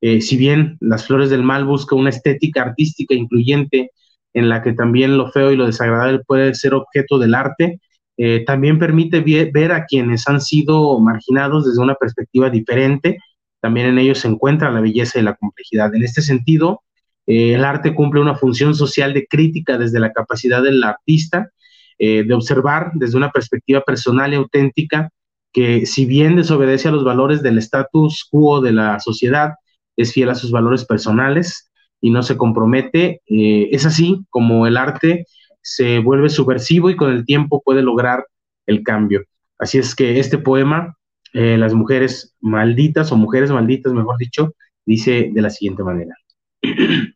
si 0.00 0.36
bien 0.36 0.78
Las 0.80 1.06
Flores 1.06 1.30
del 1.30 1.44
Mal 1.44 1.64
busca 1.64 1.94
una 1.94 2.10
estética 2.10 2.62
artística 2.62 3.14
incluyente 3.14 3.92
en 4.34 4.48
la 4.48 4.62
que 4.62 4.72
también 4.72 5.16
lo 5.16 5.30
feo 5.30 5.52
y 5.52 5.56
lo 5.56 5.66
desagradable 5.66 6.20
puede 6.26 6.54
ser 6.54 6.74
objeto 6.74 7.18
del 7.18 7.34
arte, 7.34 7.80
eh, 8.16 8.44
también 8.46 8.78
permite 8.78 9.20
ver 9.20 9.72
a 9.72 9.86
quienes 9.86 10.28
han 10.28 10.40
sido 10.40 10.98
marginados 11.00 11.66
desde 11.66 11.82
una 11.82 11.94
perspectiva 11.94 12.50
diferente. 12.50 13.18
También 13.60 13.86
en 13.86 13.98
ellos 13.98 14.18
se 14.18 14.28
encuentra 14.28 14.70
la 14.70 14.80
belleza 14.80 15.18
y 15.18 15.22
la 15.22 15.34
complejidad. 15.34 15.94
En 15.94 16.02
este 16.02 16.22
sentido, 16.22 16.82
eh, 17.26 17.54
el 17.54 17.64
arte 17.64 17.94
cumple 17.94 18.20
una 18.20 18.34
función 18.34 18.74
social 18.74 19.14
de 19.14 19.26
crítica 19.26 19.78
desde 19.78 20.00
la 20.00 20.12
capacidad 20.12 20.62
del 20.62 20.82
artista 20.84 21.50
eh, 21.98 22.24
de 22.24 22.34
observar 22.34 22.92
desde 22.94 23.16
una 23.16 23.30
perspectiva 23.30 23.82
personal 23.82 24.32
y 24.32 24.36
auténtica 24.36 25.10
que 25.52 25.86
si 25.86 26.06
bien 26.06 26.36
desobedece 26.36 26.88
a 26.88 26.92
los 26.92 27.04
valores 27.04 27.42
del 27.42 27.58
status 27.58 28.26
quo 28.30 28.60
de 28.60 28.72
la 28.72 28.98
sociedad, 29.00 29.52
es 29.96 30.12
fiel 30.12 30.30
a 30.30 30.34
sus 30.34 30.50
valores 30.50 30.84
personales, 30.86 31.70
y 32.00 32.10
no 32.10 32.22
se 32.22 32.36
compromete. 32.36 33.20
Es 33.26 33.86
así 33.86 34.24
como 34.30 34.66
el 34.66 34.76
arte 34.76 35.26
se 35.62 36.00
vuelve 36.00 36.28
subversivo 36.28 36.90
y 36.90 36.96
con 36.96 37.10
el 37.12 37.24
tiempo 37.24 37.62
puede 37.64 37.82
lograr 37.82 38.26
el 38.66 38.82
cambio. 38.82 39.24
Así 39.58 39.78
es 39.78 39.94
que 39.94 40.18
este 40.18 40.38
poema, 40.38 40.96
eh, 41.32 41.56
Las 41.56 41.72
mujeres 41.72 42.34
malditas 42.40 43.10
o 43.12 43.16
mujeres 43.16 43.50
malditas, 43.50 43.92
mejor 43.92 44.18
dicho, 44.18 44.54
dice 44.84 45.30
de 45.32 45.42
la 45.42 45.50
siguiente 45.50 45.82
manera. 45.82 46.14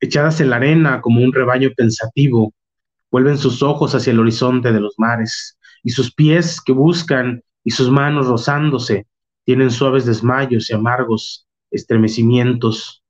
Echadas 0.00 0.40
en 0.40 0.50
la 0.50 0.56
arena 0.56 1.00
como 1.00 1.22
un 1.22 1.32
rebaño 1.32 1.70
pensativo, 1.76 2.54
vuelven 3.10 3.38
sus 3.38 3.62
ojos 3.62 3.94
hacia 3.94 4.12
el 4.12 4.20
horizonte 4.20 4.72
de 4.72 4.80
los 4.80 4.94
mares 4.96 5.58
y 5.82 5.90
sus 5.90 6.12
pies 6.14 6.60
que 6.60 6.72
buscan 6.72 7.42
y 7.62 7.70
sus 7.70 7.90
manos 7.90 8.26
rozándose 8.26 9.06
tienen 9.44 9.70
suaves 9.70 10.06
desmayos 10.06 10.70
y 10.70 10.74
amargos 10.74 11.46
estremecimientos 11.70 13.04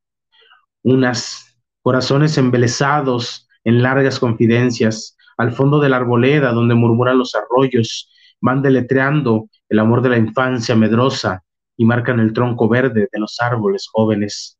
unas 0.83 1.57
corazones 1.83 2.37
embelesados 2.39 3.49
en 3.65 3.83
largas 3.83 4.19
confidencias, 4.19 5.17
al 5.37 5.53
fondo 5.53 5.81
de 5.81 5.89
la 5.89 5.97
arboleda 5.97 6.53
donde 6.53 6.75
murmuran 6.75 7.19
los 7.19 7.35
arroyos, 7.35 8.11
van 8.41 8.63
deletreando 8.63 9.49
el 9.69 9.79
amor 9.79 10.03
de 10.03 10.11
la 10.11 10.19
infancia 10.19 10.75
medrosa 10.75 11.43
y 11.77 11.85
marcan 11.85 12.21
el 12.21 12.33
tronco 12.33 12.69
verde 12.69 13.09
de 13.11 13.19
los 13.19 13.37
árboles 13.41 13.89
jóvenes. 13.91 14.59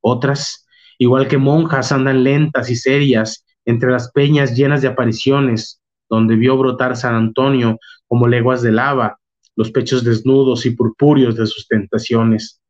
Otras, 0.00 0.66
igual 0.98 1.28
que 1.28 1.38
monjas, 1.38 1.92
andan 1.92 2.24
lentas 2.24 2.70
y 2.70 2.76
serias 2.76 3.44
entre 3.64 3.90
las 3.90 4.10
peñas 4.12 4.56
llenas 4.56 4.82
de 4.82 4.88
apariciones, 4.88 5.82
donde 6.08 6.36
vio 6.36 6.56
brotar 6.56 6.96
San 6.96 7.14
Antonio 7.14 7.78
como 8.06 8.26
leguas 8.26 8.62
de 8.62 8.72
lava, 8.72 9.18
los 9.56 9.70
pechos 9.70 10.04
desnudos 10.04 10.64
y 10.66 10.70
purpúreos 10.70 11.36
de 11.36 11.46
sus 11.46 11.66
tentaciones. 11.68 12.62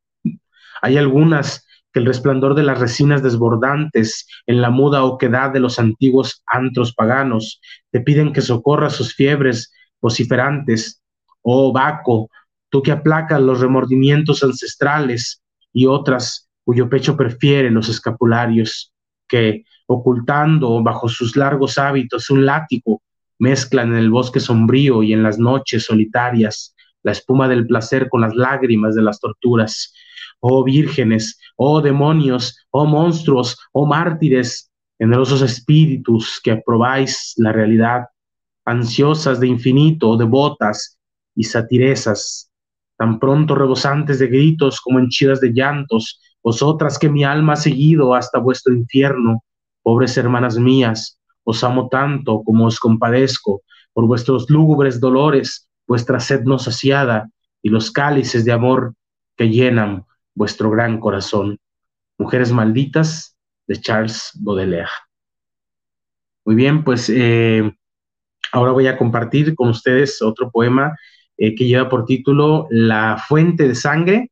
Hay 0.82 0.96
algunas 0.96 1.66
el 1.98 2.06
resplandor 2.06 2.54
de 2.54 2.62
las 2.62 2.78
resinas 2.78 3.22
desbordantes 3.22 4.26
en 4.46 4.60
la 4.60 4.70
muda 4.70 5.04
oquedad 5.04 5.50
de 5.52 5.60
los 5.60 5.78
antiguos 5.78 6.42
antros 6.46 6.94
paganos 6.94 7.60
te 7.90 8.00
piden 8.00 8.32
que 8.32 8.40
socorras 8.40 8.94
sus 8.94 9.14
fiebres 9.14 9.72
vociferantes. 10.00 11.02
Oh 11.42 11.72
Baco, 11.72 12.30
tú 12.70 12.82
que 12.82 12.92
aplacas 12.92 13.40
los 13.40 13.60
remordimientos 13.60 14.42
ancestrales 14.42 15.42
y 15.72 15.86
otras 15.86 16.48
cuyo 16.64 16.88
pecho 16.88 17.16
prefiere 17.16 17.70
los 17.70 17.88
escapularios, 17.88 18.92
que, 19.26 19.64
ocultando 19.86 20.82
bajo 20.82 21.08
sus 21.08 21.36
largos 21.36 21.78
hábitos 21.78 22.30
un 22.30 22.44
látigo, 22.44 23.02
mezclan 23.38 23.92
en 23.92 23.98
el 23.98 24.10
bosque 24.10 24.40
sombrío 24.40 25.02
y 25.02 25.12
en 25.12 25.22
las 25.22 25.38
noches 25.38 25.84
solitarias 25.84 26.74
la 27.02 27.12
espuma 27.12 27.48
del 27.48 27.66
placer 27.66 28.08
con 28.08 28.20
las 28.20 28.34
lágrimas 28.34 28.94
de 28.94 29.02
las 29.02 29.20
torturas. 29.20 29.94
Oh 30.40 30.64
vírgenes, 30.64 31.38
oh 31.56 31.80
demonios, 31.80 32.56
oh 32.70 32.86
monstruos, 32.86 33.58
oh 33.72 33.86
mártires, 33.86 34.70
generosos 34.98 35.42
espíritus 35.42 36.40
que 36.42 36.52
aprobáis 36.52 37.34
la 37.36 37.52
realidad, 37.52 38.06
ansiosas 38.64 39.40
de 39.40 39.48
infinito, 39.48 40.16
devotas 40.16 40.98
y 41.34 41.44
satiresas, 41.44 42.50
tan 42.96 43.18
pronto 43.18 43.54
rebosantes 43.54 44.18
de 44.18 44.26
gritos 44.26 44.80
como 44.80 44.98
henchidas 44.98 45.40
de 45.40 45.52
llantos, 45.52 46.20
vosotras 46.42 46.98
que 46.98 47.08
mi 47.08 47.24
alma 47.24 47.54
ha 47.54 47.56
seguido 47.56 48.14
hasta 48.14 48.38
vuestro 48.38 48.74
infierno, 48.74 49.42
pobres 49.82 50.16
hermanas 50.16 50.58
mías, 50.58 51.18
os 51.44 51.64
amo 51.64 51.88
tanto 51.88 52.42
como 52.42 52.66
os 52.66 52.78
compadezco 52.78 53.62
por 53.92 54.06
vuestros 54.06 54.50
lúgubres 54.50 55.00
dolores, 55.00 55.68
vuestra 55.86 56.20
sed 56.20 56.42
no 56.42 56.58
saciada 56.58 57.30
y 57.62 57.70
los 57.70 57.90
cálices 57.90 58.44
de 58.44 58.52
amor 58.52 58.94
que 59.36 59.48
llenan 59.48 60.04
vuestro 60.38 60.70
gran 60.70 61.00
corazón. 61.00 61.58
Mujeres 62.16 62.52
malditas 62.52 63.36
de 63.66 63.80
Charles 63.80 64.30
Baudelaire. 64.34 64.88
Muy 66.44 66.54
bien, 66.54 66.84
pues 66.84 67.10
eh, 67.12 67.70
ahora 68.52 68.72
voy 68.72 68.86
a 68.86 68.96
compartir 68.96 69.54
con 69.56 69.68
ustedes 69.68 70.22
otro 70.22 70.50
poema 70.50 70.96
eh, 71.36 71.54
que 71.54 71.66
lleva 71.66 71.88
por 71.88 72.06
título 72.06 72.68
La 72.70 73.22
fuente 73.28 73.66
de 73.68 73.74
sangre. 73.74 74.30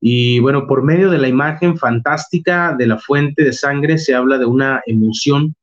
Y 0.00 0.38
bueno, 0.38 0.66
por 0.68 0.84
medio 0.84 1.10
de 1.10 1.18
la 1.18 1.28
imagen 1.28 1.76
fantástica 1.76 2.76
de 2.78 2.86
la 2.86 2.98
fuente 2.98 3.42
de 3.42 3.52
sangre 3.52 3.98
se 3.98 4.14
habla 4.14 4.38
de 4.38 4.44
una 4.44 4.82
emoción 4.86 5.56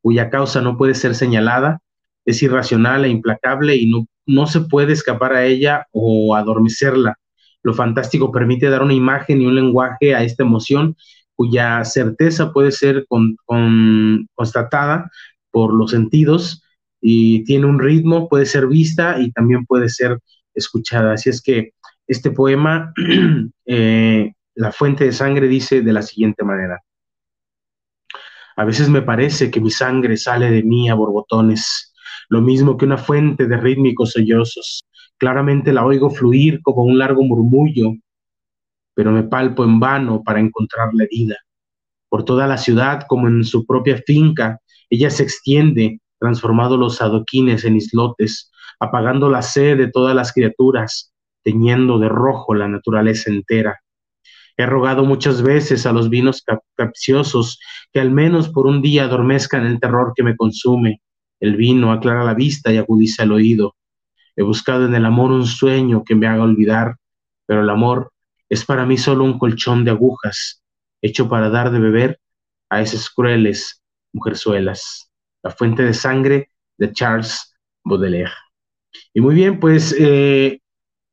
cuya 0.00 0.30
causa 0.30 0.62
no 0.62 0.78
puede 0.78 0.94
ser 0.94 1.14
señalada, 1.14 1.80
es 2.24 2.42
irracional 2.42 3.04
e 3.04 3.08
implacable 3.08 3.76
y 3.76 3.90
no, 3.90 4.06
no 4.26 4.46
se 4.46 4.60
puede 4.60 4.92
escapar 4.92 5.34
a 5.34 5.44
ella 5.44 5.86
o 5.92 6.34
adormecerla. 6.34 7.18
Lo 7.62 7.74
fantástico 7.74 8.32
permite 8.32 8.68
dar 8.68 8.82
una 8.82 8.94
imagen 8.94 9.40
y 9.40 9.46
un 9.46 9.54
lenguaje 9.54 10.14
a 10.14 10.22
esta 10.22 10.42
emoción 10.42 10.96
cuya 11.34 11.84
certeza 11.84 12.52
puede 12.52 12.72
ser 12.72 13.06
constatada 14.34 15.10
por 15.50 15.72
los 15.74 15.90
sentidos 15.90 16.62
y 17.00 17.44
tiene 17.44 17.66
un 17.66 17.80
ritmo, 17.80 18.28
puede 18.28 18.46
ser 18.46 18.66
vista 18.66 19.18
y 19.20 19.32
también 19.32 19.66
puede 19.66 19.88
ser 19.88 20.18
escuchada. 20.54 21.14
Así 21.14 21.30
es 21.30 21.42
que 21.42 21.72
este 22.06 22.30
poema, 22.30 22.92
eh, 23.66 24.32
La 24.54 24.70
fuente 24.70 25.04
de 25.04 25.12
sangre, 25.12 25.48
dice 25.48 25.80
de 25.80 25.92
la 25.92 26.02
siguiente 26.02 26.44
manera. 26.44 26.78
A 28.56 28.64
veces 28.64 28.88
me 28.88 29.00
parece 29.00 29.50
que 29.50 29.60
mi 29.60 29.70
sangre 29.70 30.16
sale 30.16 30.50
de 30.50 30.62
mí 30.62 30.90
a 30.90 30.94
borbotones, 30.94 31.94
lo 32.28 32.42
mismo 32.42 32.76
que 32.76 32.84
una 32.84 32.98
fuente 32.98 33.46
de 33.46 33.56
rítmicos 33.56 34.12
sollozos. 34.12 34.84
Claramente 35.22 35.72
la 35.72 35.86
oigo 35.86 36.10
fluir 36.10 36.60
como 36.62 36.82
un 36.82 36.98
largo 36.98 37.22
murmullo, 37.22 37.92
pero 38.92 39.12
me 39.12 39.22
palpo 39.22 39.62
en 39.62 39.78
vano 39.78 40.20
para 40.24 40.40
encontrar 40.40 40.88
la 40.94 41.04
herida. 41.04 41.36
Por 42.08 42.24
toda 42.24 42.48
la 42.48 42.58
ciudad, 42.58 43.04
como 43.06 43.28
en 43.28 43.44
su 43.44 43.64
propia 43.64 44.02
finca, 44.04 44.58
ella 44.90 45.10
se 45.10 45.22
extiende, 45.22 46.00
transformando 46.18 46.76
los 46.76 47.00
adoquines 47.00 47.64
en 47.64 47.76
islotes, 47.76 48.50
apagando 48.80 49.30
la 49.30 49.42
sed 49.42 49.78
de 49.78 49.92
todas 49.92 50.16
las 50.16 50.32
criaturas, 50.32 51.12
teñiendo 51.44 52.00
de 52.00 52.08
rojo 52.08 52.52
la 52.52 52.66
naturaleza 52.66 53.30
entera. 53.30 53.78
He 54.56 54.66
rogado 54.66 55.04
muchas 55.04 55.40
veces 55.40 55.86
a 55.86 55.92
los 55.92 56.10
vinos 56.10 56.42
capciosos 56.74 57.60
que 57.92 58.00
al 58.00 58.10
menos 58.10 58.48
por 58.48 58.66
un 58.66 58.82
día 58.82 59.04
adormezcan 59.04 59.66
el 59.66 59.78
terror 59.78 60.14
que 60.16 60.24
me 60.24 60.34
consume. 60.34 61.00
El 61.38 61.54
vino 61.54 61.92
aclara 61.92 62.24
la 62.24 62.34
vista 62.34 62.72
y 62.72 62.78
agudiza 62.78 63.22
el 63.22 63.30
oído. 63.30 63.76
He 64.36 64.42
buscado 64.42 64.86
en 64.86 64.94
el 64.94 65.04
amor 65.04 65.30
un 65.30 65.46
sueño 65.46 66.04
que 66.04 66.14
me 66.14 66.26
haga 66.26 66.42
olvidar, 66.42 66.96
pero 67.46 67.62
el 67.62 67.70
amor 67.70 68.12
es 68.48 68.64
para 68.64 68.86
mí 68.86 68.98
solo 68.98 69.24
un 69.24 69.38
colchón 69.38 69.84
de 69.84 69.90
agujas, 69.90 70.62
hecho 71.02 71.28
para 71.28 71.48
dar 71.48 71.70
de 71.70 71.78
beber 71.78 72.20
a 72.70 72.80
esas 72.80 73.10
crueles 73.10 73.82
mujerzuelas. 74.12 75.10
La 75.42 75.50
fuente 75.50 75.82
de 75.82 75.94
sangre 75.94 76.50
de 76.78 76.92
Charles 76.92 77.56
Baudelaire. 77.84 78.32
Y 79.14 79.20
muy 79.20 79.34
bien, 79.34 79.58
pues 79.58 79.94
eh, 79.98 80.60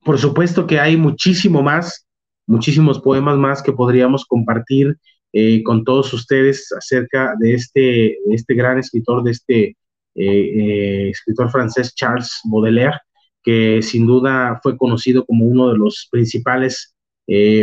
por 0.03 0.17
supuesto 0.17 0.67
que 0.67 0.79
hay 0.79 0.97
muchísimo 0.97 1.61
más 1.61 2.05
muchísimos 2.49 2.99
poemas 2.99 3.37
más 3.37 3.61
que 3.61 3.71
podríamos 3.71 4.25
compartir 4.25 4.97
eh, 5.33 5.61
con 5.61 5.83
todos 5.83 6.11
ustedes 6.13 6.67
acerca 6.75 7.35
de 7.39 7.53
este, 7.53 8.17
este 8.33 8.55
gran 8.55 8.79
escritor, 8.79 9.23
de 9.23 9.31
este 9.31 9.77
eh, 10.15 11.09
escritor 11.11 11.51
francés 11.51 11.93
Charles 11.93 12.39
Baudelaire, 12.45 12.97
que 13.43 13.81
sin 13.81 14.05
duda 14.05 14.59
fue 14.61 14.77
conocido 14.77 15.25
como 15.25 15.45
uno 15.45 15.69
de 15.69 15.77
los 15.77 16.07
principales 16.11 16.95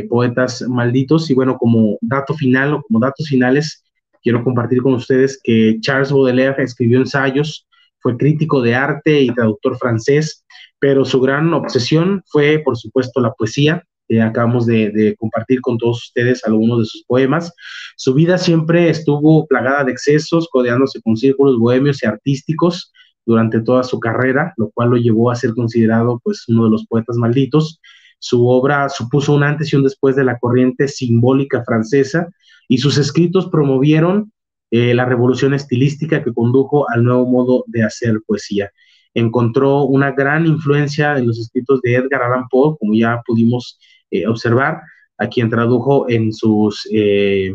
poetas 0.09 0.63
malditos. 0.69 1.29
Y 1.29 1.35
bueno, 1.35 1.57
como 1.59 1.99
dato 2.01 2.35
final 2.35 2.75
o 2.75 2.83
como 2.83 3.01
datos 3.01 3.27
finales, 3.27 3.85
quiero 4.23 4.45
compartir 4.45 4.81
con 4.81 4.95
ustedes 4.95 5.41
que 5.43 5.79
Charles 5.81 6.13
Baudelaire 6.13 6.63
escribió 6.63 7.01
ensayos, 7.01 7.67
fue 7.99 8.17
crítico 8.17 8.63
de 8.63 8.75
arte 8.75 9.21
y 9.23 9.35
traductor 9.35 9.77
francés, 9.77 10.45
pero 10.79 11.05
su 11.05 11.21
gran 11.21 11.53
obsesión 11.53 12.23
fue, 12.27 12.61
por 12.61 12.77
supuesto, 12.77 13.21
la 13.21 13.33
poesía 13.33 13.83
acabamos 14.23 14.67
de, 14.67 15.15
compartir 15.19 15.61
con 15.61 15.79
todos 15.79 16.05
ustedes 16.05 16.45
algunos 16.45 16.81
de 16.81 16.85
sus 16.87 17.05
poemas. 17.05 17.53
Su 17.97 18.15
vida 18.15 18.39
siempre 18.39 18.89
estuvo 18.89 19.47
plagada 19.47 19.85
de 19.85 19.93
excesos, 19.93 20.49
codeándose 20.51 21.01
con 21.03 21.17
círculos 21.17 21.59
bohemios 21.59 22.03
y 22.03 22.07
artísticos 22.07 22.93
durante 23.27 23.61
toda 23.61 23.83
su 23.83 23.99
carrera, 24.01 24.55
lo 24.57 24.71
cual 24.71 24.91
lo 24.91 24.97
llevó 24.97 25.31
a 25.31 25.37
ser 25.37 25.53
considerado 25.53 26.21
pues 26.23 26.45
uno 26.49 26.65
de 26.65 26.71
los 26.71 26.87
poetas 26.87 27.17
malditos. 27.17 27.81
Su 28.19 28.49
obra 28.49 28.89
supuso 28.89 29.35
un 29.35 29.43
antes 29.43 29.73
y 29.73 29.77
un 29.77 29.83
después 29.83 30.17
de 30.17 30.25
la 30.25 30.39
corriente 30.39 30.89
simbólica 30.89 31.63
francesa 31.65 32.29
y 32.69 32.79
sus 32.79 32.97
escritos 32.97 33.49
promovieron 33.49 34.33
eh, 34.71 34.95
la 34.95 35.05
revolución 35.05 35.55
estilística 35.55 36.25
que 36.25 36.33
condujo 36.33 36.89
al 36.89 37.05
nuevo 37.05 37.27
modo 37.27 37.65
de 37.67 37.83
hacer 37.83 38.21
poesía. 38.27 38.71
Encontró 39.15 39.83
una 39.83 40.13
gran 40.13 40.47
influencia 40.47 41.17
en 41.19 41.27
los 41.27 41.39
escritos 41.39 41.81
de 41.83 41.95
Edgar 41.95 42.23
Allan 42.23 42.49
Poe, 42.49 42.77
como 42.79 42.95
ya 42.95 43.23
pudimos 43.27 43.79
eh, 44.11 44.27
observar, 44.27 44.81
a 45.19 45.29
quien 45.29 45.49
tradujo 45.49 46.09
en 46.11 46.33
sus 46.33 46.87
eh, 46.93 47.55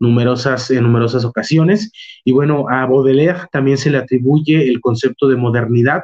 numerosas, 0.00 0.70
en 0.70 0.84
numerosas 0.84 1.24
ocasiones. 1.24 1.92
Y 2.24 2.32
bueno, 2.32 2.66
a 2.68 2.86
Baudelaire 2.86 3.46
también 3.52 3.78
se 3.78 3.90
le 3.90 3.98
atribuye 3.98 4.68
el 4.68 4.80
concepto 4.80 5.28
de 5.28 5.36
modernidad 5.36 6.02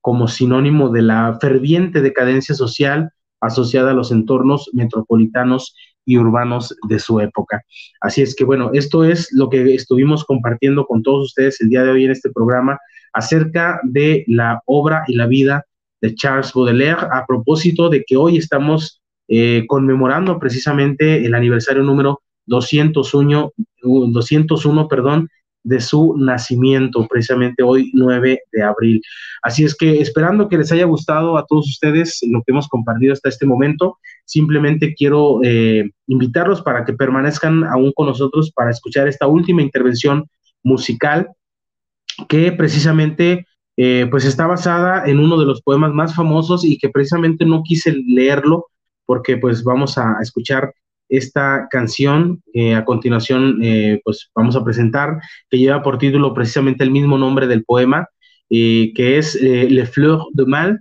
como 0.00 0.28
sinónimo 0.28 0.90
de 0.90 1.02
la 1.02 1.38
ferviente 1.40 2.00
decadencia 2.00 2.54
social 2.54 3.10
asociada 3.40 3.90
a 3.92 3.94
los 3.94 4.10
entornos 4.10 4.70
metropolitanos 4.72 5.74
y 6.04 6.16
urbanos 6.16 6.74
de 6.88 6.98
su 6.98 7.20
época. 7.20 7.62
Así 8.00 8.22
es 8.22 8.34
que 8.34 8.44
bueno, 8.44 8.70
esto 8.72 9.04
es 9.04 9.28
lo 9.32 9.50
que 9.50 9.74
estuvimos 9.74 10.24
compartiendo 10.24 10.86
con 10.86 11.02
todos 11.02 11.26
ustedes 11.26 11.60
el 11.60 11.68
día 11.68 11.84
de 11.84 11.90
hoy 11.90 12.04
en 12.06 12.12
este 12.12 12.30
programa 12.30 12.78
acerca 13.12 13.80
de 13.84 14.24
la 14.26 14.62
obra 14.64 15.04
y 15.06 15.14
la 15.14 15.26
vida 15.26 15.64
de 16.00 16.14
Charles 16.14 16.52
Baudelaire 16.54 17.06
a 17.12 17.26
propósito 17.26 17.88
de 17.88 18.04
que 18.06 18.16
hoy 18.16 18.38
estamos 18.38 19.02
eh, 19.28 19.64
conmemorando 19.66 20.38
precisamente 20.38 21.26
el 21.26 21.34
aniversario 21.34 21.82
número 21.82 22.22
201, 22.48 23.52
201 23.82 24.88
perdón, 24.88 25.28
de 25.62 25.80
su 25.80 26.16
nacimiento, 26.16 27.06
precisamente 27.08 27.62
hoy 27.62 27.90
9 27.92 28.40
de 28.52 28.62
abril. 28.62 29.02
Así 29.42 29.64
es 29.64 29.76
que 29.76 30.00
esperando 30.00 30.48
que 30.48 30.56
les 30.56 30.72
haya 30.72 30.84
gustado 30.86 31.36
a 31.36 31.44
todos 31.46 31.68
ustedes 31.68 32.20
lo 32.22 32.42
que 32.42 32.52
hemos 32.52 32.68
compartido 32.68 33.12
hasta 33.12 33.28
este 33.28 33.46
momento, 33.46 33.98
simplemente 34.24 34.94
quiero 34.94 35.40
eh, 35.42 35.90
invitarlos 36.06 36.62
para 36.62 36.84
que 36.84 36.94
permanezcan 36.94 37.64
aún 37.64 37.92
con 37.92 38.06
nosotros 38.06 38.50
para 38.52 38.70
escuchar 38.70 39.08
esta 39.08 39.26
última 39.26 39.62
intervención 39.62 40.26
musical 40.62 41.28
que 42.28 42.50
precisamente 42.52 43.46
eh, 43.76 44.06
pues 44.10 44.24
está 44.24 44.46
basada 44.46 45.06
en 45.06 45.20
uno 45.20 45.38
de 45.38 45.46
los 45.46 45.62
poemas 45.62 45.92
más 45.92 46.14
famosos 46.14 46.64
y 46.64 46.78
que 46.78 46.88
precisamente 46.88 47.44
no 47.44 47.62
quise 47.62 47.92
leerlo 47.92 48.66
porque 49.06 49.36
pues 49.36 49.62
vamos 49.62 49.98
a 49.98 50.16
escuchar 50.20 50.72
esta 51.08 51.68
canción 51.70 52.42
que 52.52 52.74
a 52.74 52.84
continuación 52.84 53.58
eh, 53.62 54.00
pues 54.04 54.30
vamos 54.34 54.56
a 54.56 54.64
presentar, 54.64 55.18
que 55.50 55.58
lleva 55.58 55.82
por 55.82 55.98
título 55.98 56.34
precisamente 56.34 56.84
el 56.84 56.90
mismo 56.90 57.18
nombre 57.18 57.46
del 57.46 57.64
poema, 57.64 58.08
eh, 58.50 58.92
que 58.94 59.18
es 59.18 59.34
eh, 59.36 59.68
Le 59.70 59.86
Fleur 59.86 60.22
de 60.32 60.46
Mal. 60.46 60.80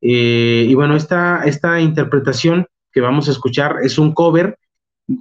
y 0.00 0.74
bueno, 0.74 0.94
esta, 0.96 1.42
esta 1.44 1.80
interpretación 1.80 2.66
que 2.92 3.00
vamos 3.00 3.28
a 3.28 3.32
escuchar 3.32 3.76
es 3.82 3.98
un 3.98 4.12
cover 4.12 4.56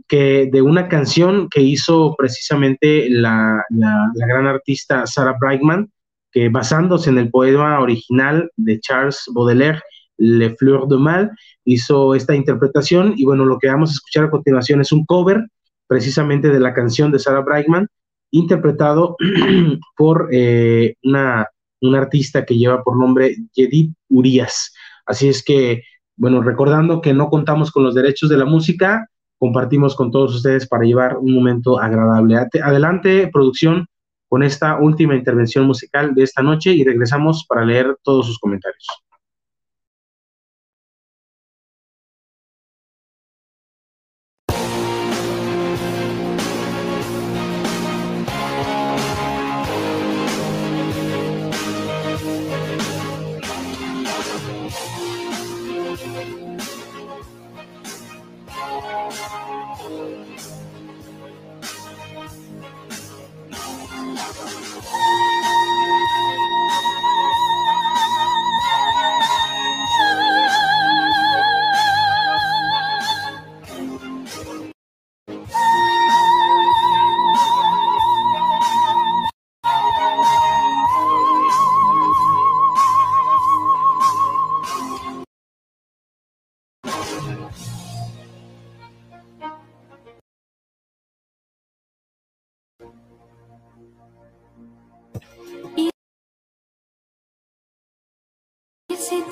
que, 0.08 0.50
de 0.52 0.62
una 0.62 0.88
canción 0.88 1.50
que 1.50 1.62
hizo 1.62 2.16
precisamente 2.18 3.10
la, 3.10 3.64
la, 3.70 4.12
la 4.14 4.28
gran 4.28 4.48
artista 4.48 5.06
Sarah 5.08 5.38
Brightman, 5.40 5.90
que 6.32 6.50
basándose 6.50 7.10
en 7.10 7.18
el 7.18 7.30
poema 7.30 7.80
original 7.80 8.52
de 8.56 8.80
Charles 8.80 9.24
Baudelaire, 9.34 9.82
Le 10.18 10.56
Fleur 10.56 10.88
de 10.88 10.98
Mal, 10.98 11.32
hizo 11.66 12.16
esta 12.16 12.36
interpretación 12.36 13.14
y 13.18 13.26
bueno, 13.26 13.46
lo 13.46 13.58
que 13.60 13.68
vamos 13.68 13.90
a 13.90 13.94
escuchar 13.94 14.26
a 14.26 14.32
continuación 14.32 14.82
es 14.82 14.92
un 14.92 15.06
cover 15.06 15.46
precisamente 15.88 16.50
de 16.50 16.60
la 16.60 16.74
canción 16.74 17.12
de 17.12 17.20
Sarah 17.20 17.42
Brightman, 17.42 17.88
interpretado 18.32 19.16
por 19.98 20.30
eh, 20.32 20.96
una, 21.04 21.48
artista 21.96 22.46
que 22.46 22.58
lleva 22.58 22.84
por 22.84 22.98
nombre 22.98 23.36
Yedid 23.54 23.92
Urias. 24.10 24.74
Así 25.06 25.30
es 25.30 25.44
que, 25.44 25.84
bueno, 26.18 26.42
recordando 26.42 27.02
que 27.02 27.14
no 27.14 27.30
contamos 27.30 27.72
con 27.72 27.84
los 27.84 27.96
derechos 27.96 28.30
de 28.30 28.38
la 28.38 28.46
música, 28.46 29.08
compartimos 29.38 29.96
con 29.96 30.12
todos 30.12 30.36
ustedes 30.36 30.68
para 30.68 30.84
llevar 30.84 31.18
un 31.18 31.34
momento 31.34 31.80
agradable. 31.80 32.38
Adelante, 32.62 33.30
producción, 33.32 33.86
con 34.28 34.44
esta 34.44 34.78
última 34.78 35.16
intervención 35.16 35.66
musical 35.66 36.14
de 36.14 36.24
esta 36.24 36.42
noche 36.42 36.74
y 36.74 36.84
regresamos 36.84 37.46
para 37.48 37.64
leer 37.64 37.96
todos 38.04 38.26
sus 38.26 38.40
comentarios. 38.40 38.86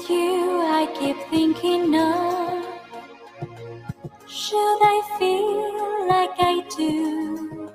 You 0.09 0.61
I 0.61 0.87
keep 0.97 1.17
thinking 1.29 1.95
of. 1.95 2.65
Should 4.27 4.79
I 4.81 4.97
feel 5.17 6.07
like 6.07 6.35
I 6.39 6.63
do? 6.77 7.71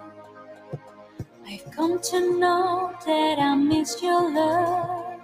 I've 1.47 1.71
come 1.73 2.01
to 2.11 2.39
know 2.39 2.93
that 3.07 3.39
I 3.39 3.55
miss 3.55 4.03
your 4.03 4.33
love. 4.33 5.21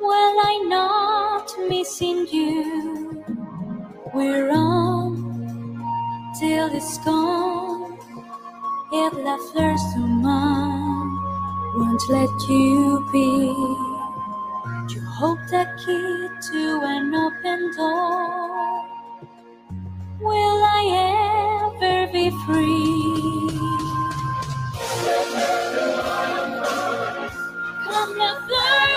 Well, 0.00 0.36
I'm 0.44 0.68
not 0.68 1.52
missing 1.68 2.26
you. 2.30 3.24
We're 4.14 4.50
on 4.50 5.82
till 6.40 6.74
it's 6.74 6.98
gone. 7.04 7.98
If 8.92 9.12
la 9.14 9.36
fleur 9.36 9.76
humain 9.94 11.08
won't 11.76 12.08
let 12.08 12.48
you 12.48 13.06
be. 13.12 13.93
Hold 15.24 15.38
the 15.48 15.64
key 15.78 16.28
to 16.50 16.80
an 16.84 17.14
open 17.14 17.72
door. 17.74 18.84
Will 20.20 20.60
I 20.78 20.82
ever 21.80 22.12
be 22.12 22.28
free? 22.44 23.48
Comme 27.86 28.18
la 28.18 28.32
fleur 28.44 28.93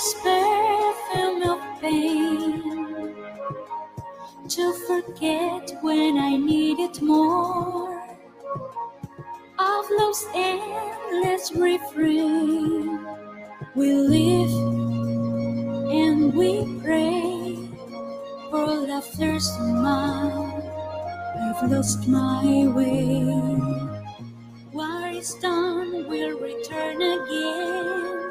in 0.00 0.06
this 0.06 0.14
perfume 0.22 1.42
of 1.42 1.60
pain 1.80 3.14
to 4.48 4.72
forget 4.86 5.72
when 5.82 6.16
I 6.18 6.36
need 6.36 6.78
it 6.78 7.02
more. 7.02 8.00
Of 9.58 9.84
love's 9.90 10.26
endless 10.34 11.52
refrain, 11.54 13.06
we 13.74 13.92
live 13.92 14.50
and 15.92 16.34
we 16.34 16.80
pray 16.82 17.58
for 18.50 18.66
laughter's 18.66 19.44
smile. 19.44 20.48
I've 21.42 21.70
lost 21.70 22.08
my 22.08 22.66
way. 22.68 23.22
What 24.72 25.14
is 25.14 25.34
done 25.34 26.08
will 26.08 26.38
return 26.38 27.02
again. 27.02 28.29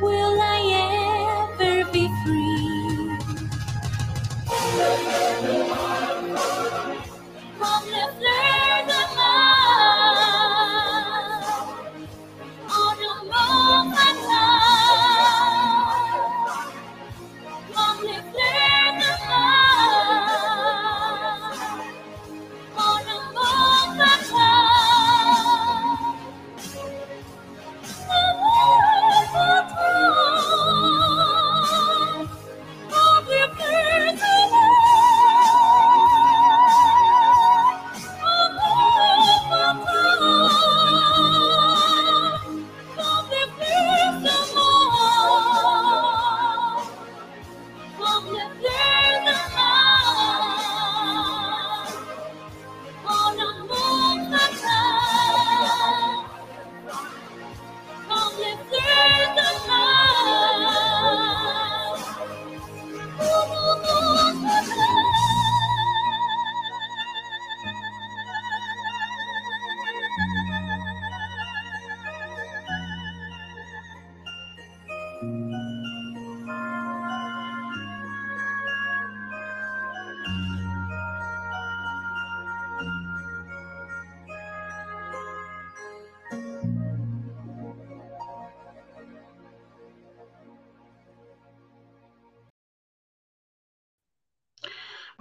Will 0.00 0.40
I 0.40 1.56
ever 1.58 1.90
be 1.92 2.08
free? 2.24 3.18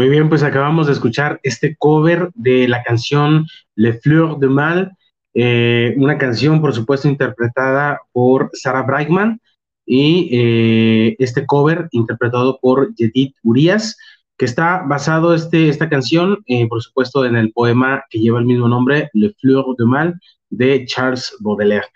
Bien, 0.09 0.29
pues 0.29 0.41
acabamos 0.43 0.87
de 0.87 0.93
escuchar 0.93 1.39
este 1.43 1.75
cover 1.75 2.29
de 2.33 2.67
la 2.67 2.81
canción 2.83 3.45
Le 3.75 3.93
Fleur 3.93 4.39
de 4.39 4.47
Mal, 4.47 4.91
eh, 5.33 5.93
una 5.97 6.17
canción, 6.17 6.61
por 6.61 6.73
supuesto, 6.73 7.09
interpretada 7.09 7.99
por 8.13 8.49
Sarah 8.53 8.83
Brightman 8.83 9.41
y 9.85 10.29
eh, 10.31 11.15
este 11.19 11.45
cover 11.45 11.89
interpretado 11.91 12.57
por 12.61 12.95
Yedith 12.95 13.35
Urias, 13.43 13.97
que 14.37 14.45
está 14.45 14.83
basado 14.87 15.33
este, 15.33 15.67
esta 15.67 15.89
canción, 15.89 16.39
eh, 16.47 16.67
por 16.67 16.81
supuesto, 16.81 17.25
en 17.25 17.35
el 17.35 17.51
poema 17.51 18.03
que 18.09 18.19
lleva 18.19 18.39
el 18.39 18.45
mismo 18.45 18.69
nombre, 18.69 19.09
Le 19.13 19.33
Fleur 19.41 19.75
de 19.77 19.85
Mal, 19.85 20.19
de 20.49 20.85
Charles 20.85 21.35
Baudelaire. 21.39 21.87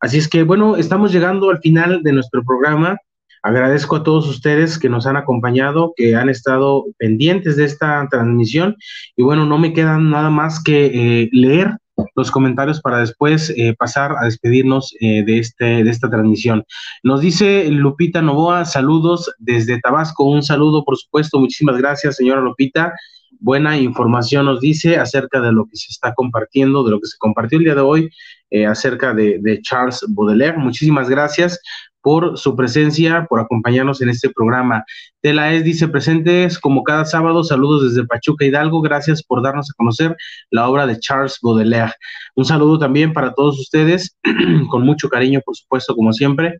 Así 0.00 0.16
es 0.18 0.28
que, 0.28 0.42
bueno, 0.42 0.76
estamos 0.76 1.12
llegando 1.12 1.50
al 1.50 1.58
final 1.58 2.02
de 2.02 2.12
nuestro 2.12 2.42
programa. 2.44 2.96
Agradezco 3.42 3.96
a 3.96 4.02
todos 4.02 4.28
ustedes 4.28 4.78
que 4.78 4.88
nos 4.88 5.06
han 5.06 5.16
acompañado, 5.16 5.92
que 5.96 6.16
han 6.16 6.28
estado 6.28 6.86
pendientes 6.98 7.56
de 7.56 7.64
esta 7.64 8.06
transmisión. 8.10 8.76
Y 9.16 9.22
bueno, 9.22 9.46
no 9.46 9.58
me 9.58 9.72
quedan 9.72 10.10
nada 10.10 10.30
más 10.30 10.62
que 10.62 10.86
eh, 10.86 11.28
leer 11.32 11.76
los 12.14 12.30
comentarios 12.30 12.80
para 12.80 13.00
después 13.00 13.52
eh, 13.56 13.74
pasar 13.76 14.12
a 14.20 14.24
despedirnos 14.24 14.94
eh, 15.00 15.24
de, 15.24 15.38
este, 15.38 15.84
de 15.84 15.90
esta 15.90 16.08
transmisión. 16.08 16.64
Nos 17.02 17.20
dice 17.20 17.68
Lupita 17.70 18.22
Novoa, 18.22 18.64
saludos 18.64 19.32
desde 19.38 19.80
Tabasco. 19.80 20.24
Un 20.24 20.42
saludo, 20.42 20.84
por 20.84 20.96
supuesto. 20.96 21.38
Muchísimas 21.38 21.76
gracias, 21.78 22.16
señora 22.16 22.40
Lupita. 22.40 22.92
Buena 23.40 23.78
información 23.78 24.46
nos 24.46 24.60
dice 24.60 24.96
acerca 24.96 25.40
de 25.40 25.52
lo 25.52 25.66
que 25.66 25.76
se 25.76 25.88
está 25.90 26.12
compartiendo, 26.14 26.82
de 26.82 26.90
lo 26.90 27.00
que 27.00 27.06
se 27.06 27.18
compartió 27.18 27.58
el 27.58 27.64
día 27.64 27.74
de 27.76 27.80
hoy 27.82 28.10
acerca 28.66 29.14
de 29.14 29.60
Charles 29.62 30.04
Baudelaire. 30.08 30.56
Muchísimas 30.56 31.08
gracias 31.08 31.60
por 32.02 32.38
su 32.38 32.56
presencia, 32.56 33.26
por 33.28 33.40
acompañarnos 33.40 34.00
en 34.00 34.08
este 34.08 34.30
programa. 34.30 34.84
Tela 35.20 35.52
es, 35.52 35.64
dice, 35.64 35.88
presentes 35.88 36.58
como 36.58 36.84
cada 36.84 37.04
sábado, 37.04 37.44
saludos 37.44 37.84
desde 37.84 38.06
Pachuca 38.06 38.44
Hidalgo, 38.44 38.80
gracias 38.80 39.22
por 39.22 39.42
darnos 39.42 39.70
a 39.70 39.74
conocer 39.76 40.16
la 40.50 40.68
obra 40.68 40.86
de 40.86 40.98
Charles 40.98 41.38
Baudelaire. 41.42 41.92
Un 42.34 42.44
saludo 42.44 42.78
también 42.78 43.12
para 43.12 43.34
todos 43.34 43.58
ustedes, 43.58 44.16
con 44.70 44.82
mucho 44.84 45.08
cariño, 45.08 45.40
por 45.44 45.56
supuesto, 45.56 45.94
como 45.94 46.12
siempre, 46.12 46.58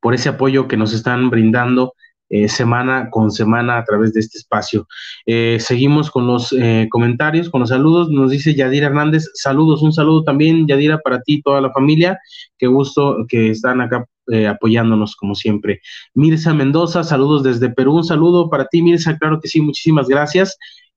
por 0.00 0.14
ese 0.14 0.28
apoyo 0.28 0.68
que 0.68 0.76
nos 0.76 0.92
están 0.92 1.30
brindando 1.30 1.94
eh, 2.30 2.48
semana 2.48 3.10
con 3.10 3.30
semana 3.30 3.78
a 3.78 3.84
través 3.84 4.12
de 4.14 4.20
este 4.20 4.38
espacio. 4.38 4.86
Eh, 5.26 5.58
seguimos 5.60 6.10
con 6.10 6.26
los 6.26 6.52
eh, 6.52 6.88
comentarios, 6.90 7.50
con 7.50 7.60
los 7.60 7.70
saludos. 7.70 8.10
Nos 8.10 8.30
dice 8.30 8.54
Yadira 8.54 8.86
Hernández, 8.86 9.30
saludos, 9.34 9.82
un 9.82 9.92
saludo 9.92 10.24
también, 10.24 10.66
Yadira, 10.66 10.98
para 10.98 11.20
ti 11.20 11.34
y 11.34 11.42
toda 11.42 11.60
la 11.60 11.70
familia. 11.72 12.18
Qué 12.58 12.66
gusto 12.66 13.26
que 13.28 13.50
están 13.50 13.80
acá 13.80 14.06
apoyándonos 14.48 15.16
como 15.16 15.34
siempre. 15.34 15.80
Mirza 16.14 16.54
Mendoza, 16.54 17.04
saludos 17.04 17.42
desde 17.42 17.68
Perú. 17.68 17.96
Un 17.96 18.04
saludo 18.04 18.48
para 18.48 18.66
ti, 18.66 18.80
Mirza, 18.80 19.18
claro 19.18 19.38
que 19.38 19.48
sí, 19.48 19.60
muchísimas 19.60 20.08
gracias. 20.08 20.56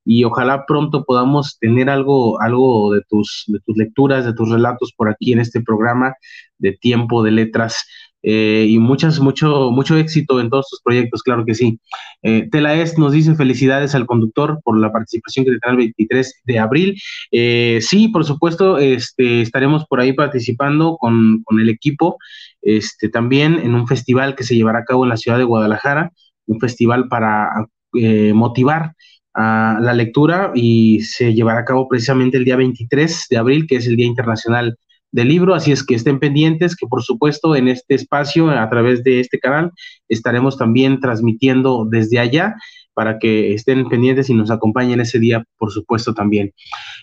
Y 0.09 0.23
ojalá 0.23 0.65
pronto 0.65 1.03
podamos 1.03 1.59
tener 1.59 1.89
algo, 1.89 2.39
algo 2.41 2.93
de 2.93 3.01
tus, 3.09 3.43
de 3.47 3.59
tus 3.59 3.75
lecturas, 3.75 4.23
de 4.23 4.34
tus 4.34 4.49
relatos 4.49 4.93
por 4.95 5.09
aquí 5.09 5.34
en 5.34 5.41
este 5.41 5.59
programa 5.59 6.15
de 6.57 6.71
Tiempo 6.71 7.21
de 7.23 7.32
Letras. 7.32 7.86
Eh, 8.30 8.65
y 8.67 8.78
muchas, 8.78 9.21
mucho, 9.21 9.71
mucho 9.71 9.95
éxito 9.95 10.41
en 10.41 10.49
todos 10.49 10.67
tus 10.69 10.82
proyectos, 10.82 11.23
claro 11.23 11.45
que 11.45 11.55
sí. 11.55 11.80
Eh, 12.23 12.49
Telaes 12.51 12.97
nos 12.97 13.13
dice 13.13 13.36
felicidades 13.36 13.95
al 13.95 14.05
conductor 14.05 14.59
por 14.65 14.78
la 14.78 14.91
participación 14.91 15.45
que 15.45 15.51
tendrá 15.51 15.71
el 15.71 15.78
23 15.78 16.41
de 16.43 16.59
abril. 16.59 17.01
Eh, 17.32 17.80
sí, 17.82 18.09
por 18.09 18.25
supuesto, 18.25 18.80
este, 18.80 19.39
estaremos 19.39 19.86
por 19.86 20.01
ahí 20.01 20.11
participando 20.11 20.97
con, 20.97 21.41
con, 21.45 21.61
el 21.61 21.69
equipo, 21.69 22.17
este, 22.61 23.07
también 23.07 23.61
en 23.63 23.73
un 23.73 23.88
festival 23.88 24.36
que 24.36 24.43
se 24.43 24.55
llevará 24.55 24.80
a 24.80 24.86
cabo 24.86 25.05
en 25.05 25.09
la 25.09 25.17
ciudad 25.17 25.38
de 25.38 25.45
Guadalajara, 25.45 26.11
un 26.47 26.59
festival 26.59 27.07
para 27.07 27.49
eh, 27.93 28.34
motivar 28.34 28.91
a 29.36 29.80
la 29.82 29.93
lectura 29.93 30.51
y 30.53 30.99
se 30.99 31.34
llevará 31.34 31.61
a 31.61 31.65
cabo 31.65 31.88
precisamente 31.88 32.36
el 32.36 32.43
día 32.43 32.57
23 32.57 33.28
de 33.30 33.38
abril, 33.38 33.67
que 33.67 33.78
es 33.78 33.88
el 33.88 33.95
Día 33.95 34.05
Internacional 34.05 34.78
del 35.12 35.30
Libro, 35.30 35.55
así 35.55 35.72
es 35.72 35.84
que 35.84 35.95
estén 35.95 36.20
pendientes 36.20 36.76
que 36.76 36.88
por 36.88 37.03
supuesto 37.03 37.55
en 37.55 37.68
este 37.68 37.95
espacio, 37.95 38.49
a 38.49 38.70
través 38.70 39.03
de 39.03 39.20
este 39.20 39.39
canal, 39.39 39.72
estaremos 40.10 40.58
también 40.58 40.99
transmitiendo 40.99 41.86
desde 41.89 42.20
allá 42.20 42.55
para 42.97 43.20
que 43.20 43.53
estén 43.53 43.88
pendientes 43.89 44.28
y 44.30 44.34
nos 44.34 44.49
acompañen 44.49 44.99
ese 44.99 45.20
día, 45.20 45.43
por 45.60 45.72
supuesto, 45.72 46.16
también. 46.16 46.51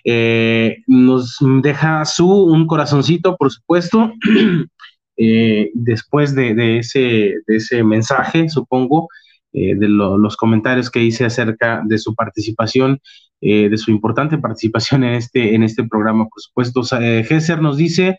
Eh, 0.05 0.79
nos 0.89 1.39
deja 1.63 2.05
su 2.05 2.29
un 2.29 2.67
corazoncito, 2.67 3.37
por 3.37 3.53
supuesto, 3.53 4.13
eh, 5.17 5.71
después 5.73 6.35
de, 6.35 6.79
ese, 6.79 7.35
de 7.47 7.57
ese 7.57 7.85
mensaje, 7.85 8.49
supongo, 8.49 9.09
eh, 9.57 9.77
de 9.77 9.87
los 9.89 10.37
comentarios 10.37 10.91
que 10.91 11.01
hice 11.01 11.25
acerca 11.25 11.81
de 11.85 11.97
su 11.99 12.13
participación, 12.17 12.99
eh, 13.41 13.69
de 13.69 13.79
su 13.79 13.93
importante 13.93 14.37
participación 14.37 15.05
en 15.05 15.15
este, 15.15 15.55
en 15.55 15.63
este 15.63 15.85
programa. 15.85 16.27
Por 16.29 16.43
supuesto, 16.43 16.83
eh, 17.01 17.23
Gesser 17.23 17.63
nos 17.63 17.77
dice, 17.77 18.19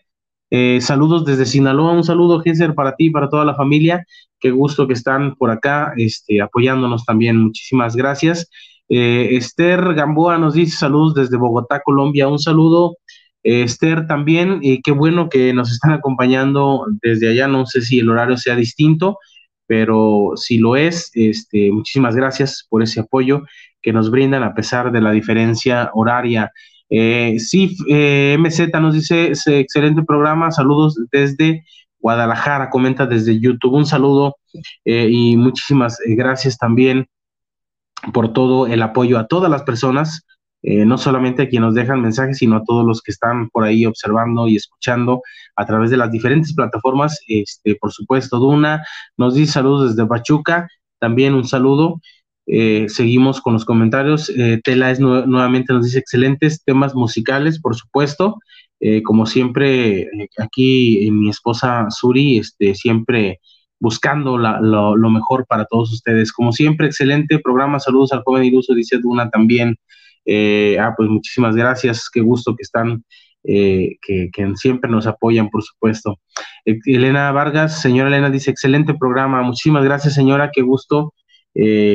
saludos 0.80 1.26
desde 1.26 1.44
Sinaloa, 1.44 1.92
un 1.92 2.04
saludo 2.04 2.40
Gesser 2.40 2.74
para 2.74 2.96
ti 2.96 3.10
para 3.10 3.28
toda 3.28 3.44
la 3.44 3.54
familia, 3.54 4.06
qué 4.40 4.50
gusto 4.50 4.86
que 4.86 4.94
están 4.94 5.34
por 5.34 5.50
acá 5.50 5.92
este, 5.98 6.40
apoyándonos 6.40 7.04
también, 7.04 7.36
muchísimas 7.36 7.96
gracias. 7.96 8.48
Esther 8.88 9.92
Gamboa 9.92 10.38
nos 10.38 10.54
dice 10.54 10.78
saludos 10.78 11.14
desde 11.14 11.36
Bogotá, 11.36 11.82
Colombia, 11.84 12.28
un 12.28 12.38
saludo. 12.38 12.96
Esther 13.42 14.06
también, 14.06 14.60
y 14.62 14.80
qué 14.80 14.90
bueno 14.92 15.28
que 15.28 15.52
nos 15.52 15.70
están 15.70 15.92
acompañando 15.92 16.86
desde 17.02 17.28
allá, 17.28 17.46
no 17.46 17.66
sé 17.66 17.82
si 17.82 17.98
el 17.98 18.08
horario 18.08 18.36
sea 18.38 18.56
distinto, 18.56 19.18
pero 19.66 20.32
si 20.36 20.58
lo 20.58 20.76
es, 20.76 21.10
este, 21.14 21.70
muchísimas 21.72 22.14
gracias 22.14 22.66
por 22.68 22.82
ese 22.82 23.00
apoyo 23.00 23.42
que 23.82 23.92
nos 23.92 24.10
brindan 24.10 24.42
a 24.42 24.54
pesar 24.54 24.92
de 24.92 25.00
la 25.00 25.12
diferencia 25.12 25.90
horaria. 25.94 26.50
Eh, 26.88 27.36
sí, 27.38 27.76
eh, 27.88 28.36
MZ 28.38 28.68
nos 28.80 28.94
dice, 28.94 29.32
excelente 29.46 30.02
programa, 30.02 30.50
saludos 30.50 30.96
desde 31.10 31.64
Guadalajara, 31.98 32.70
comenta 32.70 33.06
desde 33.06 33.40
YouTube, 33.40 33.74
un 33.74 33.86
saludo 33.86 34.36
eh, 34.84 35.08
y 35.10 35.36
muchísimas 35.36 35.98
eh, 36.00 36.14
gracias 36.14 36.56
también 36.56 37.08
por 38.12 38.32
todo 38.32 38.68
el 38.68 38.82
apoyo 38.82 39.18
a 39.18 39.26
todas 39.26 39.50
las 39.50 39.64
personas 39.64 40.24
eh, 40.68 40.84
no 40.84 40.98
solamente 40.98 41.42
a 41.42 41.48
quienes 41.48 41.68
nos 41.68 41.74
dejan 41.76 42.02
mensajes, 42.02 42.38
sino 42.38 42.56
a 42.56 42.64
todos 42.64 42.84
los 42.84 43.00
que 43.00 43.12
están 43.12 43.50
por 43.50 43.62
ahí 43.62 43.86
observando 43.86 44.48
y 44.48 44.56
escuchando 44.56 45.22
a 45.54 45.64
través 45.64 45.90
de 45.90 45.96
las 45.96 46.10
diferentes 46.10 46.52
plataformas. 46.54 47.20
Este, 47.28 47.76
por 47.76 47.92
supuesto, 47.92 48.40
Duna 48.40 48.84
nos 49.16 49.36
dice 49.36 49.52
saludos 49.52 49.90
desde 49.90 50.08
Pachuca, 50.08 50.68
también 50.98 51.34
un 51.34 51.44
saludo. 51.46 52.00
Eh, 52.48 52.86
seguimos 52.88 53.40
con 53.40 53.52
los 53.52 53.64
comentarios. 53.64 54.28
Eh, 54.36 54.60
Tela 54.64 54.90
es 54.90 54.98
nuevamente 54.98 55.72
nos 55.72 55.84
dice 55.84 56.00
excelentes 56.00 56.64
temas 56.64 56.96
musicales, 56.96 57.60
por 57.60 57.76
supuesto. 57.76 58.38
como 59.04 59.24
siempre, 59.24 60.08
aquí 60.38 61.08
mi 61.12 61.30
esposa 61.30 61.86
Suri, 61.90 62.38
este, 62.38 62.74
siempre 62.74 63.38
buscando 63.78 64.36
lo, 64.36 64.96
lo, 64.96 65.10
mejor 65.10 65.46
para 65.46 65.64
todos 65.66 65.92
ustedes. 65.92 66.32
Como 66.32 66.50
siempre, 66.50 66.88
excelente 66.88 67.38
programa. 67.38 67.78
Saludos 67.78 68.12
al 68.12 68.22
joven 68.24 68.44
Iluso, 68.44 68.74
dice 68.74 68.98
Duna 68.98 69.30
también. 69.30 69.76
Eh, 70.26 70.76
ah, 70.80 70.92
pues 70.96 71.08
muchísimas 71.08 71.54
gracias, 71.54 72.10
qué 72.12 72.20
gusto 72.20 72.54
que 72.56 72.62
están, 72.62 73.04
eh, 73.44 73.96
que, 74.02 74.30
siempre 74.56 74.90
nos 74.90 75.06
apoyan, 75.06 75.48
por 75.48 75.62
supuesto. 75.62 76.18
Eh, 76.64 76.78
Elena 76.86 77.30
Vargas, 77.30 77.80
señora 77.80 78.08
Elena, 78.08 78.28
dice, 78.28 78.50
excelente 78.50 78.94
programa, 78.94 79.40
muchísimas 79.42 79.84
gracias, 79.84 80.14
señora, 80.14 80.50
qué 80.52 80.62
gusto, 80.62 81.14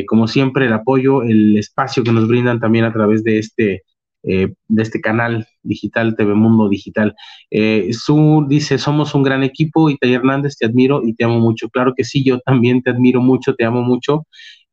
como 0.08 0.28
siempre, 0.28 0.66
el 0.66 0.74
apoyo, 0.74 1.22
el 1.22 1.56
espacio 1.56 2.04
que 2.04 2.12
nos 2.12 2.28
brindan 2.28 2.60
también 2.60 2.84
a 2.84 2.92
través 2.92 3.24
de 3.24 3.38
este, 3.38 3.84
de 4.24 4.82
este 4.82 5.02
canal 5.02 5.46
digital, 5.62 6.16
TV 6.16 6.34
Mundo 6.34 6.68
Digital. 6.68 7.14
Su 7.92 8.48
dice, 8.50 8.80
somos 8.80 9.14
un 9.14 9.22
gran 9.22 9.44
equipo, 9.44 9.92
Italia 9.92 10.16
Hernández, 10.18 10.58
te 10.58 10.66
admiro 10.66 11.04
y 11.06 11.14
te 11.14 11.26
amo 11.26 11.40
mucho. 11.40 11.70
Claro 11.70 11.94
que 11.96 12.04
sí, 12.04 12.24
yo 12.24 12.40
también 12.40 12.82
te 12.82 12.90
admiro 12.90 13.22
mucho, 13.22 13.54
te 13.54 13.64
amo 13.64 13.84
mucho. 13.84 14.26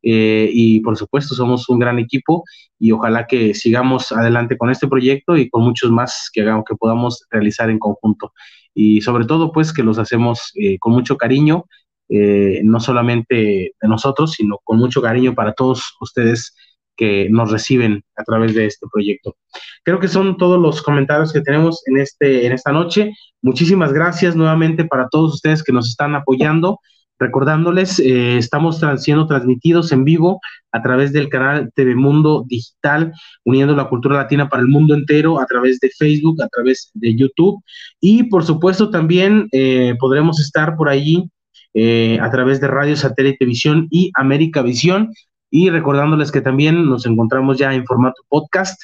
Eh, 0.03 0.49
y 0.53 0.81
por 0.81 0.97
supuesto 0.97 1.35
somos 1.35 1.69
un 1.69 1.81
gran 1.81 1.99
equipo 1.99 2.45
y 2.79 2.93
ojalá 2.93 3.27
que 3.27 3.53
sigamos 3.53 4.13
adelante 4.13 4.57
con 4.57 4.71
este 4.71 4.87
proyecto 4.87 5.37
y 5.37 5.51
con 5.51 5.65
muchos 5.65 5.91
más 5.91 6.31
que 6.33 6.43
hagamos 6.43 6.65
que 6.69 6.77
podamos 6.77 7.27
realizar 7.31 7.69
en 7.69 7.81
conjunto 7.81 8.33
y 8.75 9.01
sobre 9.01 9.25
todo 9.25 9.51
pues 9.51 9.73
que 9.73 9.83
los 9.83 9.99
hacemos 9.99 10.53
eh, 10.55 10.79
con 10.79 10.93
mucho 10.93 11.17
cariño 11.17 11.65
eh, 12.09 12.61
no 12.63 12.79
solamente 12.79 13.35
de 13.81 13.89
nosotros 13.89 14.35
sino 14.35 14.59
con 14.63 14.79
mucho 14.79 15.03
cariño 15.03 15.35
para 15.35 15.53
todos 15.53 15.97
ustedes 16.01 16.55
que 16.97 17.29
nos 17.29 17.51
reciben 17.51 18.05
a 18.17 18.25
través 18.25 18.55
de 18.55 18.67
este 18.67 18.87
proyecto. 18.93 19.37
Creo 19.85 20.01
que 20.01 20.09
son 20.09 20.37
todos 20.37 20.61
los 20.61 20.83
comentarios 20.83 21.33
que 21.33 21.41
tenemos 21.41 21.81
en, 21.87 21.97
este, 21.99 22.45
en 22.45 22.53
esta 22.53 22.73
noche. 22.73 23.13
Muchísimas 23.41 23.93
gracias 23.93 24.35
nuevamente 24.35 24.85
para 24.85 25.09
todos 25.09 25.35
ustedes 25.35 25.63
que 25.63 25.73
nos 25.73 25.89
están 25.89 26.17
apoyando. 26.17 26.81
Recordándoles, 27.19 27.99
eh, 27.99 28.39
estamos 28.39 28.81
siendo 28.99 29.27
transmitidos 29.27 29.91
en 29.91 30.05
vivo 30.05 30.41
a 30.71 30.83
través 30.83 31.13
del 31.13 31.29
canal 31.29 31.73
TV 31.75 31.97
Mundo 31.97 32.45
Digital, 32.47 33.13
uniendo 33.45 33.75
la 33.75 33.89
cultura 33.89 34.17
latina 34.17 34.49
para 34.49 34.63
el 34.63 34.69
mundo 34.69 34.95
entero 34.95 35.41
a 35.41 35.47
través 35.47 35.81
de 35.81 35.91
Facebook, 35.91 36.41
a 36.41 36.49
través 36.49 36.91
de 36.95 37.17
YouTube. 37.17 37.61
Y 38.01 38.25
por 38.25 38.45
supuesto 38.45 38.91
también 38.91 39.49
eh, 39.51 39.97
podremos 39.99 40.39
estar 40.39 40.77
por 40.77 40.89
allí 40.89 41.29
eh, 41.75 42.19
a 42.21 42.31
través 42.31 42.61
de 42.61 42.69
Radio 42.69 42.97
Satélite 42.97 43.45
Visión 43.45 43.89
y 43.91 44.13
América 44.15 44.63
Visión. 44.63 45.13
Y 45.51 45.71
recordándoles 45.71 46.31
que 46.31 46.41
también 46.41 46.85
nos 46.89 47.05
encontramos 47.07 47.59
ya 47.59 47.75
en 47.75 47.85
formato 47.85 48.23
podcast 48.29 48.81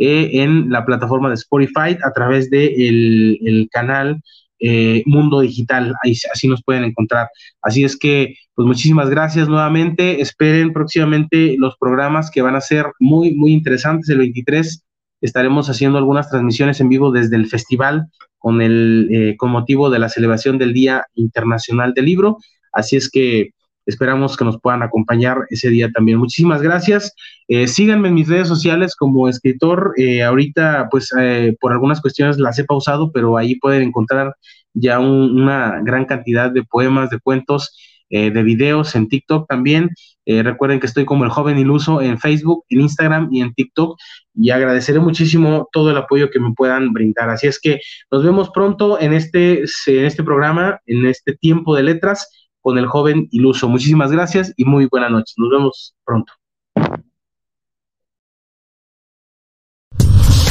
en 0.00 0.70
la 0.70 0.84
plataforma 0.84 1.28
de 1.28 1.34
Spotify 1.34 1.96
a 2.04 2.12
través 2.14 2.50
del 2.50 3.38
de 3.40 3.50
el 3.50 3.68
canal 3.72 4.20
eh, 4.60 5.02
mundo 5.06 5.40
digital, 5.40 5.94
ahí, 6.04 6.14
así 6.32 6.48
nos 6.48 6.62
pueden 6.62 6.84
encontrar. 6.84 7.28
Así 7.62 7.84
es 7.84 7.96
que, 7.96 8.34
pues 8.54 8.66
muchísimas 8.66 9.08
gracias 9.10 9.48
nuevamente, 9.48 10.20
esperen 10.20 10.72
próximamente 10.72 11.56
los 11.58 11.76
programas 11.78 12.30
que 12.30 12.42
van 12.42 12.56
a 12.56 12.60
ser 12.60 12.86
muy, 12.98 13.34
muy 13.34 13.52
interesantes. 13.52 14.08
El 14.08 14.18
23 14.18 14.84
estaremos 15.20 15.68
haciendo 15.68 15.98
algunas 15.98 16.30
transmisiones 16.30 16.80
en 16.80 16.88
vivo 16.88 17.10
desde 17.10 17.36
el 17.36 17.46
festival 17.46 18.06
con, 18.38 18.60
el, 18.60 19.08
eh, 19.10 19.36
con 19.36 19.50
motivo 19.50 19.90
de 19.90 19.98
la 19.98 20.08
celebración 20.08 20.58
del 20.58 20.72
Día 20.72 21.04
Internacional 21.14 21.94
del 21.94 22.06
Libro. 22.06 22.38
Así 22.72 22.96
es 22.96 23.10
que 23.10 23.50
esperamos 23.88 24.36
que 24.36 24.44
nos 24.44 24.60
puedan 24.60 24.82
acompañar 24.82 25.46
ese 25.48 25.70
día 25.70 25.90
también. 25.90 26.18
Muchísimas 26.18 26.60
gracias. 26.60 27.14
Eh, 27.48 27.66
síganme 27.66 28.08
en 28.08 28.14
mis 28.14 28.28
redes 28.28 28.46
sociales 28.46 28.94
como 28.94 29.28
escritor. 29.28 29.94
Eh, 29.96 30.22
ahorita, 30.22 30.88
pues, 30.90 31.10
eh, 31.18 31.56
por 31.58 31.72
algunas 31.72 32.00
cuestiones 32.00 32.38
las 32.38 32.58
he 32.58 32.64
pausado, 32.64 33.10
pero 33.10 33.38
ahí 33.38 33.56
pueden 33.56 33.82
encontrar 33.82 34.34
ya 34.74 35.00
una 35.00 35.80
gran 35.82 36.04
cantidad 36.04 36.52
de 36.52 36.62
poemas, 36.62 37.10
de 37.10 37.18
cuentos, 37.18 37.76
de 38.10 38.42
videos 38.42 38.94
en 38.94 39.06
TikTok 39.06 39.46
también. 39.48 39.90
recuerden 40.24 40.80
que 40.80 40.86
estoy 40.86 41.04
como 41.04 41.24
el 41.24 41.30
joven 41.30 41.58
iluso 41.58 42.00
en 42.00 42.18
Facebook, 42.18 42.64
en 42.70 42.80
Instagram 42.80 43.28
y 43.32 43.42
en 43.42 43.52
TikTok. 43.52 43.98
Y 44.34 44.50
agradeceré 44.50 44.98
muchísimo 44.98 45.68
todo 45.72 45.90
el 45.90 45.96
apoyo 45.98 46.30
que 46.30 46.40
me 46.40 46.54
puedan 46.54 46.92
brindar. 46.94 47.28
Así 47.28 47.48
es 47.48 47.60
que 47.60 47.80
nos 48.10 48.24
vemos 48.24 48.48
pronto 48.50 48.98
en 48.98 49.12
este, 49.12 49.64
en 49.86 50.04
este 50.06 50.22
programa, 50.22 50.80
en 50.86 51.06
este 51.06 51.34
tiempo 51.34 51.76
de 51.76 51.82
letras 51.82 52.37
con 52.60 52.78
el 52.78 52.86
joven 52.86 53.28
iluso. 53.30 53.68
Muchísimas 53.68 54.12
gracias 54.12 54.52
y 54.56 54.64
muy 54.64 54.86
buena 54.86 55.08
noche. 55.08 55.34
Nos 55.36 55.50
vemos 55.50 55.94
pronto. 56.04 56.32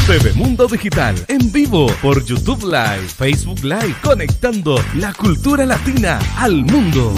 TV 0.07 0.33
Mundo 0.35 0.67
Digital 0.67 1.15
en 1.27 1.51
vivo 1.51 1.87
por 2.01 2.23
YouTube 2.23 2.63
Live, 2.63 3.09
Facebook 3.09 3.61
Live, 3.61 3.93
conectando 4.01 4.77
la 4.95 5.11
cultura 5.13 5.65
latina 5.65 6.17
al 6.37 6.63
mundo. 6.63 7.13